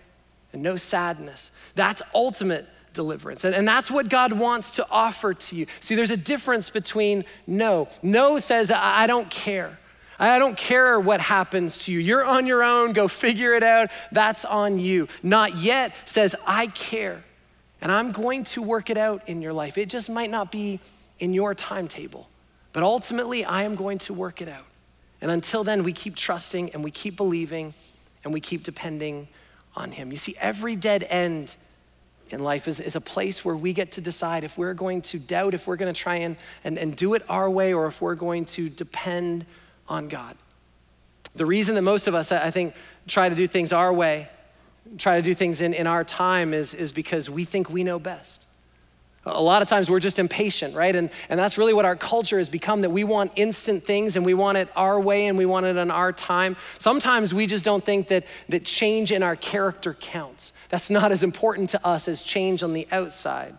and 0.53 0.61
no 0.61 0.75
sadness. 0.75 1.51
That's 1.75 2.01
ultimate 2.13 2.67
deliverance. 2.93 3.45
And, 3.45 3.55
and 3.55 3.67
that's 3.67 3.89
what 3.89 4.09
God 4.09 4.33
wants 4.33 4.71
to 4.71 4.87
offer 4.89 5.33
to 5.33 5.55
you. 5.55 5.65
See, 5.79 5.95
there's 5.95 6.11
a 6.11 6.17
difference 6.17 6.69
between 6.69 7.25
no. 7.47 7.87
No 8.01 8.39
says, 8.39 8.71
I, 8.71 9.03
I 9.03 9.07
don't 9.07 9.29
care. 9.29 9.77
I 10.19 10.37
don't 10.37 10.57
care 10.57 10.99
what 10.99 11.19
happens 11.19 11.79
to 11.79 11.91
you. 11.91 11.99
You're 11.99 12.23
on 12.23 12.45
your 12.45 12.63
own, 12.63 12.93
go 12.93 13.07
figure 13.07 13.55
it 13.55 13.63
out. 13.63 13.89
That's 14.11 14.45
on 14.45 14.77
you. 14.77 15.07
Not 15.23 15.57
yet 15.57 15.93
says, 16.05 16.35
I 16.45 16.67
care. 16.67 17.23
And 17.81 17.91
I'm 17.91 18.11
going 18.11 18.43
to 18.45 18.61
work 18.61 18.89
it 18.89 18.97
out 18.97 19.27
in 19.27 19.41
your 19.41 19.53
life. 19.53 19.77
It 19.77 19.89
just 19.89 20.09
might 20.09 20.29
not 20.29 20.51
be 20.51 20.79
in 21.19 21.33
your 21.33 21.55
timetable, 21.55 22.29
but 22.73 22.83
ultimately, 22.83 23.43
I 23.43 23.63
am 23.63 23.75
going 23.75 23.97
to 23.99 24.13
work 24.13 24.41
it 24.41 24.47
out. 24.47 24.65
And 25.21 25.29
until 25.29 25.63
then, 25.63 25.83
we 25.83 25.93
keep 25.93 26.15
trusting 26.15 26.71
and 26.71 26.83
we 26.83 26.91
keep 26.91 27.15
believing 27.15 27.73
and 28.23 28.33
we 28.33 28.39
keep 28.39 28.63
depending 28.63 29.27
on 29.75 29.91
Him. 29.91 30.11
You 30.11 30.17
see, 30.17 30.35
every 30.39 30.75
dead 30.75 31.05
end 31.09 31.55
in 32.29 32.43
life 32.43 32.67
is, 32.67 32.79
is 32.79 32.95
a 32.95 33.01
place 33.01 33.43
where 33.43 33.55
we 33.55 33.73
get 33.73 33.93
to 33.93 34.01
decide 34.01 34.43
if 34.43 34.57
we're 34.57 34.73
going 34.73 35.01
to 35.01 35.19
doubt, 35.19 35.53
if 35.53 35.67
we're 35.67 35.75
going 35.75 35.93
to 35.93 35.99
try 35.99 36.17
and, 36.17 36.37
and, 36.63 36.77
and 36.77 36.95
do 36.95 37.13
it 37.13 37.23
our 37.29 37.49
way, 37.49 37.73
or 37.73 37.87
if 37.87 38.01
we're 38.01 38.15
going 38.15 38.45
to 38.45 38.69
depend 38.69 39.45
on 39.87 40.07
God. 40.07 40.37
The 41.35 41.45
reason 41.45 41.75
that 41.75 41.81
most 41.81 42.07
of 42.07 42.15
us, 42.15 42.31
I 42.31 42.51
think, 42.51 42.73
try 43.07 43.29
to 43.29 43.35
do 43.35 43.47
things 43.47 43.71
our 43.71 43.91
way 43.91 44.29
try 44.97 45.15
to 45.15 45.21
do 45.21 45.33
things 45.33 45.61
in, 45.61 45.73
in 45.73 45.87
our 45.87 46.03
time 46.03 46.53
is, 46.53 46.73
is 46.73 46.91
because 46.91 47.29
we 47.29 47.45
think 47.45 47.69
we 47.69 47.83
know 47.83 47.99
best. 47.99 48.45
A 49.25 49.41
lot 49.41 49.61
of 49.61 49.69
times 49.69 49.87
we're 49.87 49.99
just 49.99 50.17
impatient, 50.17 50.75
right? 50.75 50.95
And, 50.95 51.11
and 51.29 51.39
that's 51.39 51.55
really 51.55 51.75
what 51.75 51.85
our 51.85 51.95
culture 51.95 52.39
has 52.39 52.49
become 52.49 52.81
that 52.81 52.89
we 52.89 53.03
want 53.03 53.31
instant 53.35 53.85
things 53.85 54.15
and 54.15 54.25
we 54.25 54.33
want 54.33 54.57
it 54.57 54.67
our 54.75 54.99
way 54.99 55.27
and 55.27 55.37
we 55.37 55.45
want 55.45 55.67
it 55.67 55.77
in 55.77 55.91
our 55.91 56.11
time. 56.11 56.57
Sometimes 56.79 57.31
we 57.31 57.45
just 57.45 57.63
don't 57.63 57.85
think 57.85 58.07
that, 58.07 58.25
that 58.49 58.65
change 58.65 59.11
in 59.11 59.21
our 59.21 59.35
character 59.35 59.93
counts. 59.93 60.53
That's 60.69 60.89
not 60.89 61.11
as 61.11 61.21
important 61.21 61.69
to 61.71 61.85
us 61.85 62.07
as 62.07 62.21
change 62.23 62.63
on 62.63 62.73
the 62.73 62.87
outside. 62.91 63.55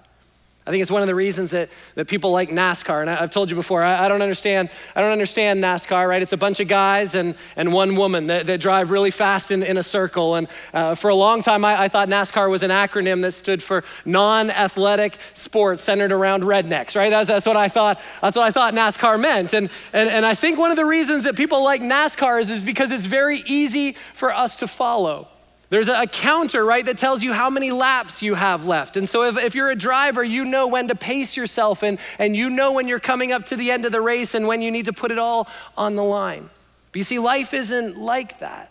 I 0.65 0.71
think 0.71 0.81
it's 0.81 0.93
one 0.93 1.03
of 1.03 1.09
the 1.09 1.15
reasons 1.15 1.51
that, 1.51 1.71
that 1.97 2.07
people 2.07 2.31
like 2.31 2.49
NASCAR. 2.49 3.01
And 3.01 3.11
I, 3.11 3.17
have 3.17 3.31
told 3.31 3.51
you 3.51 3.57
before, 3.57 3.83
I, 3.83 4.05
I, 4.05 4.09
don't 4.09 4.23
understand, 4.23 4.71
I 4.95 5.01
don't 5.01 5.11
understand 5.11 5.63
NASCAR, 5.63 6.09
right? 6.09 6.23
It's 6.23 6.33
a 6.33 6.37
bunch 6.37 6.61
of 6.61 6.69
guys 6.69 7.17
and, 7.17 7.35
and 7.57 7.73
one 7.73 7.97
woman 7.97 8.29
that, 8.29 8.47
that 8.47 8.61
drive 8.61 8.93
really 8.93 9.11
fast 9.11 9.51
in, 9.51 9.65
in 9.65 9.77
a 9.77 9.83
circle. 9.83 10.37
And 10.37 10.47
uh, 10.73 10.95
for 10.95 11.09
a 11.09 11.17
long 11.17 11.43
time, 11.43 11.65
I, 11.65 11.83
I, 11.83 11.89
thought 11.89 12.07
NASCAR 12.09 12.49
was 12.49 12.63
an 12.63 12.71
acronym 12.71 13.23
that 13.23 13.33
stood 13.33 13.61
for 13.61 13.83
non-athletic 14.05 15.19
sports 15.33 15.83
centered 15.83 16.13
around 16.13 16.45
rednecks, 16.45 16.95
right? 16.95 17.11
That's, 17.11 17.27
that's 17.27 17.47
what 17.47 17.57
I 17.57 17.69
thought, 17.69 18.01
that's 18.21 18.37
what 18.37 18.47
I 18.47 18.53
thought 18.53 18.73
NASCAR 18.73 19.19
meant. 19.19 19.55
And, 19.55 19.69
and, 19.93 20.09
and 20.09 20.25
I 20.25 20.37
think 20.37 20.61
one 20.61 20.71
of 20.71 20.77
the 20.77 20.87
reasons 20.87 21.25
that 21.25 21.35
people 21.35 21.65
like 21.65 21.83
NASCAR 21.83 22.41
is, 22.41 22.51
is 22.51 22.63
because 22.63 22.93
it's 22.93 23.07
very 23.07 23.43
easy 23.47 23.97
for 24.15 24.33
us 24.33 24.55
to 24.59 24.69
follow 24.69 25.27
There's 25.73 25.89
a 25.89 26.07
counter, 26.07 26.67
right, 26.67 26.85
that 26.85 26.99
tells 26.99 27.23
you 27.23 27.33
how 27.33 27.49
many 27.49 27.71
laps 27.71 28.21
you 28.21 28.35
have 28.35 28.67
left. 28.67 28.99
And 28.99 29.09
so 29.09 29.23
if, 29.23 29.39
if 29.39 29.55
you're 29.55 29.71
a 29.71 29.75
driver, 29.75 30.23
you 30.23 30.45
know 30.45 30.67
when 30.67 30.89
to 30.89 30.95
pace 30.95 31.35
yourself 31.35 31.83
and, 31.83 31.99
and 32.19 32.37
you 32.37 32.51
know 32.51 32.73
when 32.73 32.89
you're 32.89 33.01
coming 33.01 33.33
up 33.33 33.47
to 33.47 33.57
the 33.57 33.71
end 33.71 33.87
of 33.87 33.93
the 33.93 34.03
race 34.03 34.35
and 34.35 34.47
when 34.47 34.61
you 34.61 34.71
need 34.71 34.85
to 34.85 34.93
put 34.93 35.11
it 35.11 35.19
all 35.19 35.49
on 35.75 35.97
the 35.97 36.05
line. 36.05 36.51
But 36.91 36.99
you 36.99 37.05
see, 37.05 37.19
life 37.19 37.55
isn't 37.55 37.97
like 37.97 38.41
that. 38.41 38.71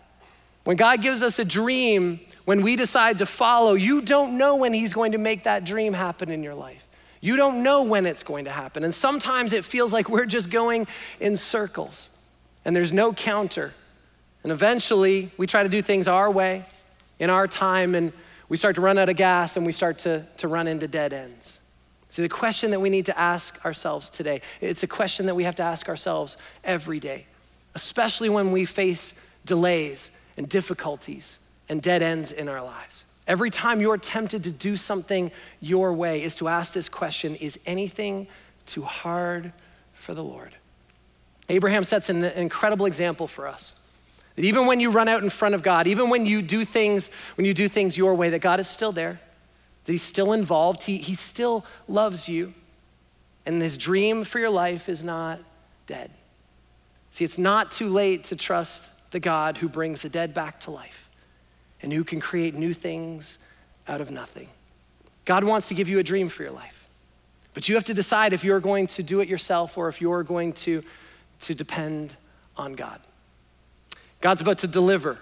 When 0.63 0.77
God 0.77 1.01
gives 1.01 1.23
us 1.23 1.39
a 1.39 1.43
dream, 1.43 2.19
when 2.45 2.61
we 2.61 2.75
decide 2.75 3.17
to 3.17 3.25
follow, 3.25 3.73
you 3.73 4.03
don't 4.03 4.37
know 4.37 4.57
when 4.57 4.71
He's 4.71 4.93
going 4.93 5.13
to 5.13 5.17
make 5.17 5.45
that 5.45 5.65
dream 5.65 5.93
happen 5.93 6.29
in 6.29 6.43
your 6.43 6.53
life. 6.53 6.87
You 7.19 7.35
don't 7.35 7.63
know 7.63 7.81
when 7.81 8.05
it's 8.05 8.21
going 8.21 8.45
to 8.45 8.51
happen. 8.51 8.83
And 8.83 8.93
sometimes 8.93 9.53
it 9.53 9.65
feels 9.65 9.91
like 9.91 10.07
we're 10.07 10.27
just 10.27 10.51
going 10.51 10.85
in 11.19 11.35
circles 11.35 12.09
and 12.63 12.75
there's 12.75 12.93
no 12.93 13.11
counter. 13.11 13.73
And 14.43 14.51
eventually, 14.51 15.31
we 15.39 15.47
try 15.47 15.63
to 15.63 15.69
do 15.69 15.81
things 15.81 16.07
our 16.07 16.29
way 16.29 16.63
in 17.21 17.29
our 17.29 17.47
time, 17.47 17.93
and 17.93 18.11
we 18.49 18.57
start 18.57 18.75
to 18.75 18.81
run 18.81 18.97
out 18.97 19.07
of 19.07 19.15
gas 19.15 19.55
and 19.55 19.65
we 19.65 19.71
start 19.71 19.99
to, 19.99 20.25
to 20.37 20.47
run 20.47 20.67
into 20.67 20.87
dead 20.87 21.13
ends. 21.13 21.59
See, 22.09 22.23
the 22.23 22.27
question 22.27 22.71
that 22.71 22.81
we 22.81 22.89
need 22.89 23.05
to 23.05 23.17
ask 23.17 23.63
ourselves 23.63 24.09
today, 24.09 24.41
it's 24.59 24.83
a 24.83 24.87
question 24.87 25.27
that 25.27 25.35
we 25.35 25.45
have 25.45 25.55
to 25.55 25.63
ask 25.63 25.87
ourselves 25.87 26.35
every 26.63 26.99
day, 26.99 27.27
especially 27.75 28.27
when 28.27 28.51
we 28.51 28.65
face 28.65 29.13
delays 29.45 30.09
and 30.35 30.49
difficulties 30.49 31.37
and 31.69 31.81
dead 31.81 32.01
ends 32.01 32.31
in 32.31 32.49
our 32.49 32.61
lives. 32.61 33.05
Every 33.27 33.51
time 33.51 33.79
you're 33.79 33.97
tempted 33.97 34.43
to 34.43 34.51
do 34.51 34.75
something 34.75 35.31
your 35.61 35.93
way, 35.93 36.23
is 36.23 36.33
to 36.35 36.47
ask 36.47 36.73
this 36.73 36.89
question 36.89 37.35
Is 37.35 37.59
anything 37.67 38.27
too 38.65 38.81
hard 38.81 39.53
for 39.93 40.15
the 40.15 40.23
Lord? 40.23 40.55
Abraham 41.49 41.83
sets 41.83 42.09
an 42.09 42.23
incredible 42.23 42.87
example 42.87 43.27
for 43.27 43.47
us. 43.47 43.73
That 44.35 44.45
even 44.45 44.65
when 44.65 44.79
you 44.79 44.91
run 44.91 45.07
out 45.07 45.23
in 45.23 45.29
front 45.29 45.55
of 45.55 45.63
God, 45.63 45.87
even 45.87 46.09
when 46.09 46.25
you 46.25 46.41
do 46.41 46.63
things, 46.63 47.09
when 47.35 47.45
you 47.45 47.53
do 47.53 47.67
things 47.67 47.97
your 47.97 48.15
way, 48.15 48.29
that 48.29 48.39
God 48.39 48.59
is 48.59 48.67
still 48.67 48.91
there, 48.91 49.19
that 49.85 49.91
He's 49.91 50.01
still 50.01 50.33
involved, 50.33 50.83
He, 50.83 50.97
he 50.97 51.15
still 51.15 51.65
loves 51.87 52.29
you, 52.29 52.53
and 53.45 53.61
His 53.61 53.77
dream 53.77 54.23
for 54.23 54.39
your 54.39 54.49
life 54.49 54.87
is 54.87 55.03
not 55.03 55.39
dead. 55.85 56.11
See, 57.11 57.25
it's 57.25 57.37
not 57.37 57.71
too 57.71 57.89
late 57.89 58.23
to 58.25 58.35
trust 58.35 58.89
the 59.11 59.19
God 59.19 59.57
who 59.57 59.67
brings 59.67 60.01
the 60.01 60.09
dead 60.09 60.33
back 60.33 60.61
to 60.61 60.71
life 60.71 61.09
and 61.81 61.91
who 61.91 62.03
can 62.03 62.21
create 62.21 62.55
new 62.55 62.73
things 62.73 63.37
out 63.87 63.99
of 63.99 64.11
nothing. 64.11 64.47
God 65.25 65.43
wants 65.43 65.67
to 65.67 65.73
give 65.73 65.89
you 65.89 65.99
a 65.99 66.03
dream 66.03 66.29
for 66.29 66.43
your 66.43 66.53
life, 66.53 66.87
but 67.53 67.67
you 67.67 67.75
have 67.75 67.83
to 67.85 67.93
decide 67.93 68.31
if 68.31 68.45
you're 68.45 68.61
going 68.61 68.87
to 68.87 69.03
do 69.03 69.19
it 69.19 69.27
yourself 69.27 69.77
or 69.77 69.89
if 69.89 69.99
you're 69.99 70.23
going 70.23 70.53
to, 70.53 70.81
to 71.41 71.53
depend 71.53 72.15
on 72.55 72.73
God. 72.73 73.01
God's 74.21 74.41
about 74.41 74.59
to 74.59 74.67
deliver 74.67 75.17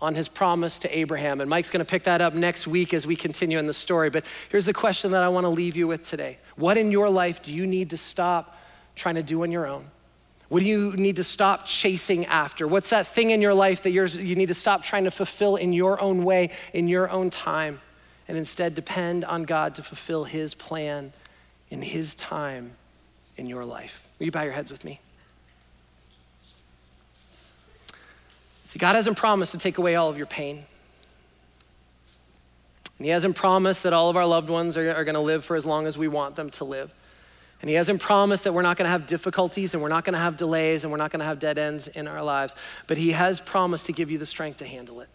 on 0.00 0.16
his 0.16 0.28
promise 0.28 0.78
to 0.80 0.98
Abraham. 0.98 1.40
And 1.40 1.48
Mike's 1.48 1.70
going 1.70 1.84
to 1.84 1.88
pick 1.88 2.04
that 2.04 2.20
up 2.20 2.34
next 2.34 2.66
week 2.66 2.92
as 2.92 3.06
we 3.06 3.14
continue 3.14 3.58
in 3.58 3.66
the 3.66 3.72
story. 3.72 4.10
But 4.10 4.24
here's 4.48 4.66
the 4.66 4.72
question 4.72 5.12
that 5.12 5.22
I 5.22 5.28
want 5.28 5.44
to 5.44 5.48
leave 5.48 5.76
you 5.76 5.86
with 5.86 6.02
today 6.08 6.38
What 6.56 6.76
in 6.76 6.90
your 6.90 7.08
life 7.08 7.40
do 7.40 7.54
you 7.54 7.66
need 7.66 7.90
to 7.90 7.96
stop 7.96 8.58
trying 8.96 9.14
to 9.14 9.22
do 9.22 9.42
on 9.42 9.52
your 9.52 9.66
own? 9.66 9.86
What 10.48 10.60
do 10.60 10.66
you 10.66 10.92
need 10.92 11.16
to 11.16 11.24
stop 11.24 11.64
chasing 11.64 12.26
after? 12.26 12.68
What's 12.68 12.90
that 12.90 13.06
thing 13.06 13.30
in 13.30 13.40
your 13.40 13.54
life 13.54 13.84
that 13.84 13.90
you 13.90 14.04
you 14.04 14.34
need 14.34 14.48
to 14.48 14.54
stop 14.54 14.82
trying 14.82 15.04
to 15.04 15.10
fulfill 15.10 15.56
in 15.56 15.72
your 15.72 16.00
own 16.00 16.24
way, 16.24 16.50
in 16.74 16.88
your 16.88 17.08
own 17.08 17.30
time, 17.30 17.80
and 18.28 18.36
instead 18.36 18.74
depend 18.74 19.24
on 19.24 19.44
God 19.44 19.76
to 19.76 19.82
fulfill 19.82 20.24
his 20.24 20.52
plan 20.52 21.12
in 21.70 21.80
his 21.80 22.14
time 22.14 22.72
in 23.36 23.46
your 23.46 23.64
life? 23.64 24.08
Will 24.18 24.26
you 24.26 24.32
bow 24.32 24.42
your 24.42 24.52
heads 24.52 24.70
with 24.70 24.84
me? 24.84 25.00
See, 28.72 28.78
God 28.78 28.94
hasn't 28.94 29.18
promised 29.18 29.52
to 29.52 29.58
take 29.58 29.76
away 29.76 29.96
all 29.96 30.08
of 30.08 30.16
your 30.16 30.24
pain. 30.24 30.64
And 32.96 33.04
He 33.04 33.10
hasn't 33.10 33.36
promised 33.36 33.82
that 33.82 33.92
all 33.92 34.08
of 34.08 34.16
our 34.16 34.24
loved 34.24 34.48
ones 34.48 34.78
are, 34.78 34.94
are 34.94 35.04
going 35.04 35.14
to 35.14 35.20
live 35.20 35.44
for 35.44 35.56
as 35.56 35.66
long 35.66 35.86
as 35.86 35.98
we 35.98 36.08
want 36.08 36.36
them 36.36 36.48
to 36.52 36.64
live. 36.64 36.90
And 37.60 37.68
He 37.68 37.76
hasn't 37.76 38.00
promised 38.00 38.44
that 38.44 38.54
we're 38.54 38.62
not 38.62 38.78
going 38.78 38.86
to 38.86 38.90
have 38.90 39.04
difficulties 39.04 39.74
and 39.74 39.82
we're 39.82 39.90
not 39.90 40.06
going 40.06 40.14
to 40.14 40.18
have 40.18 40.38
delays 40.38 40.84
and 40.84 40.90
we're 40.90 40.96
not 40.96 41.10
going 41.10 41.20
to 41.20 41.26
have 41.26 41.38
dead 41.38 41.58
ends 41.58 41.86
in 41.86 42.08
our 42.08 42.22
lives. 42.24 42.56
But 42.86 42.96
He 42.96 43.10
has 43.10 43.40
promised 43.40 43.84
to 43.86 43.92
give 43.92 44.10
you 44.10 44.16
the 44.16 44.24
strength 44.24 44.60
to 44.60 44.66
handle 44.66 45.02
it. 45.02 45.10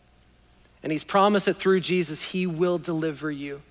And 0.83 0.91
He's 0.91 1.03
promised 1.03 1.47
that 1.47 1.57
through 1.57 1.79
Jesus, 1.79 2.21
He 2.21 2.45
will 2.45 2.77
deliver 2.77 3.31
you. 3.31 3.63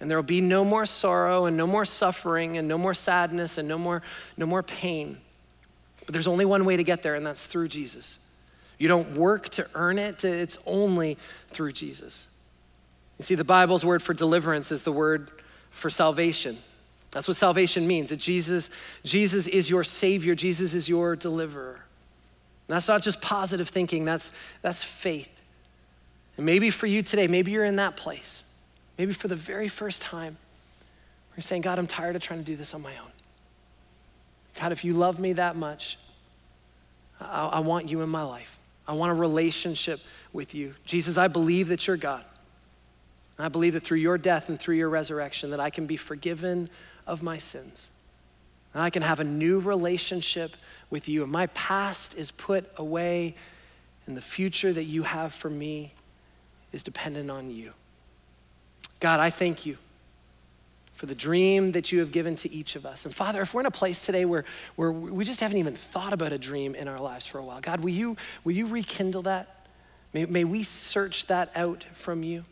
And 0.00 0.10
there 0.10 0.18
will 0.18 0.24
be 0.24 0.40
no 0.40 0.64
more 0.64 0.84
sorrow 0.84 1.46
and 1.46 1.56
no 1.56 1.68
more 1.68 1.84
suffering 1.84 2.58
and 2.58 2.66
no 2.66 2.76
more 2.76 2.92
sadness 2.92 3.56
and 3.56 3.68
no 3.68 3.78
more, 3.78 4.02
no 4.36 4.46
more 4.46 4.64
pain. 4.64 5.18
But 6.06 6.12
there's 6.12 6.26
only 6.26 6.44
one 6.44 6.64
way 6.64 6.76
to 6.76 6.82
get 6.82 7.04
there, 7.04 7.14
and 7.14 7.24
that's 7.24 7.46
through 7.46 7.68
Jesus. 7.68 8.18
You 8.78 8.88
don't 8.88 9.16
work 9.16 9.48
to 9.50 9.66
earn 9.74 9.98
it, 9.98 10.24
it's 10.24 10.58
only 10.66 11.16
through 11.48 11.72
Jesus. 11.72 12.26
You 13.18 13.24
see, 13.24 13.34
the 13.34 13.44
Bible's 13.44 13.84
word 13.84 14.02
for 14.02 14.12
deliverance 14.12 14.70
is 14.70 14.82
the 14.82 14.92
word 14.92 15.30
for 15.70 15.88
salvation. 15.88 16.58
That's 17.10 17.26
what 17.26 17.36
salvation 17.36 17.86
means. 17.86 18.10
That 18.10 18.18
Jesus, 18.18 18.68
Jesus 19.04 19.46
is 19.46 19.70
your 19.70 19.84
Savior, 19.84 20.34
Jesus 20.34 20.74
is 20.74 20.88
your 20.88 21.16
deliverer. 21.16 21.80
And 22.68 22.74
that's 22.74 22.88
not 22.88 23.00
just 23.00 23.20
positive 23.20 23.68
thinking, 23.68 24.04
that's, 24.04 24.30
that's 24.60 24.82
faith. 24.82 25.30
And 26.36 26.44
maybe 26.44 26.68
for 26.68 26.86
you 26.86 27.02
today, 27.02 27.26
maybe 27.26 27.52
you're 27.52 27.64
in 27.64 27.76
that 27.76 27.96
place. 27.96 28.44
Maybe 28.98 29.12
for 29.12 29.28
the 29.28 29.36
very 29.36 29.68
first 29.68 30.02
time, 30.02 30.36
you're 31.36 31.42
saying, 31.42 31.62
God, 31.62 31.78
I'm 31.78 31.86
tired 31.86 32.16
of 32.16 32.22
trying 32.22 32.40
to 32.40 32.44
do 32.44 32.56
this 32.56 32.74
on 32.74 32.82
my 32.82 32.96
own. 32.96 33.12
God, 34.58 34.72
if 34.72 34.84
you 34.84 34.94
love 34.94 35.18
me 35.20 35.34
that 35.34 35.54
much, 35.54 35.98
I, 37.20 37.46
I 37.46 37.60
want 37.60 37.88
you 37.88 38.02
in 38.02 38.08
my 38.08 38.22
life. 38.22 38.55
I 38.86 38.92
want 38.92 39.10
a 39.12 39.14
relationship 39.14 40.00
with 40.32 40.54
you. 40.54 40.74
Jesus, 40.84 41.16
I 41.16 41.28
believe 41.28 41.68
that 41.68 41.86
you're 41.86 41.96
God. 41.96 42.24
I 43.38 43.48
believe 43.48 43.74
that 43.74 43.82
through 43.82 43.98
your 43.98 44.16
death 44.16 44.48
and 44.48 44.58
through 44.58 44.76
your 44.76 44.88
resurrection 44.88 45.50
that 45.50 45.60
I 45.60 45.70
can 45.70 45.86
be 45.86 45.96
forgiven 45.96 46.70
of 47.06 47.22
my 47.22 47.38
sins. 47.38 47.90
And 48.72 48.82
I 48.82 48.90
can 48.90 49.02
have 49.02 49.20
a 49.20 49.24
new 49.24 49.58
relationship 49.58 50.56
with 50.90 51.08
you. 51.08 51.22
And 51.22 51.32
my 51.32 51.46
past 51.48 52.14
is 52.14 52.30
put 52.30 52.70
away, 52.76 53.34
and 54.06 54.16
the 54.16 54.22
future 54.22 54.72
that 54.72 54.84
you 54.84 55.02
have 55.02 55.34
for 55.34 55.50
me 55.50 55.92
is 56.72 56.82
dependent 56.82 57.30
on 57.30 57.50
you. 57.50 57.72
God, 59.00 59.20
I 59.20 59.30
thank 59.30 59.66
you 59.66 59.76
for 60.96 61.06
the 61.06 61.14
dream 61.14 61.72
that 61.72 61.92
you 61.92 62.00
have 62.00 62.10
given 62.10 62.34
to 62.36 62.52
each 62.52 62.74
of 62.74 62.86
us. 62.86 63.04
And 63.04 63.14
Father, 63.14 63.42
if 63.42 63.52
we're 63.52 63.60
in 63.60 63.66
a 63.66 63.70
place 63.70 64.04
today 64.04 64.24
where, 64.24 64.44
where 64.76 64.90
we 64.90 65.24
just 65.24 65.40
haven't 65.40 65.58
even 65.58 65.76
thought 65.76 66.12
about 66.12 66.32
a 66.32 66.38
dream 66.38 66.74
in 66.74 66.88
our 66.88 66.98
lives 66.98 67.26
for 67.26 67.38
a 67.38 67.44
while, 67.44 67.60
God, 67.60 67.80
will 67.80 67.90
you, 67.90 68.16
will 68.44 68.52
you 68.52 68.66
rekindle 68.66 69.22
that? 69.22 69.66
May, 70.12 70.24
may 70.24 70.44
we 70.44 70.62
search 70.62 71.26
that 71.26 71.52
out 71.54 71.84
from 71.94 72.22
you. 72.22 72.44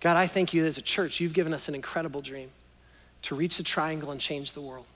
God, 0.00 0.16
I 0.16 0.26
thank 0.26 0.52
you 0.52 0.66
as 0.66 0.76
a 0.76 0.82
church, 0.82 1.20
you've 1.20 1.32
given 1.32 1.54
us 1.54 1.68
an 1.68 1.74
incredible 1.74 2.20
dream 2.20 2.50
to 3.22 3.34
reach 3.34 3.56
the 3.56 3.62
triangle 3.62 4.10
and 4.10 4.20
change 4.20 4.52
the 4.52 4.60
world. 4.60 4.86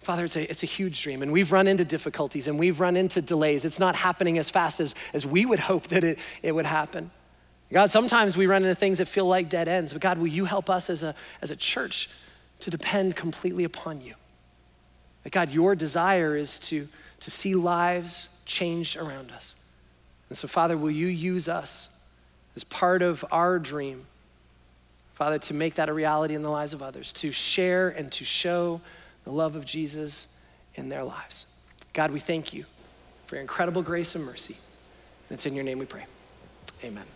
Father, 0.00 0.24
it's 0.24 0.36
a, 0.36 0.50
it's 0.50 0.62
a 0.62 0.66
huge 0.66 1.02
dream, 1.02 1.22
and 1.22 1.32
we've 1.32 1.52
run 1.52 1.66
into 1.66 1.84
difficulties 1.84 2.46
and 2.46 2.58
we've 2.58 2.80
run 2.80 2.96
into 2.96 3.20
delays. 3.20 3.64
It's 3.64 3.78
not 3.78 3.96
happening 3.96 4.38
as 4.38 4.50
fast 4.50 4.80
as, 4.80 4.94
as 5.12 5.26
we 5.26 5.44
would 5.44 5.58
hope 5.58 5.88
that 5.88 6.04
it, 6.04 6.18
it 6.42 6.52
would 6.52 6.66
happen. 6.66 7.10
God, 7.72 7.90
sometimes 7.90 8.36
we 8.36 8.46
run 8.46 8.62
into 8.62 8.74
things 8.76 8.98
that 8.98 9.08
feel 9.08 9.26
like 9.26 9.48
dead 9.48 9.66
ends, 9.66 9.92
but 9.92 10.00
God, 10.00 10.18
will 10.18 10.28
you 10.28 10.44
help 10.44 10.70
us 10.70 10.88
as 10.88 11.02
a, 11.02 11.14
as 11.42 11.50
a 11.50 11.56
church 11.56 12.08
to 12.60 12.70
depend 12.70 13.16
completely 13.16 13.64
upon 13.64 14.00
you? 14.00 14.14
That 15.24 15.32
God, 15.32 15.50
your 15.50 15.74
desire 15.74 16.36
is 16.36 16.60
to, 16.60 16.88
to 17.20 17.30
see 17.30 17.56
lives 17.56 18.28
changed 18.44 18.96
around 18.96 19.32
us. 19.32 19.56
And 20.28 20.38
so, 20.38 20.46
Father, 20.46 20.76
will 20.76 20.90
you 20.90 21.08
use 21.08 21.48
us 21.48 21.88
as 22.54 22.62
part 22.62 23.02
of 23.02 23.24
our 23.32 23.58
dream, 23.58 24.06
Father, 25.14 25.38
to 25.40 25.54
make 25.54 25.74
that 25.74 25.88
a 25.88 25.92
reality 25.92 26.34
in 26.34 26.42
the 26.42 26.50
lives 26.50 26.72
of 26.72 26.82
others, 26.82 27.12
to 27.14 27.32
share 27.32 27.88
and 27.88 28.12
to 28.12 28.24
show 28.24 28.80
the 29.24 29.32
love 29.32 29.56
of 29.56 29.64
Jesus 29.64 30.28
in 30.76 30.88
their 30.88 31.02
lives? 31.02 31.46
God, 31.92 32.12
we 32.12 32.20
thank 32.20 32.52
you 32.52 32.64
for 33.26 33.34
your 33.34 33.42
incredible 33.42 33.82
grace 33.82 34.14
and 34.14 34.24
mercy. 34.24 34.56
And 35.28 35.36
it's 35.36 35.46
in 35.46 35.54
your 35.54 35.64
name 35.64 35.78
we 35.78 35.86
pray. 35.86 36.04
Amen. 36.84 37.15